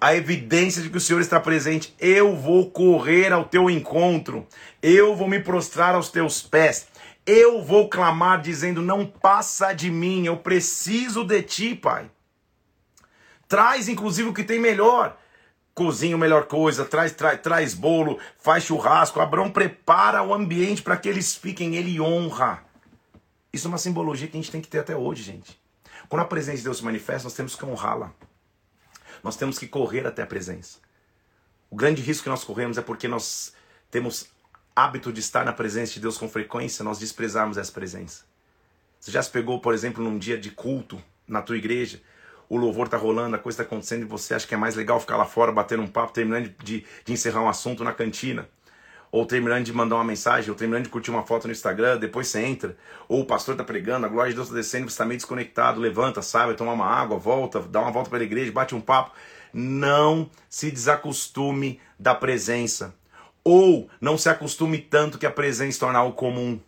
a 0.00 0.14
evidência 0.14 0.82
de 0.82 0.90
que 0.90 0.96
o 0.96 1.00
Senhor 1.00 1.20
está 1.20 1.40
presente, 1.40 1.94
eu 1.98 2.36
vou 2.36 2.70
correr 2.70 3.32
ao 3.32 3.44
teu 3.44 3.68
encontro. 3.68 4.46
Eu 4.82 5.16
vou 5.16 5.28
me 5.28 5.40
prostrar 5.40 5.94
aos 5.94 6.10
teus 6.10 6.42
pés. 6.42 6.88
Eu 7.26 7.62
vou 7.62 7.88
clamar 7.88 8.40
dizendo: 8.40 8.80
Não 8.80 9.04
passa 9.04 9.72
de 9.72 9.90
mim, 9.90 10.26
eu 10.26 10.36
preciso 10.36 11.24
de 11.24 11.42
ti, 11.42 11.74
Pai. 11.74 12.10
Traz, 13.46 13.88
inclusive, 13.88 14.28
o 14.28 14.34
que 14.34 14.44
tem 14.44 14.60
melhor 14.60 15.16
cozinha 15.78 16.16
a 16.16 16.18
melhor 16.18 16.46
coisa, 16.46 16.84
traz, 16.84 17.12
traz, 17.12 17.40
traz 17.40 17.72
bolo, 17.72 18.18
faz 18.36 18.64
churrasco. 18.64 19.20
Abraão 19.20 19.48
prepara 19.48 20.24
o 20.24 20.34
ambiente 20.34 20.82
para 20.82 20.96
que 20.96 21.08
eles 21.08 21.36
fiquem, 21.36 21.76
ele 21.76 22.00
honra. 22.00 22.64
Isso 23.52 23.68
é 23.68 23.70
uma 23.70 23.78
simbologia 23.78 24.26
que 24.26 24.36
a 24.36 24.40
gente 24.40 24.50
tem 24.50 24.60
que 24.60 24.66
ter 24.66 24.80
até 24.80 24.96
hoje, 24.96 25.22
gente. 25.22 25.56
Quando 26.08 26.22
a 26.22 26.24
presença 26.24 26.58
de 26.58 26.64
Deus 26.64 26.78
se 26.78 26.84
manifesta, 26.84 27.24
nós 27.24 27.34
temos 27.34 27.54
que 27.54 27.64
honrá-la. 27.64 28.12
Nós 29.22 29.36
temos 29.36 29.58
que 29.58 29.66
correr 29.66 30.06
até 30.06 30.22
a 30.22 30.26
presença. 30.26 30.78
O 31.70 31.76
grande 31.76 32.02
risco 32.02 32.24
que 32.24 32.30
nós 32.30 32.44
corremos 32.44 32.78
é 32.78 32.82
porque 32.82 33.06
nós 33.06 33.52
temos 33.90 34.28
hábito 34.74 35.12
de 35.12 35.20
estar 35.20 35.44
na 35.44 35.52
presença 35.52 35.94
de 35.94 36.00
Deus 36.00 36.16
com 36.16 36.28
frequência, 36.28 36.84
nós 36.84 36.98
desprezarmos 36.98 37.58
essa 37.58 37.72
presença. 37.72 38.24
Você 39.00 39.10
já 39.10 39.22
se 39.22 39.30
pegou, 39.30 39.60
por 39.60 39.74
exemplo, 39.74 40.02
num 40.02 40.18
dia 40.18 40.38
de 40.38 40.50
culto 40.50 41.02
na 41.26 41.42
tua 41.42 41.56
igreja, 41.56 42.00
o 42.48 42.56
louvor 42.56 42.88
tá 42.88 42.96
rolando, 42.96 43.36
a 43.36 43.38
coisa 43.38 43.58
tá 43.58 43.64
acontecendo 43.64 44.02
e 44.02 44.06
você 44.06 44.34
acha 44.34 44.46
que 44.46 44.54
é 44.54 44.56
mais 44.56 44.74
legal 44.74 44.98
ficar 44.98 45.16
lá 45.16 45.26
fora 45.26 45.52
batendo 45.52 45.82
um 45.82 45.86
papo, 45.86 46.12
terminando 46.12 46.48
de, 46.62 46.84
de 47.04 47.12
encerrar 47.12 47.42
um 47.42 47.48
assunto 47.48 47.84
na 47.84 47.92
cantina. 47.92 48.48
Ou 49.10 49.24
terminando 49.24 49.64
de 49.64 49.72
mandar 49.72 49.96
uma 49.96 50.04
mensagem, 50.04 50.50
ou 50.50 50.56
terminando 50.56 50.84
de 50.84 50.90
curtir 50.90 51.10
uma 51.10 51.24
foto 51.24 51.46
no 51.46 51.52
Instagram, 51.52 51.98
depois 51.98 52.28
você 52.28 52.42
entra. 52.42 52.76
Ou 53.08 53.20
o 53.20 53.24
pastor 53.24 53.56
tá 53.56 53.64
pregando, 53.64 54.06
a 54.06 54.08
glória 54.08 54.30
de 54.30 54.36
Deus 54.36 54.48
tá 54.48 54.54
descendo, 54.54 54.90
você 54.90 54.98
tá 54.98 55.04
meio 55.04 55.18
desconectado, 55.18 55.80
levanta, 55.80 56.20
sai, 56.20 56.46
vai 56.46 56.54
tomar 56.54 56.72
uma 56.72 56.86
água, 56.86 57.18
volta, 57.18 57.60
dá 57.60 57.80
uma 57.80 57.90
volta 57.90 58.10
pela 58.10 58.22
igreja, 58.22 58.52
bate 58.52 58.74
um 58.74 58.80
papo. 58.80 59.12
Não 59.52 60.28
se 60.48 60.70
desacostume 60.70 61.80
da 61.98 62.14
presença. 62.14 62.94
Ou 63.42 63.88
não 64.00 64.18
se 64.18 64.28
acostume 64.28 64.78
tanto 64.78 65.18
que 65.18 65.26
a 65.26 65.30
presença 65.30 65.72
se 65.72 65.78
torne 65.80 65.96
algo 65.96 66.14
comum. 66.14 66.60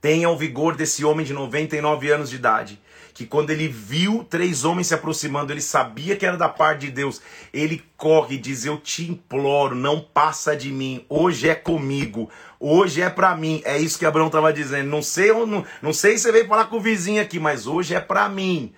Tenha 0.00 0.28
o 0.28 0.36
vigor 0.36 0.76
desse 0.76 1.04
homem 1.04 1.24
de 1.24 1.32
99 1.32 2.10
anos 2.10 2.28
de 2.28 2.36
idade 2.36 2.80
que 3.16 3.24
quando 3.24 3.48
ele 3.48 3.66
viu 3.66 4.22
três 4.28 4.62
homens 4.62 4.88
se 4.88 4.94
aproximando, 4.94 5.50
ele 5.50 5.62
sabia 5.62 6.14
que 6.16 6.26
era 6.26 6.36
da 6.36 6.50
parte 6.50 6.80
de 6.80 6.90
Deus. 6.90 7.22
Ele 7.50 7.82
corre 7.96 8.34
e 8.34 8.38
diz: 8.38 8.66
Eu 8.66 8.76
te 8.76 9.10
imploro, 9.10 9.74
não 9.74 10.02
passa 10.02 10.54
de 10.54 10.70
mim. 10.70 11.02
Hoje 11.08 11.48
é 11.48 11.54
comigo. 11.54 12.28
Hoje 12.60 13.00
é 13.00 13.08
para 13.08 13.34
mim. 13.34 13.62
É 13.64 13.78
isso 13.78 13.98
que 13.98 14.04
Abraão 14.04 14.26
estava 14.26 14.52
dizendo. 14.52 14.90
Não 14.90 15.00
sei, 15.00 15.32
não, 15.32 15.64
não 15.80 15.94
sei 15.94 16.18
se 16.18 16.24
você 16.24 16.32
veio 16.32 16.46
falar 16.46 16.66
com 16.66 16.76
o 16.76 16.80
vizinho 16.80 17.22
aqui, 17.22 17.38
mas 17.38 17.66
hoje 17.66 17.94
é 17.94 18.00
para 18.00 18.28
mim. 18.28 18.74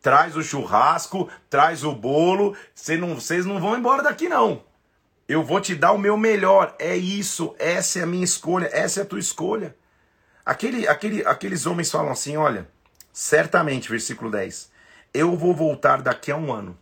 Traz 0.00 0.34
o 0.34 0.42
churrasco, 0.42 1.28
traz 1.50 1.84
o 1.84 1.92
bolo. 1.92 2.56
Vocês 2.74 2.98
não, 2.98 3.54
não 3.54 3.60
vão 3.60 3.76
embora 3.76 4.02
daqui, 4.02 4.30
não. 4.30 4.62
Eu 5.28 5.44
vou 5.44 5.60
te 5.60 5.74
dar 5.74 5.92
o 5.92 5.98
meu 5.98 6.16
melhor. 6.16 6.74
É 6.78 6.96
isso. 6.96 7.54
Essa 7.58 7.98
é 7.98 8.02
a 8.04 8.06
minha 8.06 8.24
escolha. 8.24 8.70
Essa 8.72 9.00
é 9.00 9.02
a 9.02 9.06
tua 9.06 9.20
escolha. 9.20 9.76
Aquele, 10.42 10.88
aquele, 10.88 11.22
aqueles 11.26 11.66
homens 11.66 11.90
falam 11.90 12.12
assim: 12.12 12.34
olha. 12.38 12.66
Certamente, 13.20 13.90
versículo 13.90 14.30
10. 14.30 14.70
Eu 15.12 15.36
vou 15.36 15.52
voltar 15.52 16.00
daqui 16.00 16.30
a 16.30 16.36
um 16.36 16.52
ano. 16.52 16.78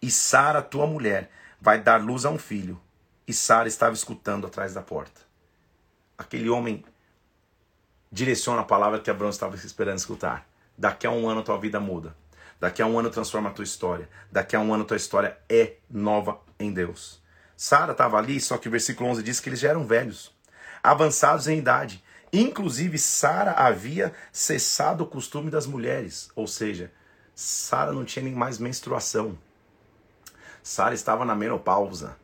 E 0.00 0.08
Sara, 0.08 0.62
tua 0.62 0.86
mulher, 0.86 1.32
vai 1.60 1.82
dar 1.82 2.00
luz 2.00 2.24
a 2.24 2.30
um 2.30 2.38
filho. 2.38 2.80
E 3.26 3.32
Sara 3.32 3.66
estava 3.66 3.92
escutando 3.92 4.46
atrás 4.46 4.72
da 4.72 4.80
porta. 4.80 5.20
Aquele 6.16 6.48
homem 6.48 6.84
direciona 8.08 8.60
a 8.60 8.64
palavra 8.64 9.00
que 9.00 9.10
Abraão 9.10 9.30
estava 9.30 9.56
esperando 9.56 9.98
escutar. 9.98 10.46
Daqui 10.78 11.08
a 11.08 11.10
um 11.10 11.28
ano 11.28 11.42
tua 11.42 11.58
vida 11.58 11.80
muda. 11.80 12.14
Daqui 12.60 12.80
a 12.80 12.86
um 12.86 12.96
ano 12.96 13.10
transforma 13.10 13.50
a 13.50 13.52
tua 13.52 13.64
história. 13.64 14.08
Daqui 14.30 14.54
a 14.54 14.60
um 14.60 14.72
ano 14.72 14.84
tua 14.84 14.96
história 14.96 15.36
é 15.48 15.72
nova 15.90 16.38
em 16.56 16.72
Deus. 16.72 17.20
Sara 17.56 17.90
estava 17.90 18.16
ali, 18.16 18.40
só 18.40 18.58
que 18.58 18.68
o 18.68 18.70
versículo 18.70 19.10
11 19.10 19.24
diz 19.24 19.40
que 19.40 19.48
eles 19.48 19.58
já 19.58 19.70
eram 19.70 19.88
velhos, 19.88 20.32
avançados 20.84 21.48
em 21.48 21.58
idade. 21.58 22.00
Inclusive, 22.32 22.98
Sara 22.98 23.52
havia 23.52 24.12
cessado 24.32 25.04
o 25.04 25.06
costume 25.06 25.50
das 25.50 25.66
mulheres, 25.66 26.30
ou 26.34 26.46
seja, 26.46 26.90
Sara 27.34 27.92
não 27.92 28.04
tinha 28.04 28.24
nem 28.24 28.34
mais 28.34 28.58
menstruação. 28.58 29.38
Sara 30.62 30.94
estava 30.94 31.24
na 31.24 31.34
menopausa. 31.34 32.16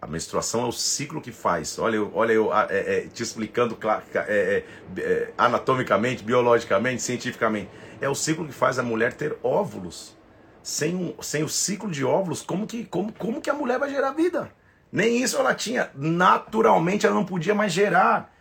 A 0.00 0.06
menstruação 0.06 0.64
é 0.64 0.66
o 0.66 0.72
ciclo 0.72 1.20
que 1.20 1.32
faz. 1.32 1.78
Olha, 1.78 1.96
eu, 1.96 2.12
olha 2.14 2.32
eu 2.32 2.54
é, 2.54 2.66
é, 2.70 3.00
te 3.08 3.22
explicando 3.22 3.76
é, 4.14 4.20
é, 4.20 4.64
é, 5.00 5.32
anatomicamente, 5.36 6.22
biologicamente, 6.22 7.02
cientificamente. 7.02 7.70
É 8.00 8.08
o 8.08 8.14
ciclo 8.14 8.46
que 8.46 8.52
faz 8.52 8.78
a 8.78 8.82
mulher 8.82 9.14
ter 9.14 9.36
óvulos. 9.42 10.16
Sem, 10.62 11.14
sem 11.20 11.42
o 11.42 11.48
ciclo 11.48 11.90
de 11.90 12.04
óvulos, 12.04 12.42
como 12.42 12.66
que, 12.66 12.84
como, 12.84 13.12
como 13.12 13.40
que 13.40 13.50
a 13.50 13.54
mulher 13.54 13.78
vai 13.78 13.90
gerar 13.90 14.12
vida? 14.12 14.50
Nem 14.92 15.22
isso 15.22 15.36
ela 15.36 15.54
tinha. 15.54 15.90
Naturalmente 15.94 17.06
ela 17.06 17.14
não 17.14 17.24
podia 17.24 17.54
mais 17.54 17.72
gerar. 17.72 18.33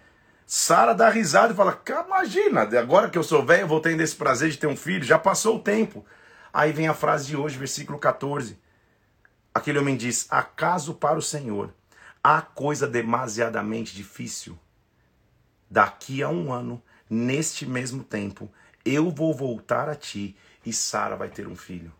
Sara 0.46 0.94
dá 0.94 1.10
risada 1.10 1.54
e 1.54 1.56
fala: 1.56 1.82
Imagina, 2.06 2.62
agora 2.62 3.10
que 3.10 3.18
eu 3.18 3.24
sou 3.24 3.46
velho, 3.46 3.62
eu 3.62 3.68
vou 3.68 3.80
ter 3.80 4.00
esse 4.00 4.16
prazer 4.16 4.50
de 4.50 4.58
ter 4.58 4.68
um 4.68 4.76
filho, 4.76 5.04
já 5.04 5.18
passou 5.18 5.58
o 5.58 5.62
tempo. 5.62 6.06
Aí 6.52 6.72
vem 6.72 6.88
a 6.88 6.94
frase 6.94 7.28
de 7.28 7.38
hoje, 7.38 7.58
versículo 7.58 7.98
14. 7.98 8.58
Aquele 9.54 9.80
homem 9.80 9.96
diz: 9.96 10.28
Acaso 10.30 10.94
para 10.94 11.18
o 11.18 11.22
Senhor 11.22 11.74
há 12.24 12.41
coisa 12.41 12.88
demasiadamente 12.88 13.96
difícil? 13.96 14.58
Daqui 15.70 16.22
a 16.22 16.30
um 16.30 16.52
ano, 16.52 16.82
neste 17.10 17.66
mesmo 17.66 18.04
tempo, 18.04 18.52
eu 18.86 19.10
vou 19.10 19.34
voltar 19.34 19.89
a 19.89 19.96
ti 19.96 20.36
e 20.66 20.72
Sara 20.72 21.16
vai 21.16 21.30
ter 21.30 21.48
um 21.48 21.56
filho. 21.56 21.91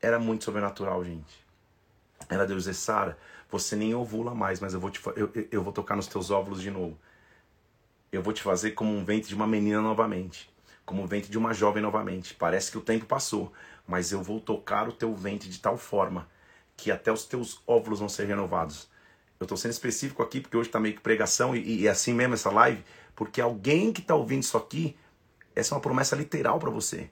Era 0.00 0.18
muito 0.18 0.44
sobrenatural, 0.44 1.04
gente. 1.04 1.46
Era 2.28 2.46
Deus 2.46 2.64
dizer: 2.64 2.74
Sara, 2.74 3.18
você 3.50 3.76
nem 3.76 3.94
ovula 3.94 4.34
mais, 4.34 4.58
mas 4.58 4.72
eu 4.72 4.80
vou, 4.80 4.90
te, 4.90 5.00
eu, 5.14 5.30
eu 5.52 5.62
vou 5.62 5.72
tocar 5.72 5.96
nos 5.96 6.06
teus 6.06 6.30
óvulos 6.30 6.62
de 6.62 6.70
novo 6.70 6.98
eu 8.10 8.22
vou 8.22 8.32
te 8.32 8.42
fazer 8.42 8.72
como 8.72 8.94
um 8.94 9.04
ventre 9.04 9.28
de 9.28 9.34
uma 9.34 9.46
menina 9.46 9.80
novamente, 9.80 10.50
como 10.84 11.02
um 11.02 11.06
ventre 11.06 11.30
de 11.30 11.38
uma 11.38 11.52
jovem 11.52 11.82
novamente. 11.82 12.34
Parece 12.34 12.70
que 12.70 12.78
o 12.78 12.82
tempo 12.82 13.06
passou, 13.06 13.52
mas 13.86 14.12
eu 14.12 14.22
vou 14.22 14.40
tocar 14.40 14.88
o 14.88 14.92
teu 14.92 15.14
ventre 15.14 15.48
de 15.48 15.58
tal 15.58 15.76
forma 15.76 16.28
que 16.76 16.90
até 16.90 17.12
os 17.12 17.24
teus 17.24 17.60
óvulos 17.66 17.98
vão 17.98 18.08
ser 18.08 18.26
renovados. 18.26 18.88
Eu 19.38 19.44
estou 19.44 19.56
sendo 19.56 19.72
específico 19.72 20.22
aqui 20.22 20.40
porque 20.40 20.56
hoje 20.56 20.68
está 20.68 20.80
meio 20.80 20.94
que 20.94 21.00
pregação 21.00 21.54
e, 21.54 21.80
e 21.80 21.86
é 21.86 21.90
assim 21.90 22.14
mesmo 22.14 22.34
essa 22.34 22.50
live, 22.50 22.82
porque 23.14 23.40
alguém 23.40 23.92
que 23.92 24.00
está 24.00 24.14
ouvindo 24.14 24.42
isso 24.42 24.56
aqui, 24.56 24.96
essa 25.54 25.74
é 25.74 25.76
uma 25.76 25.80
promessa 25.80 26.16
literal 26.16 26.58
para 26.58 26.70
você. 26.70 27.10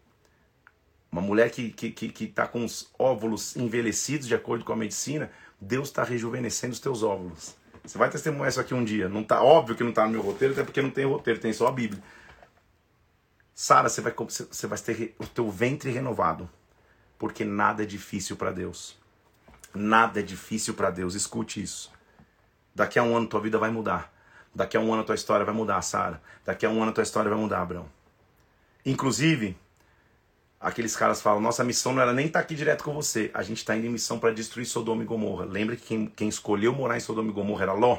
Uma 1.10 1.20
mulher 1.20 1.50
que 1.50 1.62
está 1.62 1.76
que, 1.76 1.90
que, 1.90 2.08
que 2.08 2.26
tá 2.26 2.46
com 2.46 2.64
os 2.64 2.90
óvulos 2.98 3.56
envelhecidos 3.56 4.26
de 4.26 4.34
acordo 4.34 4.64
com 4.64 4.72
a 4.72 4.76
medicina, 4.76 5.30
Deus 5.60 5.88
está 5.88 6.04
rejuvenescendo 6.04 6.72
os 6.72 6.80
teus 6.80 7.02
óvulos. 7.02 7.56
Você 7.86 7.96
vai 7.96 8.10
testemunhar 8.10 8.48
isso 8.48 8.60
aqui 8.60 8.74
um 8.74 8.84
dia. 8.84 9.08
Não 9.08 9.22
tá 9.22 9.42
óbvio 9.42 9.76
que 9.76 9.82
não 9.82 9.90
está 9.90 10.04
no 10.04 10.10
meu 10.10 10.22
roteiro, 10.22 10.54
até 10.54 10.64
porque 10.64 10.82
não 10.82 10.90
tem 10.90 11.04
roteiro, 11.04 11.40
tem 11.40 11.52
só 11.52 11.68
a 11.68 11.72
Bíblia. 11.72 12.02
Sara, 13.54 13.88
você 13.88 14.00
vai, 14.00 14.12
você 14.12 14.66
vai 14.66 14.78
ter 14.78 15.14
o 15.18 15.26
teu 15.26 15.50
ventre 15.50 15.90
renovado, 15.90 16.50
porque 17.18 17.44
nada 17.44 17.84
é 17.84 17.86
difícil 17.86 18.36
para 18.36 18.50
Deus. 18.50 18.98
Nada 19.72 20.20
é 20.20 20.22
difícil 20.22 20.74
para 20.74 20.90
Deus. 20.90 21.14
Escute 21.14 21.62
isso. 21.62 21.92
Daqui 22.74 22.98
a 22.98 23.02
um 23.02 23.16
ano 23.16 23.26
tua 23.26 23.40
vida 23.40 23.58
vai 23.58 23.70
mudar. 23.70 24.12
Daqui 24.54 24.76
a 24.76 24.80
um 24.80 24.92
ano 24.92 25.04
tua 25.04 25.14
história 25.14 25.44
vai 25.44 25.54
mudar, 25.54 25.80
Sara. 25.82 26.20
Daqui 26.44 26.66
a 26.66 26.70
um 26.70 26.82
ano 26.82 26.92
tua 26.92 27.02
história 27.02 27.30
vai 27.30 27.38
mudar, 27.38 27.62
Abraão. 27.62 27.88
Inclusive, 28.84 29.56
aqueles 30.60 30.96
caras 30.96 31.20
falam: 31.20 31.40
nossa 31.40 31.64
missão 31.64 31.92
não 31.92 32.02
era 32.02 32.12
nem 32.12 32.26
estar 32.26 32.40
tá 32.40 32.44
aqui 32.44 32.54
direto 32.54 32.84
com 32.84 32.94
você, 32.94 33.30
a 33.34 33.42
gente 33.42 33.58
está 33.58 33.76
indo 33.76 33.86
em 33.86 33.90
missão 33.90 34.18
para 34.18 34.32
destruir 34.32 34.66
Sodoma 34.66 35.02
e 35.02 35.06
Gomorra. 35.06 35.44
Lembra 35.44 35.76
que 35.76 35.86
quem, 35.86 36.06
quem 36.06 36.28
escolheu 36.28 36.72
morar 36.72 36.96
em 36.96 37.00
Sodoma 37.00 37.30
e 37.30 37.34
Gomorra 37.34 37.62
era 37.62 37.72
Ló? 37.72 37.98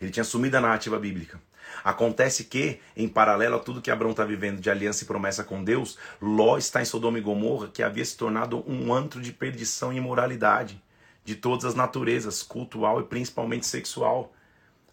Ele 0.00 0.10
tinha 0.10 0.22
assumido 0.22 0.56
a 0.56 0.60
narrativa 0.60 0.98
bíblica. 0.98 1.40
Acontece 1.82 2.44
que, 2.44 2.80
em 2.96 3.08
paralelo 3.08 3.56
a 3.56 3.58
tudo 3.58 3.80
que 3.80 3.90
Abraão 3.90 4.10
está 4.10 4.24
vivendo 4.24 4.60
de 4.60 4.70
aliança 4.70 5.04
e 5.04 5.06
promessa 5.06 5.44
com 5.44 5.62
Deus, 5.62 5.98
Ló 6.20 6.58
está 6.58 6.82
em 6.82 6.84
Sodoma 6.84 7.18
e 7.18 7.22
Gomorra, 7.22 7.68
que 7.68 7.82
havia 7.82 8.04
se 8.04 8.16
tornado 8.16 8.64
um 8.66 8.92
antro 8.92 9.20
de 9.20 9.32
perdição 9.32 9.92
e 9.92 9.96
imoralidade, 9.96 10.82
de 11.24 11.34
todas 11.34 11.64
as 11.64 11.74
naturezas, 11.74 12.42
cultural 12.42 13.00
e 13.00 13.04
principalmente 13.04 13.66
sexual. 13.66 14.32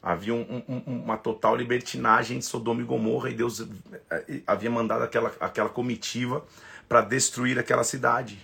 Havia 0.03 0.33
um, 0.33 0.61
um, 0.67 0.81
uma 0.85 1.15
total 1.15 1.55
libertinagem 1.55 2.37
de 2.37 2.43
Sodoma 2.43 2.81
e 2.81 2.83
Gomorra 2.83 3.29
e 3.29 3.33
Deus 3.33 3.65
eh, 4.11 4.41
havia 4.45 4.69
mandado 4.69 5.01
aquela, 5.01 5.31
aquela 5.39 5.69
comitiva 5.69 6.43
para 6.89 6.99
destruir 6.99 7.57
aquela 7.57 7.85
cidade. 7.85 8.37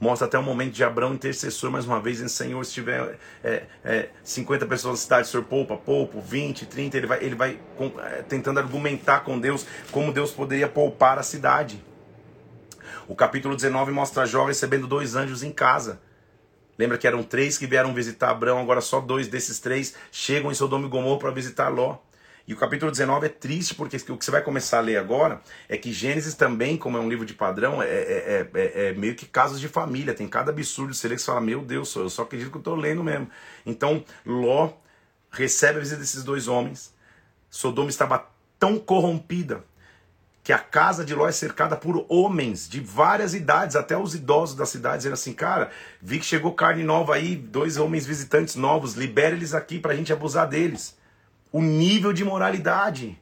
Mostra 0.00 0.28
até 0.28 0.38
o 0.38 0.42
momento 0.42 0.74
de 0.74 0.84
Abraão 0.84 1.14
intercessor, 1.14 1.72
mais 1.72 1.84
uma 1.84 2.00
vez, 2.00 2.20
em 2.20 2.28
Senhor, 2.28 2.64
se 2.64 2.72
tiver 2.72 3.18
é, 3.42 3.64
é, 3.84 4.10
50 4.22 4.66
pessoas 4.66 4.92
na 4.92 4.98
cidade, 4.98 5.26
Senhor, 5.26 5.42
poupa, 5.42 5.76
poupa, 5.76 6.20
20, 6.20 6.66
30, 6.66 6.96
ele 6.96 7.06
vai, 7.08 7.24
ele 7.24 7.34
vai 7.34 7.60
com, 7.76 7.92
é, 7.98 8.22
tentando 8.22 8.60
argumentar 8.60 9.24
com 9.24 9.36
Deus 9.36 9.66
como 9.90 10.12
Deus 10.12 10.30
poderia 10.30 10.68
poupar 10.68 11.18
a 11.18 11.24
cidade. 11.24 11.84
O 13.08 13.16
capítulo 13.16 13.56
19 13.56 13.90
mostra 13.90 14.24
Jó 14.24 14.44
recebendo 14.44 14.86
dois 14.86 15.16
anjos 15.16 15.42
em 15.42 15.50
casa. 15.50 16.00
Lembra 16.78 16.96
que 16.96 17.06
eram 17.06 17.22
três 17.22 17.58
que 17.58 17.66
vieram 17.66 17.92
visitar 17.92 18.30
Abraão, 18.30 18.60
agora 18.60 18.80
só 18.80 19.00
dois 19.00 19.26
desses 19.26 19.58
três 19.58 19.94
chegam 20.12 20.50
em 20.50 20.54
Sodoma 20.54 20.86
e 20.86 20.88
Gomorra 20.88 21.18
para 21.18 21.30
visitar 21.30 21.68
Ló. 21.68 21.98
E 22.46 22.54
o 22.54 22.56
capítulo 22.56 22.90
19 22.90 23.26
é 23.26 23.28
triste, 23.28 23.74
porque 23.74 23.96
o 23.96 24.16
que 24.16 24.24
você 24.24 24.30
vai 24.30 24.40
começar 24.40 24.78
a 24.78 24.80
ler 24.80 24.96
agora 24.96 25.42
é 25.68 25.76
que 25.76 25.92
Gênesis 25.92 26.32
também, 26.32 26.78
como 26.78 26.96
é 26.96 27.00
um 27.00 27.08
livro 27.08 27.26
de 27.26 27.34
padrão, 27.34 27.82
é, 27.82 27.86
é, 27.86 28.50
é, 28.54 28.86
é 28.86 28.92
meio 28.94 29.14
que 29.14 29.26
casos 29.26 29.60
de 29.60 29.68
família. 29.68 30.14
Tem 30.14 30.26
cada 30.26 30.50
absurdo 30.50 30.94
você 30.94 31.08
lê 31.08 31.16
que 31.16 31.20
você 31.20 31.26
fala, 31.26 31.42
meu 31.42 31.60
Deus, 31.60 31.94
eu 31.94 32.08
só 32.08 32.22
acredito 32.22 32.50
que 32.50 32.56
eu 32.56 32.60
estou 32.60 32.74
lendo 32.74 33.04
mesmo. 33.04 33.28
Então, 33.66 34.02
Ló 34.24 34.72
recebe 35.30 35.76
a 35.76 35.80
visita 35.80 36.00
desses 36.00 36.24
dois 36.24 36.48
homens. 36.48 36.94
Sodoma 37.50 37.90
estava 37.90 38.26
tão 38.58 38.78
corrompida 38.78 39.62
que 40.48 40.52
a 40.54 40.58
casa 40.58 41.04
de 41.04 41.14
Ló 41.14 41.28
é 41.28 41.30
cercada 41.30 41.76
por 41.76 42.06
homens 42.08 42.66
de 42.66 42.80
várias 42.80 43.34
idades, 43.34 43.76
até 43.76 43.98
os 43.98 44.14
idosos 44.14 44.56
da 44.56 44.64
cidade, 44.64 44.96
dizendo 44.96 45.12
assim: 45.12 45.34
cara, 45.34 45.70
vi 46.00 46.18
que 46.18 46.24
chegou 46.24 46.54
carne 46.54 46.82
nova 46.82 47.16
aí, 47.16 47.36
dois 47.36 47.76
homens 47.76 48.06
visitantes 48.06 48.56
novos, 48.56 48.94
libera 48.94 49.36
eles 49.36 49.52
aqui 49.52 49.78
para 49.78 49.92
a 49.92 49.94
gente 49.94 50.10
abusar 50.10 50.48
deles 50.48 50.96
o 51.52 51.60
nível 51.60 52.14
de 52.14 52.24
moralidade. 52.24 53.20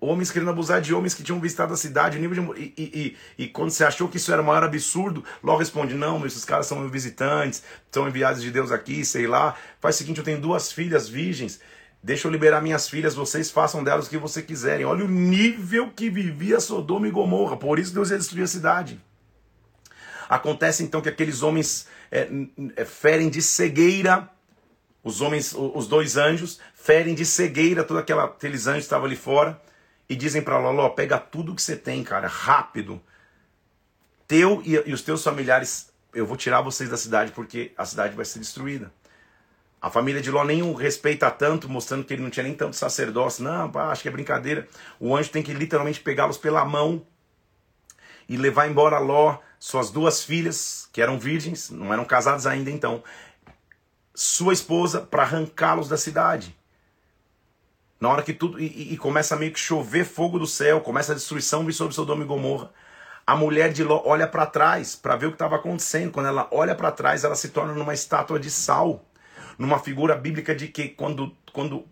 Homens 0.00 0.32
querendo 0.32 0.50
abusar 0.50 0.80
de 0.80 0.92
homens 0.92 1.14
que 1.14 1.22
tinham 1.22 1.38
visitado 1.38 1.72
a 1.72 1.76
cidade, 1.76 2.18
o 2.18 2.20
nível 2.20 2.52
de, 2.52 2.60
e, 2.60 2.74
e, 2.76 3.16
e, 3.38 3.44
e 3.44 3.48
quando 3.48 3.70
você 3.70 3.84
achou 3.84 4.08
que 4.08 4.16
isso 4.16 4.32
era 4.32 4.42
o 4.42 4.44
maior 4.44 4.64
absurdo, 4.64 5.22
logo 5.40 5.60
responde: 5.60 5.94
não, 5.94 6.26
esses 6.26 6.44
caras 6.44 6.66
são 6.66 6.88
visitantes, 6.88 7.62
são 7.88 8.08
enviados 8.08 8.42
de 8.42 8.50
Deus 8.50 8.72
aqui, 8.72 9.04
sei 9.04 9.28
lá. 9.28 9.54
Faz 9.80 9.94
o 9.94 9.98
seguinte: 9.98 10.18
eu 10.18 10.24
tenho 10.24 10.40
duas 10.40 10.72
filhas 10.72 11.08
virgens, 11.08 11.60
deixa 12.02 12.28
eu 12.28 12.32
liberar 12.32 12.60
minhas 12.60 12.88
filhas, 12.88 13.14
vocês 13.14 13.50
façam 13.50 13.82
delas 13.82 14.06
o 14.06 14.10
que 14.10 14.18
vocês 14.18 14.44
quiserem. 14.44 14.86
Olha 14.86 15.04
o 15.04 15.08
nível 15.08 15.90
que 15.90 16.08
vivia 16.10 16.60
Sodoma 16.60 17.08
e 17.08 17.10
Gomorra, 17.10 17.56
por 17.56 17.78
isso 17.78 17.94
Deus 17.94 18.10
ia 18.10 18.18
destruir 18.18 18.44
a 18.44 18.48
cidade. 18.48 19.00
Acontece 20.28 20.82
então 20.82 21.00
que 21.00 21.08
aqueles 21.08 21.42
homens 21.42 21.86
é, 22.10 22.28
é, 22.76 22.84
ferem 22.84 23.28
de 23.28 23.40
cegueira 23.40 24.28
os 25.06 25.20
homens, 25.20 25.54
os 25.56 25.86
dois 25.86 26.16
anjos, 26.16 26.58
ferem 26.74 27.14
de 27.14 27.24
cegueira 27.24 27.84
todos 27.84 28.02
aqueles 28.02 28.66
anjos 28.66 28.80
que 28.80 28.86
estavam 28.86 29.06
ali 29.06 29.14
fora 29.14 29.62
e 30.08 30.16
dizem 30.16 30.42
para 30.42 30.58
Loló: 30.58 30.88
pega 30.88 31.16
tudo 31.16 31.54
que 31.54 31.62
você 31.62 31.76
tem, 31.76 32.02
cara, 32.02 32.26
rápido. 32.26 33.00
Teu 34.26 34.60
e, 34.64 34.72
e 34.84 34.92
os 34.92 35.02
teus 35.02 35.22
familiares, 35.22 35.92
eu 36.12 36.26
vou 36.26 36.36
tirar 36.36 36.60
vocês 36.60 36.90
da 36.90 36.96
cidade 36.96 37.30
porque 37.30 37.70
a 37.78 37.84
cidade 37.84 38.16
vai 38.16 38.24
ser 38.24 38.40
destruída. 38.40 38.92
A 39.86 39.90
família 39.90 40.20
de 40.20 40.32
Ló 40.32 40.42
nem 40.42 40.64
o 40.64 40.74
respeita 40.74 41.30
tanto, 41.30 41.68
mostrando 41.68 42.04
que 42.04 42.12
ele 42.12 42.20
não 42.20 42.28
tinha 42.28 42.42
nem 42.42 42.54
tanto 42.54 42.74
sacerdócio. 42.74 43.44
Não, 43.44 43.70
pá, 43.70 43.92
acho 43.92 44.02
que 44.02 44.08
é 44.08 44.10
brincadeira. 44.10 44.66
O 44.98 45.16
anjo 45.16 45.30
tem 45.30 45.44
que 45.44 45.54
literalmente 45.54 46.00
pegá-los 46.00 46.36
pela 46.36 46.64
mão 46.64 47.06
e 48.28 48.36
levar 48.36 48.66
embora 48.66 48.98
Ló, 48.98 49.38
suas 49.60 49.88
duas 49.88 50.24
filhas, 50.24 50.88
que 50.92 51.00
eram 51.00 51.20
virgens, 51.20 51.70
não 51.70 51.92
eram 51.92 52.04
casadas 52.04 52.48
ainda 52.48 52.68
então, 52.68 53.00
sua 54.12 54.52
esposa 54.52 55.02
para 55.02 55.22
arrancá-los 55.22 55.88
da 55.88 55.96
cidade. 55.96 56.58
Na 58.00 58.08
hora 58.08 58.24
que 58.24 58.32
tudo. 58.32 58.58
E, 58.58 58.92
e, 58.92 58.96
começa 58.96 59.36
meio 59.36 59.52
que 59.52 59.60
chover 59.60 60.04
fogo 60.04 60.36
do 60.36 60.48
céu, 60.48 60.80
começa 60.80 61.12
a 61.12 61.14
destruição 61.14 61.64
vir 61.64 61.72
sobre 61.72 61.94
Sodoma 61.94 62.24
e 62.24 62.26
Gomorra. 62.26 62.72
A 63.24 63.36
mulher 63.36 63.72
de 63.72 63.84
Ló 63.84 64.02
olha 64.04 64.26
para 64.26 64.46
trás 64.46 64.96
para 64.96 65.14
ver 65.14 65.26
o 65.26 65.30
que 65.30 65.36
estava 65.36 65.54
acontecendo. 65.54 66.10
Quando 66.10 66.26
ela 66.26 66.48
olha 66.50 66.74
para 66.74 66.90
trás, 66.90 67.22
ela 67.22 67.36
se 67.36 67.50
torna 67.50 67.72
numa 67.72 67.94
estátua 67.94 68.40
de 68.40 68.50
sal. 68.50 69.04
Numa 69.58 69.78
figura 69.78 70.14
bíblica 70.14 70.54
de 70.54 70.68
que 70.68 70.88
quando, 70.88 71.34
quando 71.52 71.86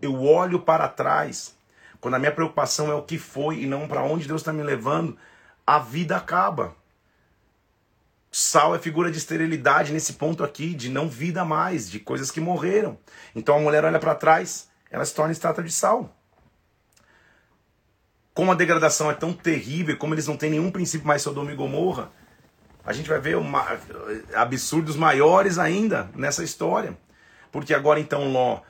eu 0.00 0.22
olho 0.22 0.60
para 0.60 0.88
trás, 0.88 1.56
quando 2.00 2.14
a 2.14 2.18
minha 2.18 2.32
preocupação 2.32 2.90
é 2.90 2.94
o 2.94 3.02
que 3.02 3.18
foi 3.18 3.62
e 3.62 3.66
não 3.66 3.88
para 3.88 4.02
onde 4.02 4.28
Deus 4.28 4.40
está 4.40 4.52
me 4.52 4.62
levando, 4.62 5.16
a 5.66 5.78
vida 5.78 6.16
acaba. 6.16 6.74
Sal 8.30 8.74
é 8.74 8.78
figura 8.78 9.10
de 9.10 9.18
esterilidade 9.18 9.92
nesse 9.92 10.12
ponto 10.12 10.44
aqui, 10.44 10.74
de 10.74 10.90
não 10.90 11.08
vida 11.08 11.44
mais, 11.44 11.90
de 11.90 11.98
coisas 11.98 12.30
que 12.30 12.40
morreram. 12.40 12.98
Então 13.34 13.56
a 13.56 13.60
mulher 13.60 13.84
olha 13.84 13.98
para 13.98 14.14
trás, 14.14 14.68
ela 14.90 15.04
se 15.04 15.14
torna 15.14 15.32
estátua 15.32 15.64
de 15.64 15.72
sal. 15.72 16.14
Como 18.34 18.52
a 18.52 18.54
degradação 18.54 19.10
é 19.10 19.14
tão 19.14 19.32
terrível, 19.32 19.96
como 19.96 20.12
eles 20.12 20.26
não 20.26 20.36
têm 20.36 20.50
nenhum 20.50 20.70
princípio 20.70 21.06
mais 21.06 21.22
Sodoma 21.22 21.50
e 21.50 21.56
Gomorra, 21.56 22.10
a 22.86 22.92
gente 22.92 23.08
vai 23.08 23.18
ver 23.18 23.36
uma, 23.36 23.66
absurdos 24.34 24.96
maiores 24.96 25.58
ainda 25.58 26.08
nessa 26.14 26.42
história. 26.42 26.96
Porque 27.52 27.74
agora 27.74 28.00
então 28.00 28.32
Ló, 28.32 28.60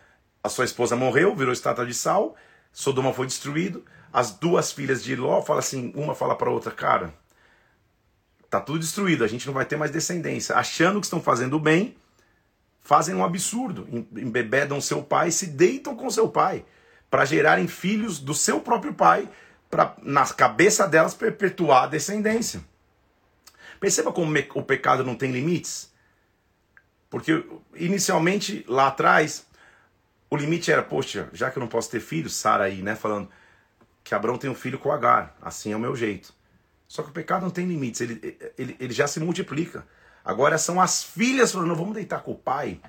a 0.42 0.48
sua 0.48 0.64
esposa 0.64 0.96
morreu, 0.96 1.36
virou 1.36 1.52
estátua 1.52 1.86
de 1.86 1.94
sal, 1.94 2.34
Sodoma 2.72 3.12
foi 3.12 3.26
destruído, 3.26 3.84
as 4.12 4.32
duas 4.32 4.72
filhas 4.72 5.04
de 5.04 5.14
Ló 5.14 5.42
falam 5.42 5.60
assim, 5.60 5.92
uma 5.94 6.14
fala 6.14 6.34
para 6.34 6.50
outra, 6.50 6.72
cara, 6.72 7.12
Tá 8.48 8.60
tudo 8.60 8.78
destruído, 8.78 9.24
a 9.24 9.26
gente 9.28 9.46
não 9.46 9.54
vai 9.54 9.64
ter 9.64 9.76
mais 9.76 9.90
descendência. 9.90 10.56
Achando 10.56 11.00
que 11.00 11.06
estão 11.06 11.20
fazendo 11.20 11.58
bem, 11.58 11.96
fazem 12.80 13.14
um 13.14 13.24
absurdo. 13.24 13.86
Embebedam 14.16 14.80
seu 14.80 15.02
pai, 15.02 15.30
se 15.30 15.48
deitam 15.48 15.96
com 15.96 16.08
seu 16.08 16.28
pai, 16.28 16.64
para 17.10 17.24
gerarem 17.24 17.66
filhos 17.66 18.18
do 18.18 18.34
seu 18.34 18.60
próprio 18.60 18.94
pai, 18.94 19.28
para 19.68 19.96
na 20.02 20.24
cabeça 20.26 20.86
delas 20.86 21.14
perpetuar 21.14 21.84
a 21.84 21.88
descendência. 21.88 22.60
Perceba 23.80 24.12
como 24.12 24.32
o 24.54 24.62
pecado 24.62 25.04
não 25.04 25.14
tem 25.14 25.30
limites? 25.30 25.92
Porque 27.10 27.44
inicialmente, 27.74 28.64
lá 28.68 28.88
atrás, 28.88 29.46
o 30.28 30.36
limite 30.36 30.70
era, 30.70 30.82
poxa, 30.82 31.28
já 31.32 31.50
que 31.50 31.58
eu 31.58 31.60
não 31.60 31.68
posso 31.68 31.90
ter 31.90 32.00
filhos, 32.00 32.34
Sara 32.34 32.64
aí, 32.64 32.82
né, 32.82 32.94
falando 32.94 33.28
que 34.02 34.14
Abraão 34.14 34.38
tem 34.38 34.50
um 34.50 34.54
filho 34.54 34.78
com 34.78 34.92
Agar, 34.92 35.36
assim 35.40 35.72
é 35.72 35.76
o 35.76 35.80
meu 35.80 35.96
jeito. 35.96 36.34
Só 36.88 37.02
que 37.02 37.10
o 37.10 37.12
pecado 37.12 37.42
não 37.42 37.50
tem 37.50 37.66
limites, 37.66 38.00
ele, 38.00 38.38
ele, 38.56 38.76
ele 38.78 38.92
já 38.92 39.06
se 39.06 39.18
multiplica. 39.18 39.86
Agora 40.24 40.58
são 40.58 40.80
as 40.80 41.02
filhas 41.02 41.52
falando, 41.52 41.68
não, 41.68 41.76
vamos 41.76 41.94
deitar 41.94 42.20
com 42.22 42.32
o 42.32 42.38
pai, 42.38 42.80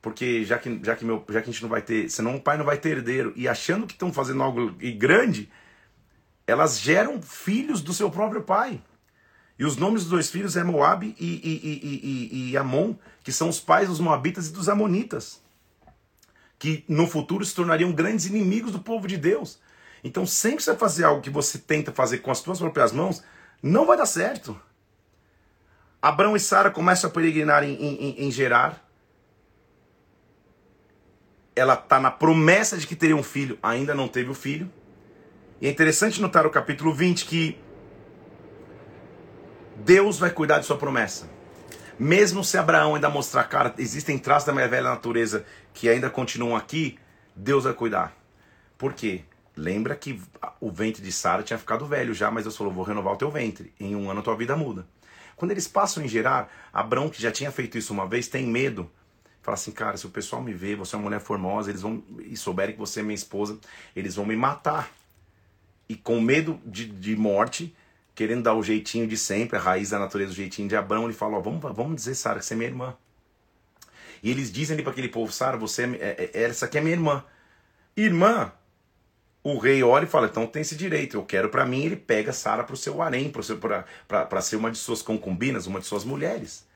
porque 0.00 0.44
já 0.44 0.58
que, 0.58 0.80
já 0.82 0.96
que, 0.96 1.04
meu, 1.04 1.24
já 1.28 1.42
que 1.42 1.50
a 1.50 1.52
gente 1.52 1.62
não 1.62 1.68
vai 1.68 1.82
ter, 1.82 2.10
senão 2.10 2.36
o 2.36 2.40
pai 2.40 2.56
não 2.56 2.64
vai 2.64 2.78
ter 2.78 2.90
herdeiro. 2.90 3.32
E 3.36 3.48
achando 3.48 3.86
que 3.86 3.92
estão 3.94 4.12
fazendo 4.12 4.42
algo 4.42 4.74
grande, 4.96 5.50
elas 6.46 6.80
geram 6.80 7.20
filhos 7.20 7.82
do 7.82 7.92
seu 7.92 8.10
próprio 8.10 8.42
pai. 8.42 8.82
E 9.58 9.64
os 9.64 9.76
nomes 9.76 10.02
dos 10.02 10.10
dois 10.10 10.30
filhos 10.30 10.56
é 10.56 10.62
Moab 10.62 11.04
e, 11.04 11.12
e, 11.18 12.40
e, 12.42 12.50
e, 12.50 12.56
Amon, 12.56 12.94
que 13.24 13.32
são 13.32 13.48
os 13.48 13.58
pais 13.58 13.88
dos 13.88 13.98
Moabitas 13.98 14.48
e 14.48 14.52
dos 14.52 14.68
Amonitas, 14.68 15.42
que 16.58 16.84
no 16.88 17.08
futuro 17.08 17.44
se 17.44 17.54
tornariam 17.54 17.90
grandes 17.90 18.26
inimigos 18.26 18.70
do 18.70 18.78
povo 18.78 19.08
de 19.08 19.16
Deus. 19.16 19.58
Então, 20.04 20.24
sempre 20.24 20.58
que 20.58 20.62
você 20.62 20.76
fazer 20.76 21.04
algo 21.04 21.20
que 21.20 21.30
você 21.30 21.58
tenta 21.58 21.90
fazer 21.90 22.18
com 22.18 22.30
as 22.30 22.38
suas 22.38 22.60
próprias 22.60 22.92
mãos, 22.92 23.20
não 23.60 23.84
vai 23.84 23.96
dar 23.96 24.06
certo. 24.06 24.58
Abraão 26.00 26.36
e 26.36 26.40
Sara 26.40 26.70
começam 26.70 27.10
a 27.10 27.12
peregrinar 27.12 27.64
em, 27.64 27.74
em, 27.74 28.26
em 28.26 28.30
Gerar. 28.30 28.84
Ela 31.56 31.74
está 31.74 31.98
na 31.98 32.12
promessa 32.12 32.78
de 32.78 32.86
que 32.86 32.94
teria 32.94 33.16
um 33.16 33.24
filho, 33.24 33.58
ainda 33.60 33.92
não 33.92 34.06
teve 34.06 34.30
o 34.30 34.34
filho. 34.34 34.70
E 35.60 35.66
é 35.66 35.70
interessante 35.70 36.20
notar 36.20 36.46
o 36.46 36.50
capítulo 36.50 36.94
20 36.94 37.24
que 37.24 37.58
Deus 39.88 40.18
vai 40.18 40.28
cuidar 40.28 40.58
de 40.58 40.66
sua 40.66 40.76
promessa. 40.76 41.26
Mesmo 41.98 42.44
se 42.44 42.58
Abraão 42.58 42.94
ainda 42.94 43.08
mostrar, 43.08 43.44
cara, 43.44 43.74
existem 43.78 44.18
traços 44.18 44.46
da 44.46 44.52
minha 44.52 44.68
velha 44.68 44.90
natureza 44.90 45.46
que 45.72 45.88
ainda 45.88 46.10
continuam 46.10 46.54
aqui, 46.54 46.98
Deus 47.34 47.64
vai 47.64 47.72
cuidar. 47.72 48.14
Por 48.76 48.92
quê? 48.92 49.22
Lembra 49.56 49.96
que 49.96 50.20
o 50.60 50.70
ventre 50.70 51.02
de 51.02 51.10
Sara 51.10 51.42
tinha 51.42 51.58
ficado 51.58 51.86
velho 51.86 52.12
já, 52.12 52.30
mas 52.30 52.44
Deus 52.44 52.54
falou: 52.54 52.70
vou 52.70 52.84
renovar 52.84 53.14
o 53.14 53.16
teu 53.16 53.30
ventre. 53.30 53.72
Em 53.80 53.96
um 53.96 54.10
ano 54.10 54.22
tua 54.22 54.36
vida 54.36 54.54
muda. 54.54 54.86
Quando 55.34 55.52
eles 55.52 55.66
passam 55.66 56.04
em 56.04 56.08
Gerar, 56.08 56.52
Abrão, 56.70 57.08
que 57.08 57.22
já 57.22 57.32
tinha 57.32 57.50
feito 57.50 57.78
isso 57.78 57.94
uma 57.94 58.06
vez, 58.06 58.28
tem 58.28 58.46
medo. 58.46 58.90
Fala 59.40 59.54
assim, 59.54 59.72
cara, 59.72 59.96
se 59.96 60.04
o 60.04 60.10
pessoal 60.10 60.42
me 60.42 60.52
ver, 60.52 60.76
você 60.76 60.96
é 60.96 60.98
uma 60.98 61.04
mulher 61.04 61.20
formosa, 61.20 61.70
eles 61.70 61.80
vão 61.80 62.04
e 62.26 62.36
souberem 62.36 62.74
que 62.74 62.78
você 62.78 63.00
é 63.00 63.02
minha 63.02 63.14
esposa, 63.14 63.58
eles 63.96 64.16
vão 64.16 64.26
me 64.26 64.36
matar. 64.36 64.90
E 65.88 65.96
com 65.96 66.20
medo 66.20 66.60
de, 66.66 66.84
de 66.84 67.16
morte, 67.16 67.74
querendo 68.18 68.42
dar 68.42 68.54
o 68.54 68.64
jeitinho 68.64 69.06
de 69.06 69.16
sempre, 69.16 69.56
a 69.56 69.60
raiz 69.60 69.90
da 69.90 69.98
natureza, 70.00 70.32
o 70.32 70.34
jeitinho 70.34 70.66
de 70.66 70.74
Abrão, 70.74 71.04
ele 71.04 71.12
fala: 71.12 71.36
ó, 71.36 71.40
vamos, 71.40 71.62
vamos 71.62 71.94
dizer, 71.94 72.16
Sara, 72.16 72.40
que 72.40 72.46
você 72.46 72.54
é 72.54 72.56
minha 72.56 72.68
irmã. 72.68 72.96
E 74.20 74.28
eles 74.28 74.50
dizem 74.50 74.74
ali 74.74 74.82
para 74.82 74.90
aquele 74.90 75.08
povo: 75.08 75.30
Sara, 75.30 75.56
você 75.56 75.84
é, 75.84 75.86
é, 75.86 76.30
é, 76.34 76.42
essa 76.42 76.66
aqui 76.66 76.78
é 76.78 76.80
minha 76.80 76.96
irmã. 76.96 77.24
Irmã, 77.96 78.50
o 79.44 79.56
rei 79.56 79.84
olha 79.84 80.02
e 80.02 80.08
fala: 80.08 80.26
então 80.26 80.48
tem 80.48 80.62
esse 80.62 80.74
direito, 80.74 81.16
eu 81.16 81.24
quero 81.24 81.48
para 81.48 81.64
mim. 81.64 81.84
Ele 81.84 81.94
pega 81.94 82.32
Sara 82.32 82.64
para 82.64 82.74
o 82.74 82.76
seu 82.76 83.00
harém, 83.00 83.30
para 83.30 84.40
ser 84.40 84.56
uma 84.56 84.72
de 84.72 84.78
suas 84.78 85.00
concubinas, 85.00 85.68
uma 85.68 85.78
de 85.78 85.86
suas 85.86 86.04
mulheres. 86.04 86.66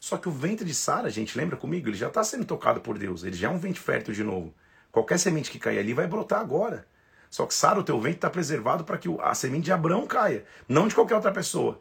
Só 0.00 0.16
que 0.16 0.26
o 0.26 0.32
ventre 0.32 0.64
de 0.64 0.74
Sara, 0.74 1.10
gente, 1.10 1.36
lembra 1.36 1.58
comigo? 1.58 1.86
Ele 1.86 1.98
já 1.98 2.08
está 2.08 2.24
sendo 2.24 2.46
tocado 2.46 2.80
por 2.80 2.96
Deus. 2.96 3.24
Ele 3.24 3.36
já 3.36 3.48
é 3.48 3.50
um 3.50 3.58
ventre 3.58 3.82
fértil 3.82 4.14
de 4.14 4.24
novo. 4.24 4.54
Qualquer 4.90 5.18
semente 5.18 5.50
que 5.50 5.58
cair 5.58 5.80
ali 5.80 5.92
vai 5.92 6.06
brotar 6.06 6.40
agora. 6.40 6.86
Só 7.30 7.46
que 7.46 7.54
Sara, 7.54 7.80
o 7.80 7.84
teu 7.84 8.00
ventre 8.00 8.18
está 8.18 8.30
preservado 8.30 8.84
para 8.84 8.98
que 8.98 9.08
a 9.20 9.34
semente 9.34 9.64
de 9.64 9.72
Abraão 9.72 10.06
caia, 10.06 10.44
não 10.68 10.88
de 10.88 10.94
qualquer 10.94 11.14
outra 11.14 11.32
pessoa. 11.32 11.80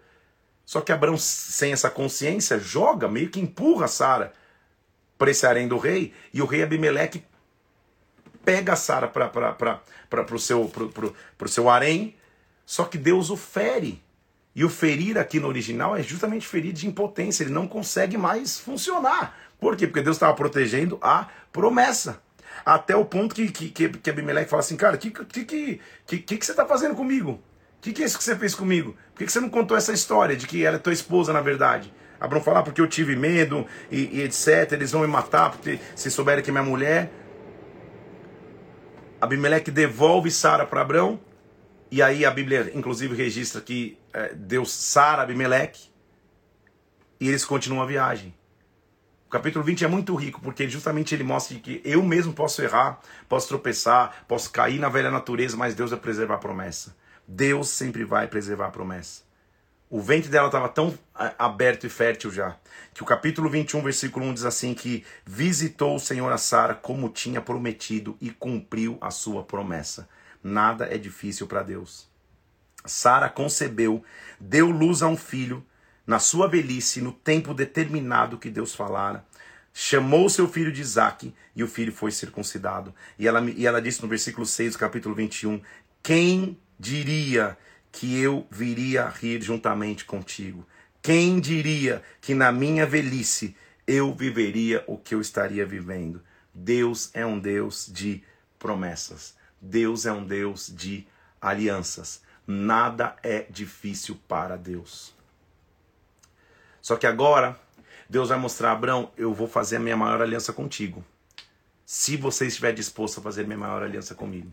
Só 0.66 0.82
que 0.82 0.92
Abraão, 0.92 1.18
sem 1.18 1.72
essa 1.72 1.90
consciência, 1.90 2.60
joga, 2.60 3.08
meio 3.08 3.30
que 3.30 3.40
empurra 3.40 3.88
Sara 3.88 4.34
para 5.18 5.32
esse 5.32 5.46
harém 5.46 5.68
do 5.68 5.78
rei, 5.78 6.14
e 6.34 6.42
o 6.42 6.46
rei 6.46 6.62
Abimeleque 6.62 7.24
pega 8.44 8.76
Sara 8.76 9.08
para 9.08 10.36
o 10.36 10.40
seu, 10.40 10.66
pro, 10.66 10.90
pro, 10.90 11.16
pro 11.38 11.50
seu 11.50 11.70
harém, 11.70 12.16
só 12.66 12.84
que 12.84 12.98
Deus 12.98 13.30
o 13.30 13.38
fere. 13.38 14.04
E 14.54 14.66
o 14.66 14.70
ferir 14.70 15.18
aqui 15.18 15.40
no 15.40 15.48
original 15.48 15.96
é 15.96 16.02
justamente 16.02 16.48
ferir 16.48 16.74
de 16.74 16.88
impotência, 16.88 17.44
ele 17.44 17.54
não 17.54 17.68
consegue 17.68 18.18
mais 18.18 18.60
funcionar. 18.60 19.38
Por 19.60 19.76
quê? 19.76 19.88
Porque 19.88 20.02
Deus 20.02 20.18
estava 20.18 20.34
protegendo 20.34 20.98
a 21.02 21.28
promessa. 21.52 22.22
Até 22.68 22.98
o 22.98 23.06
ponto 23.06 23.34
que, 23.34 23.50
que, 23.50 23.70
que, 23.70 23.88
que 23.88 24.10
Abimeleque 24.10 24.50
fala 24.50 24.60
assim, 24.60 24.76
cara, 24.76 24.98
o 24.98 25.00
que, 25.00 25.10
que, 25.10 25.46
que, 25.46 25.82
que, 26.06 26.20
que, 26.20 26.46
você 26.46 26.52
está 26.52 26.66
fazendo 26.66 26.96
comigo? 26.96 27.42
O 27.78 27.82
que, 27.82 27.94
que 27.94 28.04
é 28.04 28.06
isso 28.06 28.18
que 28.18 28.24
você 28.26 28.36
fez 28.36 28.54
comigo? 28.54 28.94
Por 29.14 29.20
que, 29.20 29.26
que 29.26 29.32
você 29.32 29.40
não 29.40 29.48
contou 29.48 29.78
essa 29.78 29.94
história 29.94 30.36
de 30.36 30.46
que 30.46 30.66
ela 30.66 30.76
é 30.76 30.80
tua 30.80 30.92
esposa, 30.92 31.32
na 31.32 31.40
verdade? 31.40 31.94
Abraão 32.20 32.44
fala, 32.44 32.60
ah, 32.60 32.64
porque 32.64 32.82
eu 32.82 32.88
tive 32.90 33.16
medo 33.16 33.66
e, 33.90 34.18
e, 34.18 34.22
etc. 34.22 34.74
Eles 34.74 34.92
vão 34.92 35.00
me 35.00 35.08
matar 35.08 35.52
porque 35.52 35.80
se 35.96 36.12
souberem 36.12 36.44
que 36.44 36.50
é 36.50 36.52
minha 36.52 36.62
mulher. 36.62 37.10
Abimeleque 39.22 39.72
devolve 39.72 40.30
Sara 40.30 40.66
para 40.66 40.82
Abraão. 40.82 41.22
E 41.90 42.02
aí 42.02 42.26
a 42.26 42.32
Bíblia, 42.32 42.70
inclusive, 42.76 43.16
registra 43.16 43.62
que 43.62 43.98
é, 44.14 44.34
Deus 44.36 44.74
Sara 44.74 45.22
Abimeleque. 45.22 45.90
E 47.18 47.30
eles 47.30 47.46
continuam 47.46 47.82
a 47.82 47.86
viagem. 47.86 48.37
O 49.28 49.30
capítulo 49.30 49.62
20 49.66 49.84
é 49.84 49.88
muito 49.90 50.16
rico, 50.16 50.40
porque 50.40 50.70
justamente 50.70 51.14
ele 51.14 51.26
mostra 51.26 51.60
que 51.60 51.82
eu 51.84 52.02
mesmo 52.02 52.32
posso 52.32 52.62
errar, 52.62 52.98
posso 53.28 53.50
tropeçar, 53.50 54.24
posso 54.26 54.50
cair 54.50 54.80
na 54.80 54.88
velha 54.88 55.12
natureza, 55.12 55.58
mas 55.58 55.76
Deus 55.76 55.92
vai 55.92 56.00
preservar 56.00 56.36
a 56.36 56.38
promessa. 56.38 56.96
Deus 57.28 57.68
sempre 57.68 58.06
vai 58.06 58.26
preservar 58.26 58.68
a 58.68 58.72
promessa. 58.72 59.24
O 59.90 60.00
ventre 60.00 60.30
dela 60.30 60.48
estava 60.48 60.70
tão 60.70 60.98
aberto 61.38 61.86
e 61.86 61.90
fértil 61.90 62.32
já, 62.32 62.56
que 62.94 63.04
o 63.04 63.06
capítulo 63.06 63.50
21, 63.50 63.82
versículo 63.82 64.26
1 64.28 64.34
diz 64.34 64.46
assim 64.46 64.74
que 64.74 65.04
visitou 65.26 65.98
o 65.98 66.00
Senhor 66.00 66.32
a 66.32 66.38
Sara 66.38 66.74
como 66.74 67.10
tinha 67.10 67.42
prometido 67.42 68.16
e 68.22 68.30
cumpriu 68.30 68.98
a 69.02 69.12
sua 69.12 69.44
promessa. 69.44 70.08
Nada 70.42 70.86
é 70.86 70.98
difícil 70.98 71.48
para 71.48 71.64
Deus. 71.64 72.08
Sara 72.86 73.28
concebeu, 73.28 74.02
deu 74.40 74.70
luz 74.70 75.02
a 75.02 75.08
um 75.10 75.18
filho 75.18 75.66
na 76.08 76.20
sua 76.20 76.48
velhice, 76.48 77.02
no 77.02 77.12
tempo 77.12 77.54
determinado 77.54 78.38
que 78.38 78.50
Deus 78.50 78.74
falara. 78.74 79.26
Chamou 79.74 80.30
seu 80.30 80.48
filho 80.48 80.72
de 80.72 80.82
Isaque 80.82 81.36
e 81.54 81.62
o 81.62 81.68
filho 81.68 81.92
foi 81.92 82.12
circuncidado. 82.12 82.96
E 83.20 83.28
ela, 83.28 83.42
e 83.52 83.68
ela 83.68 83.82
disse 83.82 84.02
no 84.02 84.08
versículo 84.08 84.46
6 84.46 84.74
do 84.74 84.80
capítulo 84.80 85.14
21: 85.14 85.62
Quem 86.02 86.58
diria 86.80 87.58
que 87.92 88.20
eu 88.20 88.48
viria 88.50 89.08
rir 89.10 89.42
juntamente 89.42 90.06
contigo? 90.06 90.66
Quem 91.02 91.40
diria 91.40 92.02
que 92.22 92.34
na 92.34 92.52
minha 92.52 92.86
velhice 92.86 93.56
eu 93.86 94.14
viveria 94.14 94.84
o 94.88 94.98
que 94.98 95.14
eu 95.14 95.22
estaria 95.22 95.66
vivendo? 95.66 96.24
Deus 96.54 97.12
é 97.14 97.26
um 97.26 97.38
Deus 97.38 97.88
de 97.92 98.24
promessas. 98.58 99.36
Deus 99.62 100.06
é 100.06 100.12
um 100.12 100.26
Deus 100.26 100.72
de 100.74 101.06
alianças. 101.40 102.22
Nada 102.46 103.16
é 103.22 103.46
difícil 103.50 104.18
para 104.28 104.56
Deus. 104.56 105.17
Só 106.88 106.96
que 106.96 107.06
agora, 107.06 107.60
Deus 108.10 108.30
vai 108.30 108.38
mostrar 108.38 108.70
a 108.70 108.72
Abraão: 108.72 109.12
eu 109.18 109.34
vou 109.34 109.46
fazer 109.46 109.76
a 109.76 109.80
minha 109.80 109.98
maior 109.98 110.22
aliança 110.22 110.54
contigo. 110.54 111.04
Se 111.86 112.16
você 112.16 112.48
estiver 112.48 112.72
disposto 112.72 113.20
a 113.20 113.22
fazer 113.22 113.44
a 113.44 113.46
minha 113.46 113.58
maior 113.58 113.84
aliança 113.84 114.16
comigo. 114.16 114.50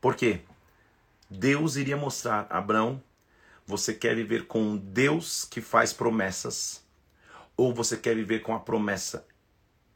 Por 0.00 0.16
quê? 0.16 0.40
Deus 1.30 1.76
iria 1.76 1.96
mostrar, 1.96 2.48
Abraão, 2.50 3.00
você 3.64 3.94
quer 3.94 4.16
viver 4.16 4.48
com 4.48 4.60
um 4.60 4.76
Deus 4.76 5.44
que 5.44 5.60
faz 5.60 5.92
promessas 5.92 6.84
ou 7.56 7.72
você 7.72 7.96
quer 7.96 8.16
viver 8.16 8.40
com 8.40 8.52
a 8.52 8.58
promessa 8.58 9.24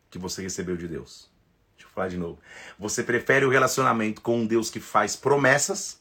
que 0.08 0.16
você 0.16 0.42
recebeu 0.42 0.76
de 0.76 0.86
Deus? 0.86 1.28
Deixa 1.76 1.88
eu 1.88 1.92
falar 1.92 2.06
de 2.06 2.16
novo. 2.16 2.38
Você 2.78 3.02
prefere 3.02 3.44
o 3.44 3.50
relacionamento 3.50 4.22
com 4.22 4.38
um 4.38 4.46
Deus 4.46 4.70
que 4.70 4.78
faz 4.78 5.16
promessas 5.16 6.00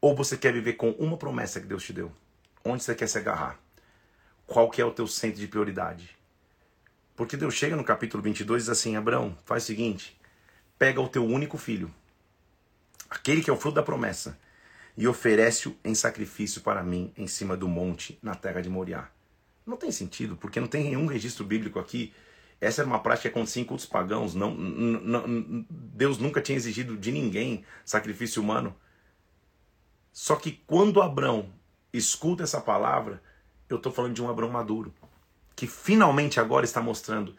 ou 0.00 0.16
você 0.16 0.34
quer 0.34 0.54
viver 0.54 0.78
com 0.78 0.92
uma 0.92 1.18
promessa 1.18 1.60
que 1.60 1.66
Deus 1.66 1.84
te 1.84 1.92
deu? 1.92 2.10
Onde 2.64 2.82
você 2.82 2.94
quer 2.94 3.06
se 3.06 3.18
agarrar? 3.18 3.65
Qual 4.46 4.70
que 4.70 4.80
é 4.80 4.84
o 4.84 4.92
teu 4.92 5.06
centro 5.06 5.40
de 5.40 5.48
prioridade? 5.48 6.16
Porque 7.16 7.36
Deus 7.36 7.54
chega 7.54 7.74
no 7.74 7.82
capítulo 7.82 8.22
22 8.22 8.62
e 8.62 8.64
diz 8.64 8.70
assim, 8.70 8.94
Abraão, 8.94 9.36
faz 9.44 9.64
o 9.64 9.66
seguinte, 9.66 10.16
pega 10.78 11.00
o 11.00 11.08
teu 11.08 11.24
único 11.24 11.58
filho, 11.58 11.92
aquele 13.10 13.42
que 13.42 13.50
é 13.50 13.52
o 13.52 13.56
fruto 13.56 13.74
da 13.74 13.82
promessa, 13.82 14.38
e 14.96 15.08
oferece-o 15.08 15.76
em 15.84 15.94
sacrifício 15.94 16.60
para 16.60 16.82
mim 16.82 17.12
em 17.16 17.26
cima 17.26 17.56
do 17.56 17.68
monte 17.68 18.18
na 18.22 18.34
terra 18.34 18.60
de 18.60 18.68
Moriá. 18.68 19.10
Não 19.66 19.76
tem 19.76 19.90
sentido, 19.90 20.36
porque 20.36 20.60
não 20.60 20.68
tem 20.68 20.84
nenhum 20.84 21.06
registro 21.06 21.44
bíblico 21.44 21.78
aqui. 21.78 22.14
Essa 22.60 22.82
era 22.82 22.88
uma 22.88 23.00
prática 23.00 23.28
acontecia 23.28 23.60
em 23.60 23.64
cultos 23.64 23.84
pagãos. 23.84 24.34
Não, 24.34 24.54
não, 24.54 25.66
Deus 25.68 26.18
nunca 26.18 26.40
tinha 26.40 26.56
exigido 26.56 26.96
de 26.96 27.10
ninguém 27.10 27.64
sacrifício 27.84 28.40
humano. 28.40 28.74
Só 30.12 30.36
que 30.36 30.62
quando 30.66 31.02
Abraão 31.02 31.52
escuta 31.92 32.44
essa 32.44 32.60
palavra, 32.60 33.22
eu 33.68 33.76
estou 33.76 33.92
falando 33.92 34.14
de 34.14 34.22
um 34.22 34.28
Abraão 34.28 34.50
maduro, 34.50 34.92
que 35.54 35.66
finalmente 35.66 36.38
agora 36.38 36.64
está 36.64 36.80
mostrando: 36.80 37.34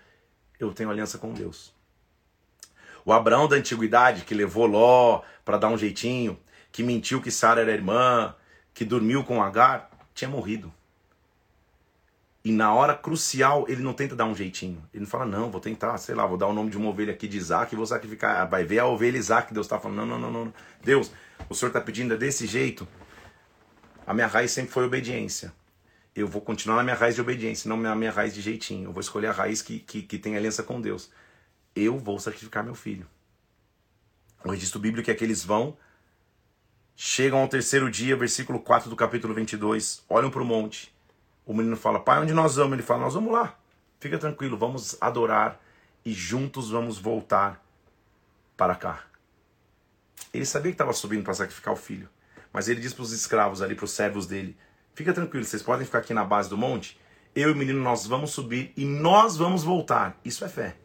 eu 0.60 0.74
tenho 0.74 0.90
aliança 0.90 1.18
com 1.18 1.34
Deus. 1.34 1.74
O 3.06 3.14
Abraão 3.14 3.48
da 3.48 3.56
antiguidade, 3.56 4.24
que 4.24 4.36
levou 4.36 4.66
Ló 4.66 5.22
para 5.46 5.58
dar 5.58 5.70
um 5.70 5.78
jeitinho, 5.78 6.38
que 6.72 6.84
mentiu 6.84 7.22
que 7.22 7.32
Sara 7.32 7.62
era 7.62 7.72
irmã, 7.72 8.36
que 8.74 8.84
dormiu 8.84 9.24
com 9.24 9.42
Agar, 9.42 9.90
tinha 10.14 10.30
morrido. 10.30 10.74
E 12.44 12.52
na 12.52 12.74
hora 12.74 12.96
crucial, 12.96 13.66
ele 13.68 13.82
não 13.82 13.94
tenta 13.94 14.16
dar 14.16 14.26
um 14.26 14.36
jeitinho. 14.36 14.82
Ele 14.94 15.04
não 15.04 15.10
fala, 15.10 15.26
não, 15.26 15.52
vou 15.52 15.60
tentar, 15.60 15.98
sei 15.98 16.16
lá, 16.16 16.26
vou 16.26 16.38
dar 16.38 16.48
o 16.48 16.54
nome 16.54 16.70
de 16.70 16.78
uma 16.78 16.90
ovelha 16.90 17.12
aqui 17.12 17.28
de 17.28 17.38
Isaac 17.38 17.74
e 17.74 17.76
vou 17.76 17.86
sacrificar. 17.86 18.48
Vai 18.48 18.64
ver 18.64 18.80
a 18.80 18.86
ovelha 18.86 19.18
Isaac. 19.18 19.54
Deus 19.54 19.66
está 19.66 19.80
falando, 19.80 19.98
não, 19.98 20.06
não, 20.06 20.32
não, 20.32 20.46
não. 20.46 20.54
Deus, 20.82 21.12
o 21.50 21.56
Senhor 21.56 21.70
está 21.70 21.82
pedindo 21.82 22.14
é 22.14 22.18
desse 22.18 22.48
jeito. 22.48 22.88
A 24.06 24.14
minha 24.14 24.28
raiz 24.28 24.52
sempre 24.52 24.72
foi 24.72 24.86
obediência. 24.86 25.52
Eu 26.18 26.28
vou 26.28 26.41
continuar 26.41 26.78
na 26.78 26.84
minha 26.84 26.95
raiz 26.95 27.15
de 27.15 27.22
obediência, 27.22 27.70
não 27.70 27.78
na 27.78 27.95
minha 27.95 28.11
raiz 28.11 28.34
de 28.34 28.41
jeitinho. 28.41 28.89
Eu 28.89 28.91
vou 28.91 28.99
escolher 28.99 29.28
a 29.28 29.32
raiz 29.32 29.61
que, 29.61 29.80
que, 29.80 30.01
que 30.01 30.18
tem 30.18 30.36
aliança 30.36 30.63
com 30.63 30.82
Deus. 30.82 31.11
Eu 31.76 31.97
vou 31.97 32.20
sacrificar 32.20 32.63
meu 32.63 32.76
filho. 32.76 33.07
O 34.43 34.49
registro 34.49 34.80
bíblico 34.80 35.09
é 35.09 35.13
que 35.13 35.24
eles 35.24 35.45
vão 35.45 35.78
Chegam 36.99 37.41
ao 37.41 37.47
terceiro 37.47 37.91
dia, 37.91 38.15
versículo 38.15 38.59
4 38.59 38.89
do 38.89 38.95
capítulo 38.95 39.32
22. 39.32 40.03
Olham 40.09 40.32
para 40.32 40.41
o 40.41 40.45
monte. 40.45 40.91
O 41.45 41.53
menino 41.53 41.78
fala: 41.78 41.99
Pai, 41.99 42.20
onde 42.20 42.34
nós 42.34 42.55
vamos? 42.55 42.74
Ele 42.74 42.82
fala: 42.82 43.01
Nós 43.01 43.13
vamos 43.13 43.32
lá. 43.32 43.55
Fica 43.99 44.18
tranquilo, 44.18 44.57
vamos 44.57 44.97
adorar 44.99 45.61
e 46.03 46.11
juntos 46.11 46.72
vamos 46.72 46.97
voltar 46.97 47.63
para 48.57 48.74
cá. 48.74 49.03
Ele 50.34 50.43
sabia 50.43 50.72
que 50.72 50.74
estava 50.74 50.91
subindo 50.91 51.24
para 51.24 51.36
sacrificar 51.36 51.72
o 51.72 51.78
filho. 51.78 52.09
Mas 52.51 52.68
ele 52.68 52.82
diz 52.82 52.93
para 52.93 53.03
os 53.03 53.11
escravos 53.11 53.61
ali, 53.61 53.76
para 53.76 53.86
os 53.86 53.91
servos 53.91 54.26
dele: 54.26 54.57
Fica 54.98 55.14
tranquilo, 55.14 55.45
vocês 55.45 55.62
podem 55.62 55.86
ficar 55.86 56.00
aqui 56.00 56.12
na 56.12 56.24
base 56.24 56.50
do 56.50 56.58
monte. 56.58 57.00
Eu 57.36 57.50
e 57.50 57.52
o 57.52 57.56
menino, 57.56 57.80
nós 57.80 58.08
vamos 58.08 58.32
subir 58.32 58.74
e 58.76 58.84
nós 58.84 59.38
vamos 59.38 59.64
voltar. 59.64 60.20
Isso 60.26 60.43
é 60.43 60.50
fé. 60.50 60.76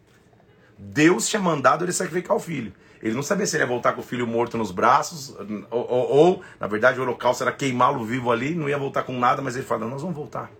Deus 0.76 1.26
tinha 1.26 1.40
mandado 1.40 1.82
ele 1.82 1.92
sacrificar 1.92 2.36
o 2.36 2.38
filho. 2.38 2.74
Ele 3.02 3.14
não 3.14 3.22
sabia 3.22 3.46
se 3.46 3.56
ele 3.56 3.62
ia 3.62 3.66
voltar 3.66 3.94
com 3.94 4.02
o 4.02 4.04
filho 4.04 4.26
morto 4.26 4.58
nos 4.58 4.70
braços, 4.70 5.34
ou, 5.70 5.90
ou, 5.90 6.10
ou 6.10 6.42
na 6.60 6.66
verdade, 6.66 7.00
o 7.00 7.02
holocausto 7.04 7.42
era 7.42 7.52
queimá-lo 7.52 8.04
vivo 8.04 8.30
ali, 8.30 8.54
não 8.54 8.68
ia 8.68 8.76
voltar 8.76 9.02
com 9.04 9.18
nada, 9.18 9.40
mas 9.40 9.56
ele 9.56 9.64
falou: 9.64 9.88
Nós 9.88 10.02
vamos 10.02 10.14
voltar. 10.14 10.50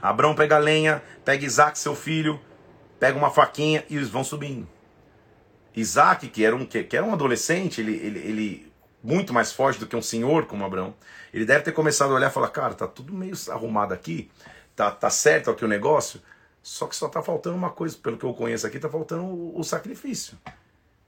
Abraão 0.00 0.32
pega 0.32 0.54
a 0.54 0.60
lenha, 0.60 1.02
pega 1.24 1.44
Isaac, 1.44 1.76
seu 1.80 1.96
filho, 1.96 2.38
pega 3.00 3.18
uma 3.18 3.32
faquinha 3.32 3.84
e 3.90 3.96
eles 3.96 4.08
vão 4.08 4.22
subindo. 4.22 4.68
Isaac, 5.74 6.28
que 6.28 6.44
era 6.44 6.54
um, 6.54 6.64
que, 6.64 6.84
que 6.84 6.96
era 6.96 7.04
um 7.04 7.12
adolescente, 7.12 7.80
ele, 7.80 7.96
ele, 7.96 8.18
ele 8.20 8.72
muito 9.02 9.32
mais 9.32 9.50
forte 9.50 9.80
do 9.80 9.86
que 9.86 9.96
um 9.96 10.02
senhor 10.02 10.46
como 10.46 10.64
Abraão, 10.64 10.94
ele 11.32 11.44
deve 11.44 11.64
ter 11.64 11.72
começado 11.72 12.12
a 12.12 12.14
olhar 12.14 12.30
e 12.30 12.34
falar: 12.34 12.48
Cara, 12.48 12.74
tá 12.74 12.86
tudo 12.86 13.12
meio 13.12 13.34
arrumado 13.50 13.94
aqui, 13.94 14.30
tá, 14.74 14.90
tá 14.90 15.10
certo 15.10 15.50
aqui 15.50 15.64
o 15.64 15.68
negócio, 15.68 16.20
só 16.62 16.86
que 16.86 16.96
só 16.96 17.08
tá 17.08 17.22
faltando 17.22 17.56
uma 17.56 17.70
coisa, 17.70 17.96
pelo 17.96 18.18
que 18.18 18.24
eu 18.24 18.34
conheço 18.34 18.66
aqui, 18.66 18.78
tá 18.78 18.88
faltando 18.88 19.24
o, 19.24 19.58
o 19.58 19.64
sacrifício. 19.64 20.38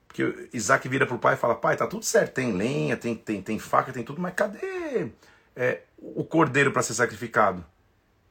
Porque 0.06 0.48
Isaac 0.52 0.86
vira 0.88 1.06
pro 1.06 1.18
pai 1.18 1.34
e 1.34 1.38
fala: 1.38 1.54
Pai, 1.54 1.76
tá 1.76 1.86
tudo 1.86 2.04
certo, 2.04 2.34
tem 2.34 2.52
lenha, 2.52 2.96
tem, 2.96 3.14
tem, 3.14 3.42
tem 3.42 3.58
faca, 3.58 3.92
tem 3.92 4.04
tudo, 4.04 4.20
mas 4.20 4.34
cadê 4.34 5.10
é, 5.56 5.82
o 5.98 6.24
cordeiro 6.24 6.72
para 6.72 6.82
ser 6.82 6.94
sacrificado? 6.94 7.64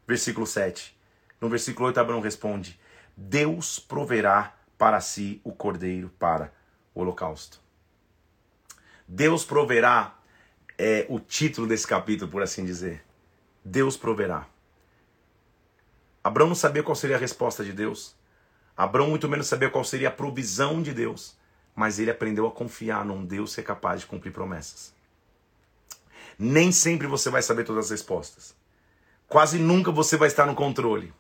Versículo 0.07 0.45
7. 0.45 0.97
No 1.39 1.49
versículo 1.49 1.87
8, 1.87 1.99
Abraão 1.99 2.21
responde: 2.21 2.79
Deus 3.17 3.79
proverá 3.79 4.55
para 4.77 5.01
si 5.01 5.41
o 5.43 5.51
cordeiro 5.51 6.09
para 6.19 6.53
o 6.93 7.01
holocausto. 7.01 7.59
Deus 9.07 9.43
proverá 9.43 10.15
é 10.83 11.05
o 11.09 11.19
título 11.19 11.67
desse 11.67 11.85
capítulo, 11.85 12.31
por 12.31 12.41
assim 12.41 12.65
dizer. 12.65 13.03
Deus 13.63 13.95
proverá. 13.95 14.47
Abraão 16.23 16.49
não 16.49 16.55
sabia 16.55 16.81
qual 16.81 16.95
seria 16.95 17.17
a 17.17 17.19
resposta 17.19 17.63
de 17.63 17.71
Deus. 17.71 18.15
Abraão 18.75 19.07
muito 19.07 19.29
menos 19.29 19.45
sabia 19.45 19.69
qual 19.69 19.83
seria 19.83 20.07
a 20.07 20.11
provisão 20.11 20.81
de 20.81 20.91
Deus. 20.91 21.37
Mas 21.75 21.99
ele 21.99 22.09
aprendeu 22.09 22.47
a 22.47 22.51
confiar 22.51 23.05
num 23.05 23.23
Deus 23.23 23.53
que 23.53 23.61
é 23.61 23.63
capaz 23.63 24.01
de 24.01 24.07
cumprir 24.07 24.31
promessas. 24.31 24.91
Nem 26.37 26.71
sempre 26.71 27.05
você 27.05 27.29
vai 27.29 27.43
saber 27.43 27.63
todas 27.63 27.85
as 27.85 27.91
respostas. 27.91 28.55
Quase 29.27 29.59
nunca 29.59 29.91
você 29.91 30.17
vai 30.17 30.29
estar 30.29 30.47
no 30.47 30.55
controle. 30.55 31.13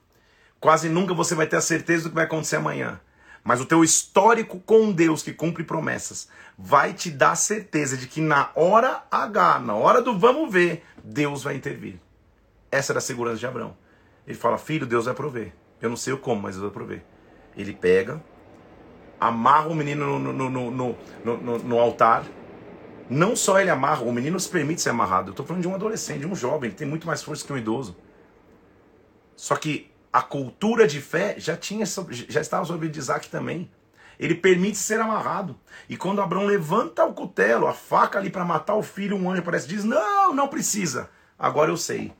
Quase 0.59 0.89
nunca 0.89 1.13
você 1.13 1.35
vai 1.35 1.45
ter 1.45 1.57
a 1.57 1.61
certeza 1.61 2.05
do 2.05 2.09
que 2.09 2.15
vai 2.15 2.25
acontecer 2.25 2.55
amanhã. 2.55 2.99
Mas 3.43 3.59
o 3.59 3.65
teu 3.65 3.83
histórico 3.83 4.59
com 4.59 4.91
Deus 4.91 5.23
que 5.23 5.33
cumpre 5.33 5.63
promessas 5.63 6.27
vai 6.57 6.93
te 6.93 7.09
dar 7.09 7.35
certeza 7.35 7.97
de 7.97 8.07
que 8.07 8.21
na 8.21 8.51
hora 8.55 9.03
H, 9.09 9.59
na 9.59 9.73
hora 9.73 10.01
do 10.01 10.17
vamos 10.17 10.51
ver, 10.51 10.83
Deus 11.03 11.43
vai 11.43 11.55
intervir. 11.55 11.99
Essa 12.71 12.91
era 12.91 12.99
a 12.99 13.01
segurança 13.01 13.37
de 13.37 13.47
Abraão. 13.47 13.75
Ele 14.27 14.37
fala: 14.37 14.57
Filho, 14.57 14.85
Deus 14.85 15.05
vai 15.05 15.13
prover. 15.13 15.53
Eu 15.81 15.89
não 15.89 15.97
sei 15.97 16.13
o 16.13 16.17
como, 16.17 16.41
mas 16.41 16.55
Deus 16.55 16.65
vai 16.65 16.73
prover. 16.73 17.03
Ele 17.57 17.73
pega, 17.73 18.23
amarra 19.19 19.67
o 19.67 19.75
menino 19.75 20.19
no, 20.19 20.33
no, 20.33 20.49
no, 20.49 20.95
no, 21.23 21.57
no 21.57 21.79
altar. 21.79 22.25
Não 23.09 23.35
só 23.35 23.59
ele 23.59 23.69
amarra, 23.69 24.03
o 24.03 24.13
menino 24.13 24.39
se 24.39 24.47
permite 24.47 24.81
ser 24.81 24.91
amarrado. 24.91 25.29
Eu 25.29 25.31
estou 25.31 25.45
falando 25.45 25.63
de 25.63 25.67
um 25.67 25.75
adolescente, 25.75 26.21
de 26.21 26.27
um 26.27 26.35
jovem, 26.35 26.69
ele 26.69 26.77
tem 26.77 26.87
muito 26.87 27.05
mais 27.05 27.21
força 27.21 27.45
que 27.45 27.51
um 27.51 27.57
idoso. 27.57 27.97
Só 29.35 29.55
que 29.55 29.90
a 30.11 30.21
cultura 30.21 30.87
de 30.87 30.99
fé 30.99 31.35
já 31.37 31.55
tinha 31.55 31.85
já 31.85 32.41
estava 32.41 32.65
sobre 32.65 32.91
Isaac 32.93 33.29
também. 33.29 33.69
Ele 34.19 34.35
permite 34.35 34.77
ser 34.77 34.99
amarrado. 34.99 35.59
E 35.89 35.97
quando 35.97 36.21
Abraão 36.21 36.45
levanta 36.45 37.03
o 37.05 37.13
cutelo, 37.13 37.65
a 37.65 37.73
faca 37.73 38.19
ali 38.19 38.29
para 38.29 38.45
matar 38.45 38.75
o 38.75 38.83
filho, 38.83 39.17
um 39.17 39.31
anjo 39.31 39.41
aparece 39.41 39.65
e 39.65 39.69
diz: 39.69 39.83
Não, 39.83 40.33
não 40.33 40.47
precisa. 40.47 41.09
Agora 41.39 41.71
eu 41.71 41.77
sei. 41.77 42.13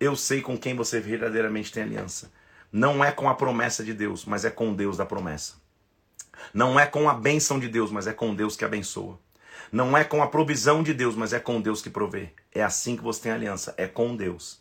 Eu 0.00 0.16
sei 0.16 0.40
com 0.40 0.56
quem 0.56 0.74
você 0.74 1.00
verdadeiramente 1.00 1.72
tem 1.72 1.82
aliança. 1.82 2.32
Não 2.72 3.04
é 3.04 3.12
com 3.12 3.28
a 3.28 3.34
promessa 3.34 3.84
de 3.84 3.92
Deus, 3.92 4.24
mas 4.24 4.44
é 4.44 4.50
com 4.50 4.74
Deus 4.74 4.96
da 4.96 5.06
promessa. 5.06 5.54
Não 6.52 6.78
é 6.78 6.86
com 6.86 7.08
a 7.08 7.14
bênção 7.14 7.58
de 7.58 7.68
Deus, 7.68 7.90
mas 7.90 8.06
é 8.06 8.12
com 8.12 8.34
Deus 8.34 8.56
que 8.56 8.64
abençoa. 8.64 9.18
Não 9.70 9.96
é 9.96 10.04
com 10.04 10.22
a 10.22 10.26
provisão 10.26 10.82
de 10.82 10.92
Deus, 10.92 11.14
mas 11.14 11.32
é 11.32 11.38
com 11.38 11.60
Deus 11.60 11.80
que 11.80 11.90
provê. 11.90 12.30
É 12.52 12.62
assim 12.62 12.96
que 12.96 13.02
você 13.02 13.22
tem 13.22 13.32
aliança, 13.32 13.74
é 13.76 13.86
com 13.86 14.16
Deus. 14.16 14.60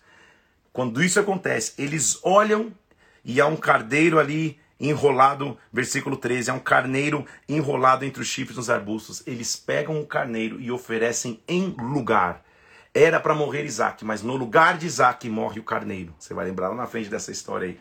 Quando 0.74 1.04
isso 1.04 1.20
acontece, 1.20 1.74
eles 1.78 2.20
olham 2.24 2.74
e 3.24 3.40
há 3.40 3.46
um 3.46 3.56
carneiro 3.56 4.20
ali 4.20 4.60
enrolado, 4.80 5.56
versículo 5.72 6.18
13, 6.18 6.50
é 6.50 6.54
um 6.54 6.60
carneiro 6.60 7.26
enrolado 7.48 8.04
entre 8.04 8.24
os 8.24 8.28
chifres 8.28 8.56
dos 8.56 8.72
arbustos. 8.72 9.22
Eles 9.28 9.56
pegam 9.56 10.02
o 10.02 10.08
carneiro 10.08 10.60
e 10.60 10.72
oferecem 10.72 11.40
em 11.48 11.76
lugar. 11.80 12.44
Era 12.92 13.20
para 13.20 13.36
morrer 13.36 13.64
Isaac, 13.66 14.04
mas 14.04 14.24
no 14.24 14.36
lugar 14.36 14.80
de 14.80 14.88
Isaac 14.88 15.30
morre 15.30 15.60
o 15.60 15.64
carneiro. 15.64 16.14
Você 16.18 16.34
vai 16.34 16.46
lembrar 16.46 16.70
lá 16.70 16.76
na 16.76 16.88
frente 16.88 17.08
dessa 17.08 17.32
história 17.32 17.68
aí. 17.68 17.80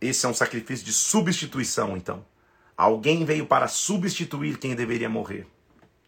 Esse 0.00 0.24
é 0.24 0.28
um 0.28 0.34
sacrifício 0.34 0.84
de 0.86 0.92
substituição, 0.92 1.96
então. 1.96 2.24
Alguém 2.76 3.26
veio 3.26 3.46
para 3.46 3.68
substituir 3.68 4.56
quem 4.56 4.74
deveria 4.74 5.08
morrer. 5.08 5.46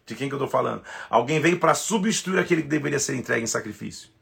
De 0.07 0.15
quem 0.15 0.27
que 0.27 0.33
eu 0.33 0.37
estou 0.37 0.49
falando? 0.49 0.83
Alguém 1.09 1.39
veio 1.39 1.59
para 1.59 1.75
substituir 1.75 2.39
aquele 2.39 2.63
que 2.63 2.67
deveria 2.67 2.99
ser 2.99 3.15
entregue 3.15 3.43
em 3.43 3.47
sacrifício. 3.47 4.16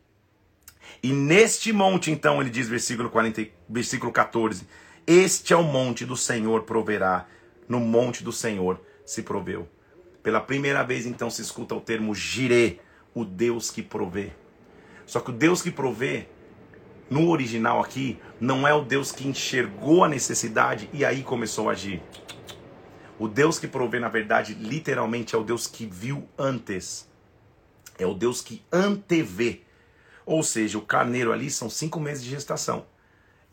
E 1.06 1.14
neste 1.14 1.72
monte, 1.72 2.10
então, 2.10 2.41
ele 2.41 2.49
diz, 2.49 2.68
versículo, 2.68 3.12
40, 3.12 3.45
versículo 3.70 4.12
14: 4.12 4.68
este 5.06 5.53
é 5.53 5.56
o 5.56 5.62
monte 5.62 6.03
do 6.03 6.18
Senhor 6.18 6.64
proverá. 6.64 7.28
No 7.70 7.80
monte 7.80 8.24
do 8.24 8.32
Senhor 8.32 8.82
se 9.06 9.22
proveu. 9.22 9.70
Pela 10.24 10.41
primeira 10.41 10.82
vez, 10.82 11.06
então, 11.06 11.30
se 11.30 11.43
escuta 11.43 11.76
o 11.76 11.80
termo 11.80 12.16
Jirê, 12.16 12.80
o 13.14 13.24
Deus 13.24 13.70
que 13.70 13.84
provê. 13.84 14.32
Só 15.06 15.20
que 15.20 15.30
o 15.30 15.34
Deus 15.34 15.62
que 15.62 15.70
provê, 15.70 16.28
no 17.08 17.30
original 17.30 17.80
aqui, 17.80 18.18
não 18.39 18.68
é 18.68 18.74
o 18.74 18.82
Deus 18.82 19.12
que 19.12 19.28
enxergou 19.28 20.03
a 20.03 20.10
necessidade 20.10 20.89
e 20.91 21.06
aí 21.06 21.22
começou 21.22 21.70
a 21.70 21.74
agir. 21.74 22.01
O 23.20 23.28
Deus 23.28 23.60
que 23.60 23.68
provê, 23.68 23.99
na 23.99 24.10
verdade, 24.10 24.56
literalmente 24.56 25.36
é 25.36 25.38
o 25.38 25.43
Deus 25.43 25.68
que 25.68 25.86
viu 25.86 26.28
antes. 26.36 27.08
É 27.99 28.08
o 28.08 28.16
Deus 28.16 28.41
que 28.41 28.64
antevê. 28.74 29.64
Ou 30.26 30.41
seja, 30.41 30.78
o 30.78 30.82
carneiro 30.82 31.32
ali 31.32 31.51
são 31.51 31.69
cinco 31.69 31.99
meses 31.99 32.23
de 32.23 32.30
gestação. 32.30 32.86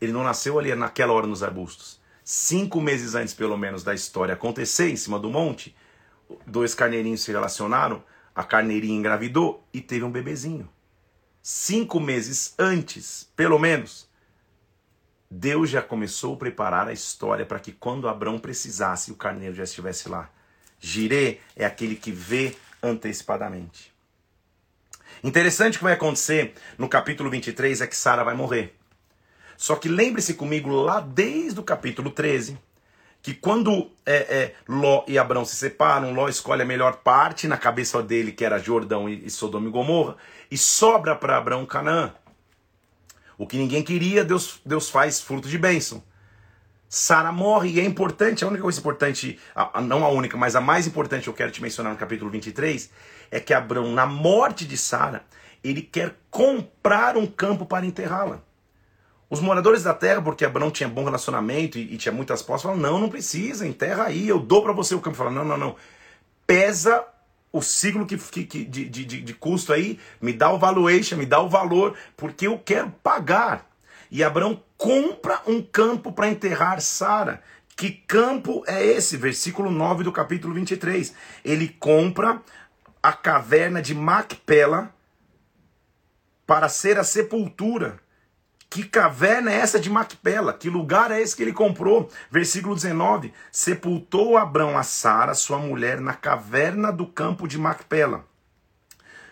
Ele 0.01 0.11
não 0.11 0.23
nasceu 0.23 0.57
ali 0.57 0.73
naquela 0.75 1.13
hora 1.13 1.27
nos 1.27 1.43
arbustos. 1.43 2.01
Cinco 2.23 2.81
meses 2.81 3.15
antes, 3.15 3.33
pelo 3.33 3.57
menos, 3.57 3.83
da 3.83 3.93
história 3.93 4.33
acontecer 4.33 4.89
em 4.89 4.95
cima 4.95 5.19
do 5.19 5.29
monte, 5.29 5.75
dois 6.47 6.73
carneirinhos 6.73 7.21
se 7.21 7.31
relacionaram, 7.31 8.03
a 8.33 8.43
carneirinha 8.43 8.97
engravidou 8.97 9.67
e 9.73 9.81
teve 9.81 10.03
um 10.03 10.11
bebezinho. 10.11 10.69
Cinco 11.41 11.99
meses 11.99 12.55
antes, 12.57 13.29
pelo 13.35 13.59
menos, 13.59 14.09
Deus 15.29 15.69
já 15.69 15.81
começou 15.81 16.35
a 16.35 16.37
preparar 16.37 16.87
a 16.87 16.93
história 16.93 17.45
para 17.45 17.59
que 17.59 17.71
quando 17.71 18.07
Abraão 18.07 18.39
precisasse, 18.39 19.11
o 19.11 19.15
carneiro 19.15 19.53
já 19.53 19.63
estivesse 19.63 20.07
lá. 20.07 20.29
Girê 20.79 21.39
é 21.55 21.65
aquele 21.65 21.95
que 21.95 22.11
vê 22.11 22.55
antecipadamente. 22.81 23.92
Interessante 25.23 25.77
que 25.77 25.83
vai 25.83 25.93
acontecer 25.93 26.53
no 26.77 26.89
capítulo 26.89 27.29
23 27.29 27.79
é 27.79 27.87
que 27.87 27.95
Sara 27.95 28.25
vai 28.25 28.35
morrer. 28.35 28.75
Só 29.55 29.77
que 29.77 29.87
lembre-se 29.87 30.33
comigo 30.33 30.69
lá 30.69 30.99
desde 30.99 31.59
o 31.59 31.63
capítulo 31.63 32.09
13, 32.09 32.57
que 33.21 33.33
quando 33.33 33.89
é, 34.05 34.15
é, 34.15 34.55
Ló 34.67 35.05
e 35.07 35.17
Abrão 35.17 35.45
se 35.45 35.55
separam, 35.55 36.13
Ló 36.13 36.27
escolhe 36.27 36.63
a 36.63 36.65
melhor 36.65 36.97
parte 36.97 37.47
na 37.47 37.57
cabeça 37.57 38.03
dele, 38.03 38.33
que 38.33 38.43
era 38.43 38.59
Jordão 38.59 39.07
e, 39.07 39.25
e 39.25 39.29
Sodoma 39.29 39.69
e 39.69 39.71
Gomorra, 39.71 40.17
e 40.51 40.57
sobra 40.57 41.15
para 41.15 41.37
Abrão 41.37 41.65
Canaã. 41.65 42.13
O 43.37 43.47
que 43.47 43.55
ninguém 43.55 43.81
queria, 43.81 44.25
Deus, 44.25 44.59
Deus 44.65 44.89
faz 44.89 45.21
fruto 45.21 45.47
de 45.47 45.57
bênção. 45.57 46.03
Sara 46.89 47.31
morre 47.31 47.71
e 47.71 47.79
é 47.79 47.85
importante, 47.85 48.43
a 48.43 48.47
única 48.47 48.61
coisa 48.61 48.79
importante, 48.79 49.39
a, 49.55 49.79
a, 49.79 49.81
não 49.81 50.05
a 50.05 50.09
única, 50.09 50.37
mas 50.37 50.55
a 50.55 50.61
mais 50.61 50.85
importante 50.85 51.23
que 51.23 51.29
eu 51.29 51.33
quero 51.33 51.51
te 51.51 51.59
mencionar 51.61 51.91
no 51.91 51.97
capítulo 51.97 52.29
23, 52.29 52.91
é 53.33 53.39
que 53.39 53.51
Abrão, 53.51 53.91
na 53.91 54.05
morte 54.05 54.63
de 54.63 54.77
Sara, 54.77 55.23
ele 55.63 55.81
quer 55.81 56.15
comprar 56.29 57.17
um 57.17 57.25
campo 57.25 57.65
para 57.65 57.83
enterrá-la. 57.83 58.43
Os 59.27 59.39
moradores 59.39 59.81
da 59.81 59.93
terra, 59.93 60.21
porque 60.21 60.45
Abraão 60.45 60.69
tinha 60.69 60.87
bom 60.87 61.03
relacionamento 61.03 61.79
e, 61.79 61.95
e 61.95 61.97
tinha 61.97 62.11
muitas 62.11 62.43
posses, 62.43 62.61
falam: 62.61 62.77
não, 62.77 62.99
não 62.99 63.09
precisa, 63.09 63.67
enterra 63.67 64.03
aí, 64.03 64.27
eu 64.27 64.39
dou 64.39 64.61
para 64.61 64.71
você 64.71 64.93
o 64.93 65.01
campo. 65.01 65.17
Fala: 65.17 65.31
não, 65.31 65.43
não, 65.43 65.57
não. 65.57 65.75
Pesa 66.45 67.03
o 67.51 67.59
ciclo 67.59 68.05
que, 68.05 68.17
que, 68.17 68.65
de, 68.65 68.85
de, 68.87 69.03
de 69.03 69.33
custo 69.33 69.73
aí, 69.73 69.99
me 70.21 70.31
dá 70.31 70.51
o 70.51 70.59
valuation, 70.59 71.17
me 71.17 71.25
dá 71.25 71.41
o 71.41 71.49
valor, 71.49 71.95
porque 72.15 72.45
eu 72.45 72.59
quero 72.59 72.91
pagar. 73.01 73.67
E 74.11 74.23
Abraão 74.23 74.61
compra 74.77 75.41
um 75.47 75.59
campo 75.59 76.11
para 76.11 76.29
enterrar 76.29 76.79
Sara. 76.81 77.41
Que 77.75 77.89
campo 77.89 78.63
é 78.67 78.85
esse? 78.85 79.17
Versículo 79.17 79.71
9 79.71 80.03
do 80.03 80.11
capítulo 80.11 80.53
23. 80.53 81.15
Ele 81.43 81.67
compra 81.67 82.39
a 83.03 83.11
caverna 83.11 83.81
de 83.81 83.93
Macpela 83.93 84.95
para 86.47 86.69
ser 86.69 86.97
a 86.97 87.03
sepultura 87.03 87.99
que 88.73 88.83
caverna 88.83 89.51
é 89.51 89.57
essa 89.57 89.79
de 89.79 89.87
Macpela? 89.87 90.51
Que 90.51 90.67
lugar 90.67 91.11
é 91.11 91.21
esse 91.21 91.35
que 91.35 91.43
ele 91.43 91.53
comprou? 91.53 92.09
Versículo 92.31 92.73
19: 92.73 93.31
Sepultou 93.51 94.35
Abrão 94.35 94.75
a 94.75 94.81
Sara, 94.81 95.35
sua 95.35 95.59
mulher, 95.59 96.01
na 96.01 96.15
caverna 96.15 96.91
do 96.91 97.05
campo 97.05 97.47
de 97.47 97.59
Macpela. 97.59 98.25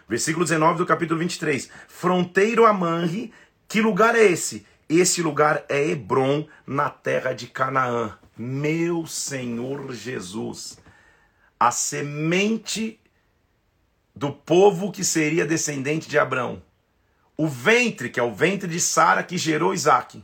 Versículo 0.07 0.45
19 0.45 0.77
do 0.77 0.85
capítulo 0.85 1.19
23. 1.19 1.71
Fronteiro 1.87 2.67
a 2.67 2.73
Manre, 2.73 3.33
que 3.67 3.81
lugar 3.81 4.15
é 4.15 4.25
esse? 4.25 4.63
Esse 4.87 5.23
lugar 5.23 5.65
é 5.67 5.89
Hebron, 5.89 6.47
na 6.67 6.91
terra 6.91 7.33
de 7.33 7.47
Canaã. 7.47 8.15
Meu 8.37 9.07
Senhor 9.07 9.91
Jesus. 9.91 10.77
A 11.59 11.71
semente 11.71 13.00
do 14.15 14.31
povo 14.31 14.91
que 14.91 15.03
seria 15.03 15.45
descendente 15.45 16.09
de 16.09 16.19
Abrão 16.19 16.61
o 17.41 17.47
ventre, 17.47 18.11
que 18.11 18.19
é 18.19 18.23
o 18.23 18.31
ventre 18.31 18.69
de 18.69 18.79
Sara 18.79 19.23
que 19.23 19.35
gerou 19.35 19.73
Isaac, 19.73 20.23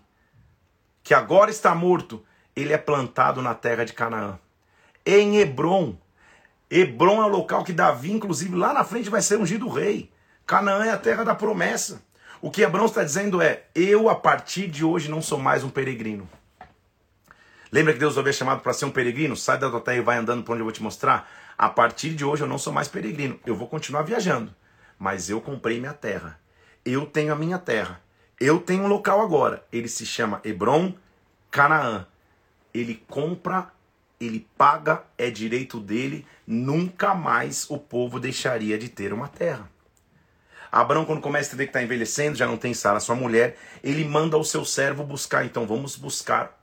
que 1.02 1.16
agora 1.16 1.50
está 1.50 1.74
morto, 1.74 2.24
ele 2.56 2.72
é 2.72 2.78
plantado 2.78 3.42
na 3.42 3.56
terra 3.56 3.84
de 3.84 3.92
Canaã. 3.94 4.38
Em 5.04 5.38
Hebron. 5.38 5.98
Hebron 6.70 7.20
é 7.24 7.26
o 7.26 7.30
local 7.30 7.64
que 7.64 7.74
Davi, 7.74 8.12
inclusive, 8.12 8.56
lá 8.56 8.72
na 8.72 8.84
frente 8.84 9.10
vai 9.10 9.24
ser 9.24 9.40
ungido 9.40 9.68
rei. 9.68 10.12
Canaã 10.46 10.86
é 10.86 10.92
a 10.92 10.98
terra 10.98 11.24
da 11.24 11.34
promessa. 11.34 12.04
O 12.40 12.52
que 12.52 12.62
Hebron 12.62 12.86
está 12.86 13.04
dizendo 13.04 13.42
é: 13.42 13.64
eu 13.74 14.10
a 14.10 14.16
partir 14.16 14.68
de 14.68 14.86
hoje 14.86 15.10
não 15.10 15.20
sou 15.20 15.40
mais 15.40 15.64
um 15.64 15.72
peregrino. 15.72 16.30
Lembra 17.72 17.94
que 17.94 18.00
Deus 18.00 18.16
havia 18.16 18.32
chamado 18.32 18.62
para 18.62 18.74
ser 18.74 18.86
um 18.86 18.92
peregrino? 18.92 19.36
Sai 19.36 19.58
da 19.58 19.72
tua 19.72 19.82
terra 19.82 19.98
e 19.98 20.02
vai 20.02 20.18
andando 20.18 20.44
para 20.44 20.54
onde 20.54 20.62
eu 20.62 20.66
vou 20.66 20.74
te 20.74 20.84
mostrar. 20.84 21.28
A 21.58 21.70
partir 21.70 22.14
de 22.14 22.24
hoje 22.24 22.44
eu 22.44 22.48
não 22.48 22.58
sou 22.58 22.72
mais 22.72 22.88
peregrino. 22.88 23.40
Eu 23.46 23.56
vou 23.56 23.68
continuar 23.68 24.04
viajando. 24.04 24.54
Mas 25.00 25.30
eu 25.30 25.42
comprei 25.42 25.80
minha 25.80 25.94
terra 25.94 26.40
eu 26.88 27.06
tenho 27.06 27.34
a 27.34 27.36
minha 27.36 27.60
terra. 27.60 28.02
Eu 28.40 28.60
tenho 28.60 28.84
um 28.84 28.88
local 28.88 29.22
agora. 29.22 29.66
Ele 29.72 29.90
se 29.90 30.06
chama 30.06 30.40
Hebron, 30.44 30.94
Canaã. 31.52 32.08
Ele 32.74 33.04
compra, 33.10 33.68
ele 34.20 34.48
paga, 34.58 35.04
é 35.18 35.30
direito 35.30 35.82
dele. 35.82 36.26
Nunca 36.46 37.14
mais 37.14 37.70
o 37.70 37.78
povo 37.78 38.20
deixaria 38.20 38.78
de 38.78 38.88
ter 38.88 39.12
uma 39.12 39.28
terra. 39.28 39.70
Abraão, 40.72 41.06
quando 41.06 41.22
começa 41.22 41.48
a 41.48 41.50
entender 41.50 41.66
que 41.66 41.70
está 41.70 41.84
envelhecendo, 41.84 42.38
já 42.38 42.46
não 42.46 42.58
tem 42.58 42.74
Sara, 42.74 43.00
sua 43.00 43.16
mulher, 43.16 43.58
ele 43.84 44.06
manda 44.06 44.38
o 44.38 44.44
seu 44.44 44.64
servo 44.64 45.04
buscar. 45.04 45.46
Então 45.46 45.68
vamos 45.68 45.98
buscar 45.98 46.58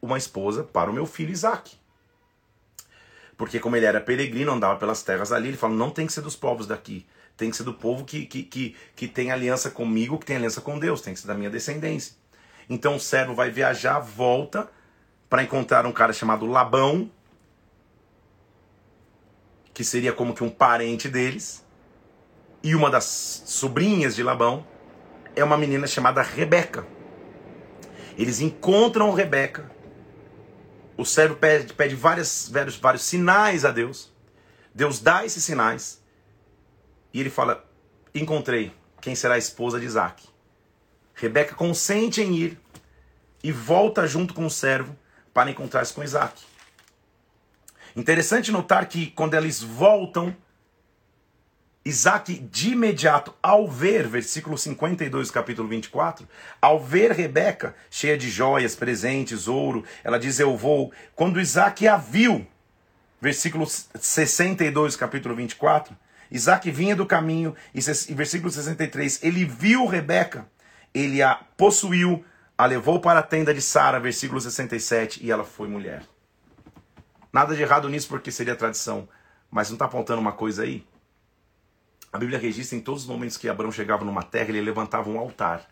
uma 0.00 0.16
esposa 0.16 0.62
para 0.62 0.90
o 0.90 0.94
meu 0.94 1.04
filho 1.04 1.32
Isaac. 1.32 1.76
Porque 3.36 3.60
como 3.60 3.76
ele 3.76 3.86
era 3.86 4.00
peregrino, 4.00 4.52
andava 4.52 4.78
pelas 4.78 5.02
terras 5.02 5.32
ali, 5.32 5.48
ele 5.48 5.56
fala, 5.56 5.74
não 5.74 5.90
tem 5.90 6.06
que 6.06 6.12
ser 6.12 6.22
dos 6.22 6.36
povos 6.36 6.66
daqui. 6.66 7.06
Tem 7.36 7.50
que 7.50 7.56
ser 7.56 7.64
do 7.64 7.74
povo 7.74 8.04
que, 8.04 8.24
que, 8.24 8.42
que, 8.42 8.76
que 8.94 9.06
tem 9.06 9.30
aliança 9.30 9.70
comigo, 9.70 10.18
que 10.18 10.24
tem 10.24 10.36
aliança 10.36 10.60
com 10.60 10.78
Deus. 10.78 11.02
Tem 11.02 11.12
que 11.12 11.20
ser 11.20 11.26
da 11.26 11.34
minha 11.34 11.50
descendência. 11.50 12.14
Então 12.68 12.96
o 12.96 13.00
servo 13.00 13.34
vai 13.34 13.50
viajar, 13.50 13.98
volta 14.00 14.70
para 15.28 15.42
encontrar 15.42 15.84
um 15.86 15.92
cara 15.92 16.12
chamado 16.12 16.46
Labão, 16.46 17.10
que 19.74 19.84
seria 19.84 20.12
como 20.12 20.34
que 20.34 20.42
um 20.42 20.48
parente 20.48 21.08
deles 21.08 21.66
e 22.62 22.74
uma 22.74 22.90
das 22.90 23.04
sobrinhas 23.46 24.16
de 24.16 24.22
Labão 24.22 24.66
é 25.36 25.44
uma 25.44 25.56
menina 25.56 25.86
chamada 25.86 26.22
Rebeca. 26.22 26.86
Eles 28.18 28.40
encontram 28.40 29.12
Rebeca. 29.12 29.70
O 30.96 31.04
servo 31.04 31.36
pede, 31.36 31.72
pede 31.72 31.94
várias, 31.94 32.48
vários, 32.50 32.76
vários 32.76 33.02
sinais 33.02 33.64
a 33.64 33.70
Deus. 33.70 34.12
Deus 34.74 35.00
dá 35.00 35.24
esses 35.24 35.44
sinais. 35.44 36.02
E 37.12 37.20
ele 37.20 37.30
fala: 37.30 37.64
Encontrei 38.14 38.72
quem 39.00 39.14
será 39.14 39.34
a 39.34 39.38
esposa 39.38 39.78
de 39.78 39.86
Isaac. 39.86 40.26
Rebeca 41.14 41.54
consente 41.54 42.20
em 42.20 42.34
ir 42.34 42.60
e 43.42 43.52
volta 43.52 44.06
junto 44.06 44.34
com 44.34 44.46
o 44.46 44.50
servo 44.50 44.96
para 45.32 45.50
encontrar-se 45.50 45.92
com 45.92 46.02
Isaac. 46.02 46.42
Interessante 47.94 48.50
notar 48.50 48.86
que 48.86 49.06
quando 49.10 49.34
eles 49.34 49.62
voltam, 49.62 50.36
Isaac, 51.86 52.36
de 52.36 52.72
imediato, 52.72 53.32
ao 53.40 53.70
ver, 53.70 54.08
versículo 54.08 54.58
52, 54.58 55.30
capítulo 55.30 55.68
24, 55.68 56.28
ao 56.60 56.80
ver 56.80 57.12
Rebeca 57.12 57.76
cheia 57.88 58.18
de 58.18 58.28
joias, 58.28 58.74
presentes, 58.74 59.46
ouro, 59.46 59.84
ela 60.02 60.18
diz: 60.18 60.40
Eu 60.40 60.56
vou. 60.56 60.92
Quando 61.14 61.40
Isaac 61.40 61.86
a 61.86 61.96
viu, 61.96 62.44
versículo 63.20 63.64
62, 63.68 64.96
capítulo 64.96 65.36
24, 65.36 65.96
Isaac 66.28 66.68
vinha 66.72 66.96
do 66.96 67.06
caminho, 67.06 67.54
e 67.72 67.80
versículo 68.14 68.50
63, 68.50 69.22
ele 69.22 69.44
viu 69.44 69.86
Rebeca, 69.86 70.44
ele 70.92 71.22
a 71.22 71.36
possuiu, 71.56 72.24
a 72.58 72.66
levou 72.66 72.98
para 72.98 73.20
a 73.20 73.22
tenda 73.22 73.54
de 73.54 73.62
Sara, 73.62 74.00
versículo 74.00 74.40
67, 74.40 75.24
e 75.24 75.30
ela 75.30 75.44
foi 75.44 75.68
mulher. 75.68 76.02
Nada 77.32 77.54
de 77.54 77.62
errado 77.62 77.88
nisso, 77.88 78.08
porque 78.08 78.32
seria 78.32 78.56
tradição, 78.56 79.08
mas 79.48 79.68
não 79.68 79.76
está 79.76 79.84
apontando 79.84 80.20
uma 80.20 80.32
coisa 80.32 80.64
aí? 80.64 80.84
A 82.12 82.18
Bíblia 82.18 82.38
registra 82.38 82.76
em 82.76 82.80
todos 82.80 83.02
os 83.02 83.08
momentos 83.08 83.36
que 83.36 83.48
Abraão 83.48 83.72
chegava 83.72 84.04
numa 84.04 84.22
terra, 84.22 84.48
ele 84.50 84.60
levantava 84.60 85.08
um 85.10 85.18
altar. 85.18 85.68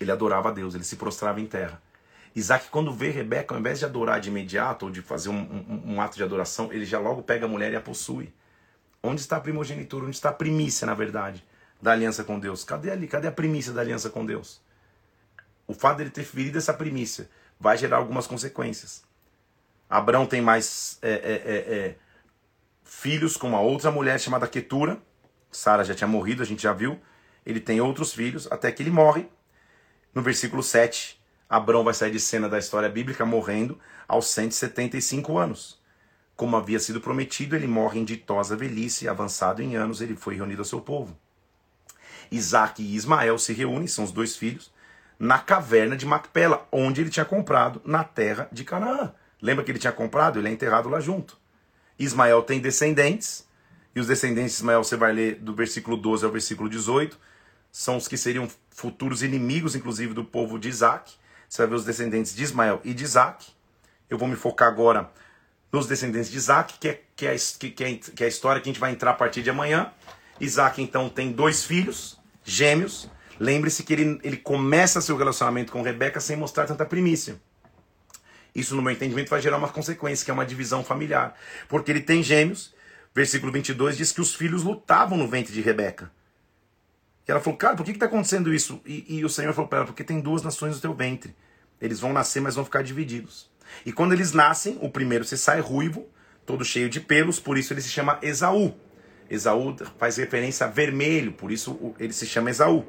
Ele 0.00 0.10
adorava 0.10 0.50
a 0.50 0.52
Deus, 0.52 0.74
ele 0.74 0.84
se 0.84 0.96
prostrava 0.96 1.40
em 1.40 1.46
terra. 1.46 1.80
Isaac, 2.34 2.68
quando 2.68 2.92
vê 2.92 3.08
Rebeca, 3.10 3.54
ao 3.54 3.60
invés 3.60 3.78
de 3.78 3.86
adorar 3.86 4.20
de 4.20 4.28
imediato 4.28 4.84
ou 4.84 4.90
de 4.90 5.00
fazer 5.00 5.30
um, 5.30 5.40
um, 5.40 5.94
um, 5.94 6.00
ato 6.02 6.16
de 6.16 6.22
adoração, 6.22 6.70
ele 6.70 6.84
já 6.84 6.98
logo 6.98 7.22
pega 7.22 7.46
a 7.46 7.48
mulher 7.48 7.72
e 7.72 7.76
a 7.76 7.80
possui. 7.80 8.32
Onde 9.02 9.22
está 9.22 9.38
a 9.38 9.40
primogenitura? 9.40 10.04
Onde 10.04 10.16
está 10.16 10.28
a 10.28 10.34
primícia, 10.34 10.86
na 10.86 10.92
verdade, 10.92 11.42
da 11.80 11.92
aliança 11.92 12.24
com 12.24 12.38
Deus? 12.38 12.62
Cadê 12.62 12.90
ali? 12.90 13.08
Cadê 13.08 13.28
a 13.28 13.32
primícia 13.32 13.72
da 13.72 13.80
aliança 13.80 14.10
com 14.10 14.26
Deus? 14.26 14.60
O 15.66 15.72
fato 15.72 15.98
dele 15.98 16.10
ter 16.10 16.24
ferido 16.24 16.58
essa 16.58 16.74
primícia 16.74 17.28
vai 17.58 17.78
gerar 17.78 17.96
algumas 17.96 18.26
consequências. 18.26 19.02
Abraão 19.88 20.26
tem 20.26 20.42
mais 20.42 20.98
é, 21.00 21.10
é, 21.10 21.14
é, 21.14 21.78
é 21.78 21.96
filhos 22.84 23.36
com 23.36 23.48
uma 23.48 23.60
outra 23.60 23.90
mulher 23.90 24.20
chamada 24.20 24.46
Ketura, 24.46 25.00
Sara 25.50 25.84
já 25.84 25.94
tinha 25.94 26.08
morrido, 26.08 26.42
a 26.42 26.46
gente 26.46 26.62
já 26.62 26.72
viu. 26.72 26.98
Ele 27.44 27.60
tem 27.60 27.80
outros 27.80 28.12
filhos, 28.12 28.46
até 28.50 28.70
que 28.72 28.82
ele 28.82 28.90
morre. 28.90 29.28
No 30.14 30.22
versículo 30.22 30.62
7, 30.62 31.20
Abrão 31.48 31.84
vai 31.84 31.94
sair 31.94 32.10
de 32.10 32.18
cena 32.18 32.48
da 32.48 32.58
história 32.58 32.88
bíblica 32.88 33.24
morrendo 33.24 33.78
aos 34.08 34.26
175 34.28 35.38
anos. 35.38 35.80
Como 36.34 36.56
havia 36.56 36.78
sido 36.78 37.00
prometido, 37.00 37.56
ele 37.56 37.66
morre 37.66 38.00
em 38.00 38.04
ditosa 38.04 38.56
velhice, 38.56 39.08
avançado 39.08 39.62
em 39.62 39.76
anos, 39.76 40.00
ele 40.00 40.16
foi 40.16 40.34
reunido 40.34 40.60
ao 40.60 40.66
seu 40.66 40.80
povo. 40.80 41.16
Isaac 42.30 42.82
e 42.82 42.94
Ismael 42.94 43.38
se 43.38 43.52
reúnem, 43.52 43.86
são 43.86 44.04
os 44.04 44.12
dois 44.12 44.36
filhos, 44.36 44.72
na 45.18 45.38
caverna 45.38 45.96
de 45.96 46.04
Macpela, 46.04 46.66
onde 46.70 47.00
ele 47.00 47.08
tinha 47.08 47.24
comprado, 47.24 47.80
na 47.84 48.04
terra 48.04 48.48
de 48.52 48.64
Canaã. 48.64 49.14
Lembra 49.40 49.64
que 49.64 49.70
ele 49.70 49.78
tinha 49.78 49.92
comprado? 49.92 50.38
Ele 50.38 50.48
é 50.48 50.52
enterrado 50.52 50.88
lá 50.88 51.00
junto. 51.00 51.38
Ismael 51.98 52.42
tem 52.42 52.60
descendentes, 52.60 53.45
e 53.96 54.00
os 54.00 54.06
descendentes 54.06 54.52
de 54.52 54.58
Ismael, 54.58 54.84
você 54.84 54.94
vai 54.94 55.10
ler 55.10 55.36
do 55.36 55.54
versículo 55.54 55.96
12 55.96 56.26
ao 56.26 56.30
versículo 56.30 56.68
18, 56.68 57.18
são 57.72 57.96
os 57.96 58.06
que 58.06 58.18
seriam 58.18 58.46
futuros 58.70 59.22
inimigos, 59.22 59.74
inclusive, 59.74 60.12
do 60.12 60.22
povo 60.22 60.58
de 60.58 60.68
Isaac. 60.68 61.14
Você 61.48 61.62
vai 61.62 61.68
ver 61.68 61.76
os 61.76 61.84
descendentes 61.86 62.34
de 62.34 62.42
Ismael 62.42 62.78
e 62.84 62.92
de 62.92 63.02
Isaac. 63.02 63.46
Eu 64.10 64.18
vou 64.18 64.28
me 64.28 64.36
focar 64.36 64.68
agora 64.68 65.10
nos 65.72 65.86
descendentes 65.86 66.30
de 66.30 66.36
Isaac, 66.36 66.74
que 66.78 66.88
é, 66.88 67.02
que, 67.16 67.26
é, 67.26 67.36
que, 67.36 67.84
é, 67.84 67.94
que 67.94 68.22
é 68.22 68.26
a 68.26 68.28
história 68.28 68.60
que 68.60 68.68
a 68.68 68.72
gente 68.72 68.80
vai 68.80 68.92
entrar 68.92 69.12
a 69.12 69.14
partir 69.14 69.42
de 69.42 69.48
amanhã. 69.48 69.90
Isaac, 70.38 70.82
então, 70.82 71.08
tem 71.08 71.32
dois 71.32 71.64
filhos, 71.64 72.20
gêmeos. 72.44 73.08
Lembre-se 73.40 73.82
que 73.82 73.94
ele, 73.94 74.20
ele 74.22 74.36
começa 74.36 75.00
seu 75.00 75.16
relacionamento 75.16 75.72
com 75.72 75.80
Rebeca 75.80 76.20
sem 76.20 76.36
mostrar 76.36 76.66
tanta 76.66 76.84
primícia. 76.84 77.40
Isso, 78.54 78.76
no 78.76 78.82
meu 78.82 78.92
entendimento, 78.92 79.30
vai 79.30 79.40
gerar 79.40 79.56
uma 79.56 79.68
consequência, 79.68 80.22
que 80.22 80.30
é 80.30 80.34
uma 80.34 80.44
divisão 80.44 80.84
familiar. 80.84 81.34
Porque 81.66 81.90
ele 81.90 82.02
tem 82.02 82.22
gêmeos, 82.22 82.75
versículo 83.16 83.50
22 83.50 83.96
diz 83.96 84.12
que 84.12 84.20
os 84.20 84.34
filhos 84.34 84.62
lutavam 84.62 85.16
no 85.16 85.26
ventre 85.26 85.50
de 85.50 85.62
Rebeca. 85.62 86.12
E 87.26 87.30
ela 87.30 87.40
falou, 87.40 87.58
cara, 87.58 87.74
por 87.74 87.82
que 87.82 87.92
está 87.92 88.04
acontecendo 88.04 88.52
isso? 88.52 88.78
E, 88.84 89.16
e 89.16 89.24
o 89.24 89.28
Senhor 89.30 89.54
falou 89.54 89.68
para 89.68 89.78
ela, 89.78 89.86
porque 89.86 90.04
tem 90.04 90.20
duas 90.20 90.42
nações 90.42 90.74
no 90.74 90.80
teu 90.82 90.92
ventre. 90.92 91.34
Eles 91.80 91.98
vão 91.98 92.12
nascer, 92.12 92.40
mas 92.40 92.54
vão 92.54 92.64
ficar 92.64 92.82
divididos. 92.82 93.50
E 93.86 93.90
quando 93.92 94.12
eles 94.12 94.32
nascem, 94.32 94.78
o 94.82 94.90
primeiro 94.90 95.24
se 95.24 95.38
sai 95.38 95.60
ruivo, 95.60 96.06
todo 96.44 96.62
cheio 96.62 96.90
de 96.90 97.00
pelos, 97.00 97.40
por 97.40 97.56
isso 97.56 97.72
ele 97.72 97.80
se 97.80 97.88
chama 97.88 98.18
Esaú. 98.20 98.74
Esaú 99.30 99.74
faz 99.98 100.18
referência 100.18 100.66
a 100.66 100.68
vermelho, 100.68 101.32
por 101.32 101.50
isso 101.50 101.94
ele 101.98 102.12
se 102.12 102.26
chama 102.26 102.50
Esaú. 102.50 102.84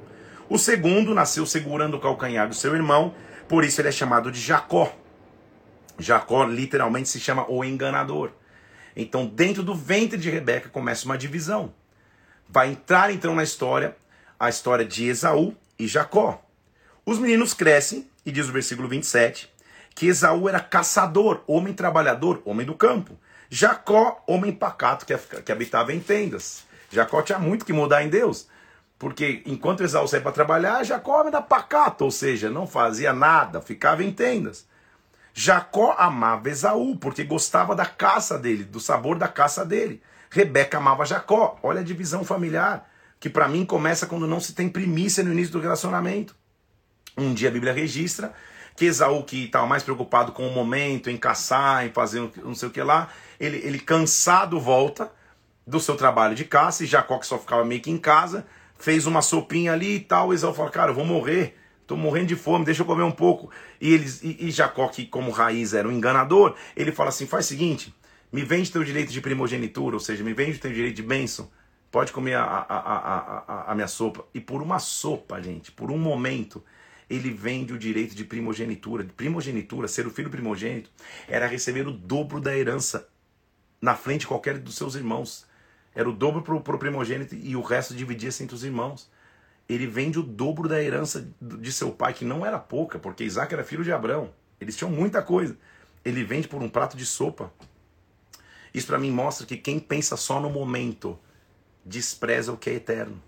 O 0.49 0.57
segundo 0.57 1.15
nasceu 1.15 1.45
segurando 1.45 1.95
o 1.95 2.01
calcanhar 2.01 2.49
do 2.49 2.53
seu 2.53 2.75
irmão, 2.75 3.15
por 3.47 3.63
isso 3.63 3.79
ele 3.79 3.87
é 3.87 3.93
chamado 3.93 4.29
de 4.29 4.41
Jacó. 4.41 4.93
Jacó 5.97 6.43
literalmente 6.43 7.07
se 7.07 7.19
chama 7.19 7.49
o 7.49 7.63
enganador. 7.63 8.31
Então, 8.99 9.27
dentro 9.27 9.61
do 9.61 9.75
ventre 9.75 10.17
de 10.17 10.27
Rebeca 10.27 10.69
começa 10.69 11.05
uma 11.05 11.17
divisão. 11.17 11.71
Vai 12.49 12.71
entrar 12.71 13.13
então 13.13 13.35
na 13.35 13.43
história 13.43 13.95
a 14.39 14.49
história 14.49 14.83
de 14.83 15.05
Esaú 15.05 15.55
e 15.77 15.87
Jacó. 15.87 16.43
Os 17.05 17.19
meninos 17.19 17.53
crescem, 17.53 18.09
e 18.25 18.31
diz 18.31 18.49
o 18.49 18.51
versículo 18.51 18.87
27, 18.87 19.53
que 19.93 20.07
Esaú 20.07 20.49
era 20.49 20.59
caçador, 20.59 21.43
homem 21.45 21.75
trabalhador, 21.75 22.41
homem 22.43 22.65
do 22.65 22.73
campo. 22.73 23.15
Jacó, 23.51 24.23
homem 24.25 24.51
pacato, 24.51 25.05
que, 25.05 25.15
que 25.43 25.51
habitava 25.51 25.93
em 25.93 25.99
tendas. 25.99 26.65
Jacó 26.91 27.21
tinha 27.21 27.37
muito 27.37 27.65
que 27.65 27.73
mudar 27.73 28.03
em 28.03 28.09
Deus. 28.09 28.47
Porque 28.97 29.43
enquanto 29.45 29.83
Esaú 29.83 30.07
saía 30.07 30.23
para 30.23 30.31
trabalhar, 30.31 30.83
Jacó 30.83 31.23
era 31.23 31.39
pacato, 31.39 32.03
ou 32.03 32.09
seja, 32.09 32.49
não 32.49 32.65
fazia 32.65 33.13
nada, 33.13 33.61
ficava 33.61 34.03
em 34.03 34.11
tendas. 34.11 34.65
Jacó 35.39 35.93
amava 35.99 36.49
Esaú, 36.49 36.97
porque 36.97 37.23
gostava 37.23 37.75
da 37.75 37.85
caça 37.85 38.39
dele, 38.39 38.63
do 38.63 38.79
sabor 38.79 39.19
da 39.19 39.27
caça 39.27 39.63
dele. 39.63 40.01
Rebeca 40.31 40.79
amava 40.79 41.05
Jacó. 41.05 41.59
Olha 41.61 41.81
a 41.81 41.83
divisão 41.83 42.23
familiar, 42.23 42.89
que 43.19 43.29
para 43.29 43.47
mim 43.47 43.63
começa 43.63 44.07
quando 44.07 44.25
não 44.25 44.39
se 44.39 44.53
tem 44.53 44.67
primícia 44.67 45.23
no 45.23 45.31
início 45.31 45.53
do 45.53 45.59
relacionamento. 45.59 46.35
Um 47.15 47.35
dia 47.35 47.49
a 47.49 47.51
Bíblia 47.51 47.71
registra 47.71 48.33
que 48.75 48.85
Esaú, 48.85 49.23
que 49.23 49.45
estava 49.45 49.67
mais 49.67 49.83
preocupado 49.83 50.31
com 50.31 50.47
o 50.47 50.51
momento, 50.51 51.07
em 51.07 51.17
caçar, 51.17 51.85
em 51.85 51.91
fazer 51.91 52.31
não 52.43 52.55
sei 52.55 52.69
o 52.69 52.71
que 52.71 52.81
lá, 52.81 53.09
ele, 53.39 53.57
ele 53.57 53.77
cansado 53.77 54.59
volta 54.59 55.11
do 55.67 55.79
seu 55.79 55.95
trabalho 55.95 56.33
de 56.33 56.45
caça, 56.45 56.83
e 56.83 56.87
Jacó, 56.87 57.19
que 57.19 57.27
só 57.27 57.37
ficava 57.37 57.63
meio 57.63 57.81
que 57.81 57.91
em 57.91 57.99
casa, 57.99 58.47
fez 58.79 59.05
uma 59.05 59.21
sopinha 59.21 59.73
ali 59.73 59.97
e 59.97 59.99
tal. 59.99 60.33
Esaú 60.33 60.51
fala: 60.51 60.71
Cara, 60.71 60.89
eu 60.89 60.95
vou 60.95 61.05
morrer. 61.05 61.55
Estou 61.87 61.97
morrendo 61.97 62.27
de 62.27 62.35
fome, 62.35 62.65
deixa 62.65 62.81
eu 62.81 62.85
comer 62.85 63.03
um 63.03 63.11
pouco. 63.11 63.49
E, 63.79 63.93
eles, 63.93 64.21
e, 64.21 64.35
e 64.41 64.51
Jacó, 64.51 64.89
que 64.89 65.05
como 65.05 65.31
raiz 65.31 65.73
era 65.73 65.87
um 65.87 65.91
enganador, 65.93 66.53
ele 66.75 66.91
fala 66.91 67.07
assim: 67.07 67.25
faz 67.25 67.45
o 67.45 67.47
seguinte, 67.47 67.95
me 68.29 68.43
vende 68.43 68.69
teu 68.69 68.83
direito 68.83 69.09
de 69.09 69.21
primogenitura, 69.21 69.95
ou 69.95 69.99
seja, 70.01 70.21
me 70.21 70.33
vende 70.33 70.57
teu 70.57 70.69
direito 70.69 70.97
de 70.97 71.01
bênção, 71.01 71.49
pode 71.89 72.11
comer 72.11 72.33
a, 72.33 72.43
a, 72.43 72.75
a, 72.75 73.71
a, 73.71 73.73
minha 73.75 73.87
sopa. 73.87 74.25
E 74.33 74.41
por 74.41 74.61
uma 74.61 74.79
sopa, 74.79 75.41
gente, 75.41 75.71
por 75.71 75.89
um 75.89 75.97
momento, 75.97 76.61
ele 77.09 77.31
vende 77.31 77.71
o 77.71 77.79
direito 77.79 78.13
de 78.13 78.25
primogenitura. 78.25 79.05
Primogenitura, 79.15 79.87
ser 79.87 80.05
o 80.05 80.11
filho 80.11 80.29
primogênito, 80.29 80.91
era 81.25 81.47
receber 81.47 81.87
o 81.87 81.91
dobro 81.93 82.41
da 82.41 82.53
herança 82.53 83.07
na 83.81 83.95
frente 83.95 84.21
de 84.21 84.27
qualquer 84.27 84.57
dos 84.57 84.75
seus 84.75 84.95
irmãos. 84.95 85.45
Era 85.95 86.09
o 86.09 86.11
dobro 86.11 86.41
para 86.41 86.75
o 86.75 86.77
primogênito 86.77 87.33
e 87.33 87.55
o 87.55 87.61
resto 87.61 87.95
dividia-se 87.95 88.43
entre 88.43 88.55
os 88.57 88.65
irmãos 88.65 89.09
ele 89.67 89.87
vende 89.87 90.19
o 90.19 90.23
dobro 90.23 90.69
da 90.69 90.81
herança 90.81 91.27
de 91.41 91.71
seu 91.71 91.91
pai, 91.91 92.13
que 92.13 92.23
não 92.23 92.45
era 92.45 92.57
pouca, 92.57 92.97
porque 92.97 93.23
Isaac 93.23 93.53
era 93.53 93.63
filho 93.63 93.83
de 93.83 93.91
Abraão. 93.91 94.33
Eles 94.59 94.75
tinham 94.75 94.89
muita 94.89 95.21
coisa. 95.21 95.57
Ele 96.05 96.23
vende 96.23 96.47
por 96.47 96.61
um 96.61 96.69
prato 96.69 96.95
de 96.95 97.05
sopa. 97.05 97.51
Isso 98.73 98.87
para 98.87 98.97
mim 98.97 99.11
mostra 99.11 99.45
que 99.45 99.57
quem 99.57 99.79
pensa 99.79 100.15
só 100.15 100.39
no 100.39 100.49
momento 100.49 101.19
despreza 101.85 102.51
o 102.51 102.57
que 102.57 102.69
é 102.69 102.73
eterno. 102.73 103.21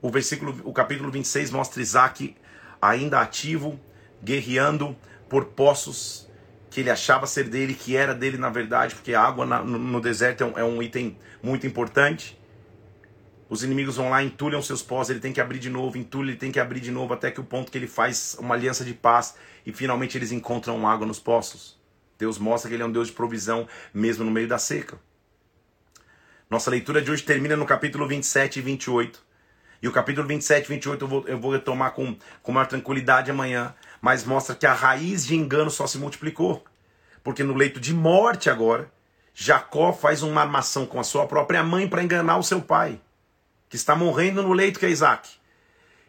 O 0.00 0.10
versículo, 0.10 0.60
o 0.64 0.72
capítulo 0.72 1.10
26 1.10 1.50
mostra 1.50 1.82
Isaac 1.82 2.36
ainda 2.80 3.20
ativo, 3.20 3.78
guerreando 4.22 4.96
por 5.28 5.46
poços 5.46 6.28
que 6.70 6.80
ele 6.80 6.90
achava 6.90 7.26
ser 7.26 7.48
dele, 7.48 7.74
que 7.74 7.96
era 7.96 8.14
dele 8.14 8.36
na 8.36 8.50
verdade, 8.50 8.94
porque 8.94 9.14
a 9.14 9.22
água 9.22 9.44
na, 9.44 9.62
no, 9.62 9.78
no, 9.78 10.00
deserto 10.00 10.42
é 10.42 10.46
um, 10.46 10.58
é 10.58 10.64
um, 10.64 10.82
item 10.82 11.18
muito 11.42 11.66
importante. 11.66 12.37
Os 13.48 13.62
inimigos 13.62 13.96
vão 13.96 14.10
lá, 14.10 14.22
entulham 14.22 14.60
seus 14.60 14.82
poços, 14.82 15.10
ele 15.10 15.20
tem 15.20 15.32
que 15.32 15.40
abrir 15.40 15.58
de 15.58 15.70
novo, 15.70 15.96
entulha, 15.96 16.30
ele 16.30 16.38
tem 16.38 16.52
que 16.52 16.60
abrir 16.60 16.80
de 16.80 16.90
novo, 16.90 17.14
até 17.14 17.30
que 17.30 17.40
o 17.40 17.44
ponto 17.44 17.72
que 17.72 17.78
ele 17.78 17.86
faz 17.86 18.36
uma 18.38 18.54
aliança 18.54 18.84
de 18.84 18.92
paz 18.92 19.36
e 19.64 19.72
finalmente 19.72 20.18
eles 20.18 20.32
encontram 20.32 20.86
água 20.86 21.06
nos 21.06 21.18
poços. 21.18 21.78
Deus 22.18 22.38
mostra 22.38 22.68
que 22.68 22.74
ele 22.74 22.82
é 22.82 22.86
um 22.86 22.92
Deus 22.92 23.08
de 23.08 23.14
provisão, 23.14 23.66
mesmo 23.94 24.24
no 24.24 24.30
meio 24.30 24.48
da 24.48 24.58
seca. 24.58 24.98
Nossa 26.50 26.70
leitura 26.70 27.00
de 27.00 27.10
hoje 27.10 27.22
termina 27.22 27.56
no 27.56 27.64
capítulo 27.64 28.06
27 28.06 28.58
e 28.58 28.62
28. 28.62 29.28
E 29.80 29.86
o 29.86 29.92
capítulo 29.92 30.26
27 30.26 30.64
e 30.64 30.68
28 30.68 31.04
eu 31.04 31.08
vou, 31.08 31.28
eu 31.28 31.38
vou 31.38 31.52
retomar 31.52 31.92
com, 31.92 32.16
com 32.42 32.52
maior 32.52 32.66
tranquilidade 32.66 33.30
amanhã 33.30 33.74
mas 34.00 34.24
mostra 34.24 34.54
que 34.54 34.66
a 34.66 34.72
raiz 34.72 35.26
de 35.26 35.34
engano 35.34 35.70
só 35.70 35.86
se 35.86 35.98
multiplicou. 35.98 36.64
Porque 37.22 37.42
no 37.42 37.54
leito 37.54 37.80
de 37.80 37.92
morte 37.92 38.48
agora, 38.48 38.90
Jacó 39.34 39.92
faz 39.92 40.22
uma 40.22 40.40
armação 40.40 40.86
com 40.86 40.98
a 40.98 41.04
sua 41.04 41.26
própria 41.26 41.62
mãe 41.62 41.88
para 41.88 42.02
enganar 42.02 42.38
o 42.38 42.42
seu 42.42 42.60
pai, 42.60 43.00
que 43.68 43.76
está 43.76 43.94
morrendo 43.94 44.42
no 44.42 44.52
leito 44.52 44.78
que 44.78 44.86
é 44.86 44.90
Isaac. 44.90 45.28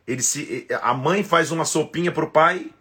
Ele 0.08 0.24
se, 0.24 0.68
a 0.82 0.94
mãe 0.94 1.24
faz 1.24 1.52
uma 1.52 1.66
sopinha 1.66 2.12
para 2.12 2.26
o 2.26 2.32
pai, 2.32 2.72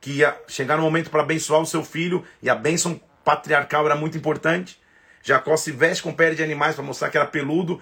que 0.00 0.12
ia 0.12 0.40
chegar 0.46 0.76
no 0.76 0.82
momento 0.82 1.10
para 1.10 1.22
abençoar 1.22 1.60
o 1.60 1.66
seu 1.66 1.84
filho, 1.84 2.24
e 2.42 2.48
a 2.48 2.54
bênção 2.54 3.00
patriarcal 3.24 3.84
era 3.86 3.96
muito 3.96 4.16
importante. 4.16 4.80
Jacó 5.22 5.56
se 5.56 5.72
veste 5.72 6.02
com 6.02 6.12
pele 6.12 6.36
de 6.36 6.42
animais 6.42 6.74
para 6.74 6.84
mostrar 6.84 7.10
que 7.10 7.18
era 7.18 7.26
peludo, 7.26 7.80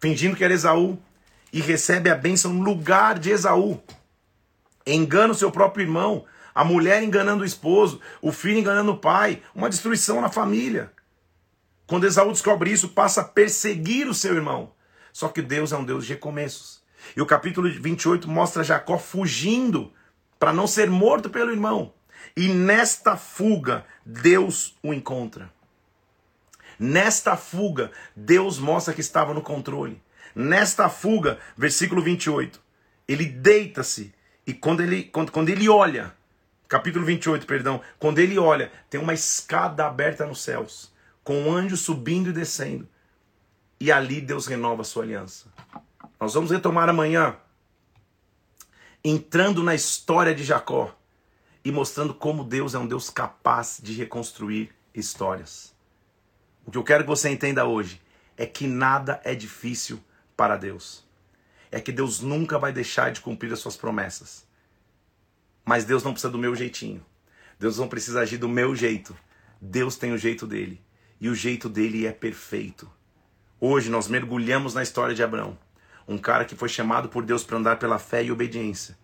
fingindo 0.00 0.36
que 0.36 0.44
era 0.44 0.54
Esaú, 0.54 0.98
e 1.52 1.60
recebe 1.60 2.08
a 2.08 2.14
bênção 2.14 2.52
no 2.52 2.62
lugar 2.62 3.18
de 3.18 3.30
Esaú 3.30 3.82
engana 4.86 5.32
o 5.32 5.36
seu 5.36 5.50
próprio 5.50 5.84
irmão, 5.84 6.24
a 6.54 6.64
mulher 6.64 7.02
enganando 7.02 7.42
o 7.42 7.46
esposo, 7.46 8.00
o 8.20 8.32
filho 8.32 8.58
enganando 8.58 8.92
o 8.92 8.98
pai, 8.98 9.42
uma 9.54 9.70
destruição 9.70 10.20
na 10.20 10.28
família. 10.28 10.90
Quando 11.86 12.06
Esaú 12.06 12.30
descobre 12.30 12.70
isso, 12.70 12.90
passa 12.90 13.22
a 13.22 13.24
perseguir 13.24 14.08
o 14.08 14.14
seu 14.14 14.34
irmão. 14.34 14.72
Só 15.12 15.28
que 15.28 15.42
Deus 15.42 15.72
é 15.72 15.76
um 15.76 15.84
Deus 15.84 16.06
de 16.06 16.14
recomeços. 16.14 16.82
E 17.16 17.20
o 17.20 17.26
capítulo 17.26 17.70
28 17.70 18.28
mostra 18.28 18.64
Jacó 18.64 18.98
fugindo 18.98 19.92
para 20.38 20.52
não 20.52 20.66
ser 20.66 20.90
morto 20.90 21.30
pelo 21.30 21.50
irmão. 21.50 21.92
E 22.36 22.48
nesta 22.48 23.16
fuga, 23.16 23.84
Deus 24.04 24.76
o 24.82 24.92
encontra. 24.92 25.50
Nesta 26.78 27.36
fuga, 27.36 27.90
Deus 28.16 28.58
mostra 28.58 28.94
que 28.94 29.00
estava 29.00 29.34
no 29.34 29.42
controle. 29.42 30.00
Nesta 30.34 30.88
fuga, 30.88 31.38
versículo 31.56 32.00
28, 32.00 32.60
ele 33.06 33.26
deita-se 33.26 34.14
e 34.46 34.54
quando 34.54 34.82
ele, 34.82 35.04
quando, 35.04 35.30
quando 35.30 35.48
ele 35.48 35.68
olha, 35.68 36.14
capítulo 36.68 37.04
28, 37.04 37.46
perdão, 37.46 37.80
quando 37.98 38.18
ele 38.18 38.38
olha, 38.38 38.72
tem 38.88 39.00
uma 39.00 39.12
escada 39.12 39.86
aberta 39.86 40.24
nos 40.24 40.42
céus, 40.42 40.92
com 41.22 41.42
um 41.42 41.52
anjo 41.52 41.76
subindo 41.76 42.30
e 42.30 42.32
descendo. 42.32 42.88
E 43.80 43.90
ali 43.90 44.20
Deus 44.20 44.46
renova 44.46 44.82
a 44.82 44.84
sua 44.84 45.02
aliança. 45.02 45.46
Nós 46.20 46.34
vamos 46.34 46.50
retomar 46.50 46.88
amanhã, 46.88 47.36
entrando 49.02 49.62
na 49.62 49.74
história 49.74 50.34
de 50.34 50.44
Jacó 50.44 50.94
e 51.64 51.72
mostrando 51.72 52.12
como 52.12 52.44
Deus 52.44 52.74
é 52.74 52.78
um 52.78 52.86
Deus 52.86 53.08
capaz 53.08 53.80
de 53.82 53.94
reconstruir 53.94 54.70
histórias. 54.94 55.74
O 56.66 56.70
que 56.70 56.76
eu 56.76 56.84
quero 56.84 57.04
que 57.04 57.08
você 57.08 57.30
entenda 57.30 57.64
hoje 57.64 58.00
é 58.36 58.44
que 58.44 58.66
nada 58.66 59.20
é 59.24 59.34
difícil 59.34 59.98
para 60.36 60.56
Deus 60.56 61.08
é 61.70 61.80
que 61.80 61.92
Deus 61.92 62.20
nunca 62.20 62.58
vai 62.58 62.72
deixar 62.72 63.12
de 63.12 63.20
cumprir 63.20 63.52
as 63.52 63.60
suas 63.60 63.76
promessas. 63.76 64.44
Mas 65.64 65.84
Deus 65.84 66.02
não 66.02 66.12
precisa 66.12 66.32
do 66.32 66.38
meu 66.38 66.54
jeitinho. 66.56 67.04
Deus 67.58 67.78
não 67.78 67.88
precisa 67.88 68.20
agir 68.20 68.38
do 68.38 68.48
meu 68.48 68.74
jeito. 68.74 69.16
Deus 69.60 69.96
tem 69.96 70.12
o 70.12 70.18
jeito 70.18 70.46
dele. 70.46 70.82
E 71.20 71.28
o 71.28 71.34
jeito 71.34 71.68
dele 71.68 72.06
é 72.06 72.12
perfeito. 72.12 72.90
Hoje 73.60 73.90
nós 73.90 74.08
mergulhamos 74.08 74.74
na 74.74 74.82
história 74.82 75.14
de 75.14 75.22
Abraão. 75.22 75.56
Um 76.08 76.18
cara 76.18 76.44
que 76.44 76.56
foi 76.56 76.68
chamado 76.68 77.08
por 77.08 77.24
Deus 77.24 77.44
para 77.44 77.58
andar 77.58 77.78
pela 77.78 77.98
fé 77.98 78.24
e 78.24 78.32
obediência. 78.32 78.96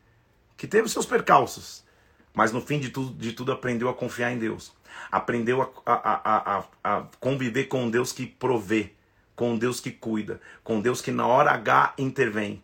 Que 0.56 0.66
teve 0.66 0.88
seus 0.88 1.06
percalços. 1.06 1.84
Mas 2.32 2.52
no 2.52 2.60
fim 2.60 2.80
de 2.80 2.90
tudo, 2.90 3.14
de 3.14 3.32
tudo 3.32 3.52
aprendeu 3.52 3.88
a 3.88 3.94
confiar 3.94 4.32
em 4.32 4.38
Deus. 4.38 4.72
Aprendeu 5.12 5.62
a, 5.62 5.92
a, 5.92 6.58
a, 6.58 6.64
a 6.82 7.06
conviver 7.20 7.64
com 7.64 7.90
Deus 7.90 8.12
que 8.12 8.26
provê 8.26 8.96
com 9.36 9.56
Deus 9.56 9.78
que 9.78 9.92
cuida, 9.92 10.40
com 10.64 10.80
Deus 10.80 11.02
que 11.02 11.12
na 11.12 11.26
hora 11.26 11.52
H 11.52 11.92
intervém. 11.98 12.62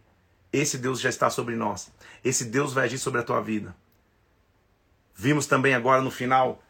Esse 0.51 0.79
Deus 0.79 1.01
já 1.01 1.11
está 1.11 1.29
sobre 1.29 1.55
nós. 1.55 1.93
Esse 2.25 2.47
Deus 2.47 2.73
vai 2.73 2.87
agir 2.87 2.99
sobre 2.99 3.21
a 3.21 3.23
tua 3.23 3.41
vida. 3.41 3.77
Vimos 5.15 5.47
também 5.47 5.75
agora 5.75 6.01
no 6.01 6.11
final 6.11 6.63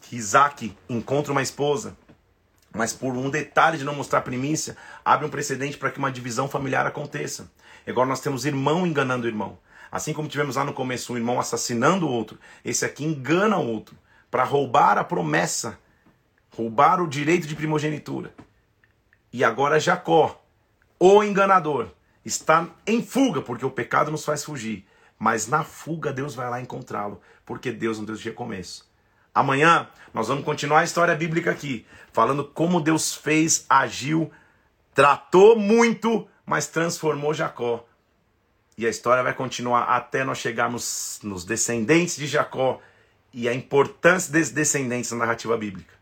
que 0.00 0.16
Isaac 0.16 0.76
encontra 0.88 1.30
uma 1.30 1.42
esposa, 1.42 1.96
mas 2.74 2.92
por 2.92 3.16
um 3.16 3.30
detalhe 3.30 3.78
de 3.78 3.84
não 3.84 3.94
mostrar 3.94 4.22
primícia, 4.22 4.76
abre 5.04 5.24
um 5.24 5.30
precedente 5.30 5.78
para 5.78 5.92
que 5.92 5.98
uma 5.98 6.10
divisão 6.10 6.48
familiar 6.48 6.84
aconteça. 6.86 7.48
Agora 7.86 8.08
nós 8.08 8.20
temos 8.20 8.44
irmão 8.44 8.84
enganando 8.84 9.28
irmão. 9.28 9.56
Assim 9.92 10.12
como 10.12 10.28
tivemos 10.28 10.56
lá 10.56 10.64
no 10.64 10.72
começo 10.72 11.12
um 11.12 11.16
irmão 11.16 11.38
assassinando 11.38 12.06
o 12.06 12.10
outro, 12.10 12.36
esse 12.64 12.84
aqui 12.84 13.04
engana 13.04 13.56
o 13.56 13.66
outro 13.66 13.96
para 14.28 14.42
roubar 14.42 14.98
a 14.98 15.04
promessa, 15.04 15.78
roubar 16.50 17.00
o 17.00 17.06
direito 17.06 17.46
de 17.46 17.54
primogenitura. 17.54 18.34
E 19.32 19.44
agora 19.44 19.78
Jacó, 19.78 20.44
o 20.98 21.22
enganador, 21.22 21.90
está 22.24 22.68
em 22.84 23.04
fuga, 23.04 23.40
porque 23.40 23.64
o 23.64 23.70
pecado 23.70 24.10
nos 24.10 24.24
faz 24.24 24.44
fugir. 24.44 24.84
Mas 25.16 25.46
na 25.46 25.62
fuga 25.62 26.12
Deus 26.12 26.34
vai 26.34 26.50
lá 26.50 26.60
encontrá-lo, 26.60 27.20
porque 27.46 27.70
Deus 27.70 27.98
é 27.98 28.00
um 28.00 28.04
Deus 28.04 28.18
de 28.18 28.30
recomeço. 28.30 28.92
Amanhã 29.34 29.88
nós 30.12 30.28
vamos 30.28 30.44
continuar 30.44 30.80
a 30.80 30.84
história 30.84 31.14
bíblica 31.16 31.50
aqui, 31.50 31.84
falando 32.12 32.44
como 32.44 32.80
Deus 32.80 33.14
fez, 33.14 33.66
agiu, 33.68 34.30
tratou 34.94 35.58
muito, 35.58 36.28
mas 36.46 36.68
transformou 36.68 37.34
Jacó. 37.34 37.84
E 38.78 38.86
a 38.86 38.90
história 38.90 39.22
vai 39.22 39.34
continuar 39.34 39.84
até 39.84 40.22
nós 40.22 40.38
chegarmos 40.38 41.18
nos 41.22 41.44
descendentes 41.44 42.16
de 42.16 42.26
Jacó 42.26 42.80
e 43.32 43.48
a 43.48 43.54
importância 43.54 44.32
desses 44.32 44.52
descendentes 44.52 45.10
na 45.10 45.18
narrativa 45.18 45.56
bíblica. 45.56 45.94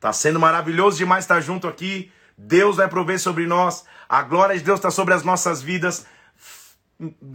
Tá 0.00 0.12
sendo 0.12 0.40
maravilhoso 0.40 0.96
demais 0.96 1.24
estar 1.24 1.40
junto 1.40 1.68
aqui. 1.68 2.10
Deus 2.36 2.76
vai 2.76 2.88
prover 2.88 3.20
sobre 3.20 3.46
nós, 3.46 3.84
a 4.08 4.22
glória 4.22 4.56
de 4.56 4.64
Deus 4.64 4.78
está 4.78 4.90
sobre 4.90 5.12
as 5.14 5.22
nossas 5.22 5.62
vidas. 5.62 6.06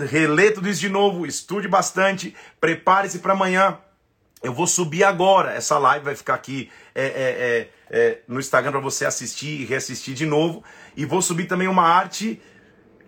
Relê 0.10 0.52
tudo 0.52 0.68
isso 0.68 0.82
de 0.82 0.90
novo, 0.90 1.26
estude 1.26 1.68
bastante, 1.68 2.36
prepare-se 2.60 3.20
para 3.20 3.34
amanhã. 3.34 3.80
Eu 4.44 4.54
vou 4.54 4.68
subir 4.68 5.04
agora, 5.04 5.54
essa 5.54 5.78
live 5.78 6.06
vai 6.06 6.16
ficar 6.16 6.36
aqui 6.36 6.70
é, 6.94 7.06
é, 7.06 7.10
é, 7.10 7.70
é 7.90 8.20
no 8.28 8.40
Instagram 8.40 8.72
para 8.72 8.80
você 8.80 9.06
assistir 9.06 9.62
e 9.62 9.66
reassistir 9.66 10.14
de 10.14 10.26
novo. 10.26 10.64
E 10.96 11.06
vou 11.06 11.22
subir 11.22 11.46
também 11.46 11.68
uma 11.68 11.84
arte 11.84 12.40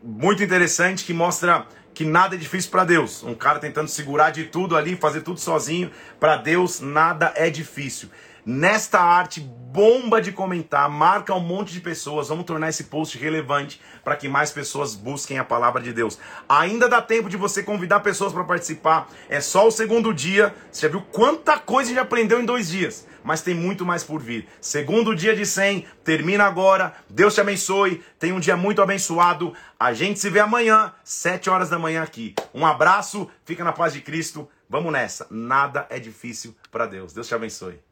muito 0.02 0.42
interessante 0.42 1.06
que 1.06 1.14
mostra 1.14 1.68
que 1.94 2.06
nada 2.06 2.36
é 2.36 2.38
difícil 2.38 2.72
para 2.72 2.84
Deus. 2.84 3.24
Um 3.24 3.36
cara 3.36 3.60
tentando 3.60 3.90
segurar 3.90 4.32
de 4.32 4.46
tudo 4.46 4.76
ali, 4.76 4.96
fazer 4.96 5.22
tudo 5.22 5.40
sozinho. 5.40 5.92
Para 6.20 6.38
Deus, 6.38 6.80
nada 6.80 7.34
é 7.36 7.50
difícil. 7.50 8.10
Nesta 8.52 9.00
arte, 9.00 9.40
bomba 9.40 10.20
de 10.20 10.32
comentar, 10.32 10.90
marca 10.90 11.36
um 11.36 11.40
monte 11.40 11.72
de 11.72 11.80
pessoas. 11.80 12.30
Vamos 12.30 12.46
tornar 12.46 12.70
esse 12.70 12.86
post 12.86 13.16
relevante 13.16 13.80
para 14.04 14.16
que 14.16 14.28
mais 14.28 14.50
pessoas 14.50 14.96
busquem 14.96 15.38
a 15.38 15.44
palavra 15.44 15.80
de 15.80 15.94
Deus. 15.94 16.18
Ainda 16.50 16.90
dá 16.90 17.00
tempo 17.00 17.30
de 17.30 17.38
você 17.38 17.62
convidar 17.62 18.00
pessoas 18.00 18.34
para 18.34 18.44
participar. 18.44 19.08
É 19.30 19.40
só 19.40 19.68
o 19.68 19.72
segundo 19.72 20.12
dia. 20.12 20.52
Você 20.72 20.88
já 20.88 20.92
viu 20.92 21.04
quanta 21.12 21.60
coisa 21.60 21.90
gente 21.90 22.00
aprendeu 22.00 22.42
em 22.42 22.46
dois 22.46 22.70
dias? 22.70 23.06
Mas 23.24 23.44
tem 23.44 23.54
muito 23.54 23.86
mais 23.86 24.04
por 24.04 24.20
vir. 24.20 24.50
Segundo 24.60 25.16
dia 25.16 25.36
de 25.36 25.46
100, 25.46 25.86
termina 26.04 26.46
agora. 26.46 26.96
Deus 27.08 27.36
te 27.36 27.42
abençoe. 27.42 28.04
Tenha 28.18 28.34
um 28.34 28.40
dia 28.40 28.58
muito 28.58 28.82
abençoado. 28.82 29.54
A 29.80 29.94
gente 29.94 30.20
se 30.20 30.28
vê 30.28 30.40
amanhã, 30.40 30.92
7 31.04 31.52
horas 31.52 31.70
da 31.70 31.78
manhã 31.78 32.02
aqui. 32.02 32.34
Um 32.52 32.66
abraço, 32.66 33.30
fica 33.46 33.64
na 33.64 33.74
paz 33.74 33.94
de 33.94 34.02
Cristo. 34.02 34.50
Vamos 34.68 34.92
nessa. 34.92 35.28
Nada 35.30 35.86
é 35.88 36.00
difícil 36.00 36.56
para 36.72 36.88
Deus. 36.88 37.14
Deus 37.14 37.28
te 37.28 37.36
abençoe. 37.36 37.89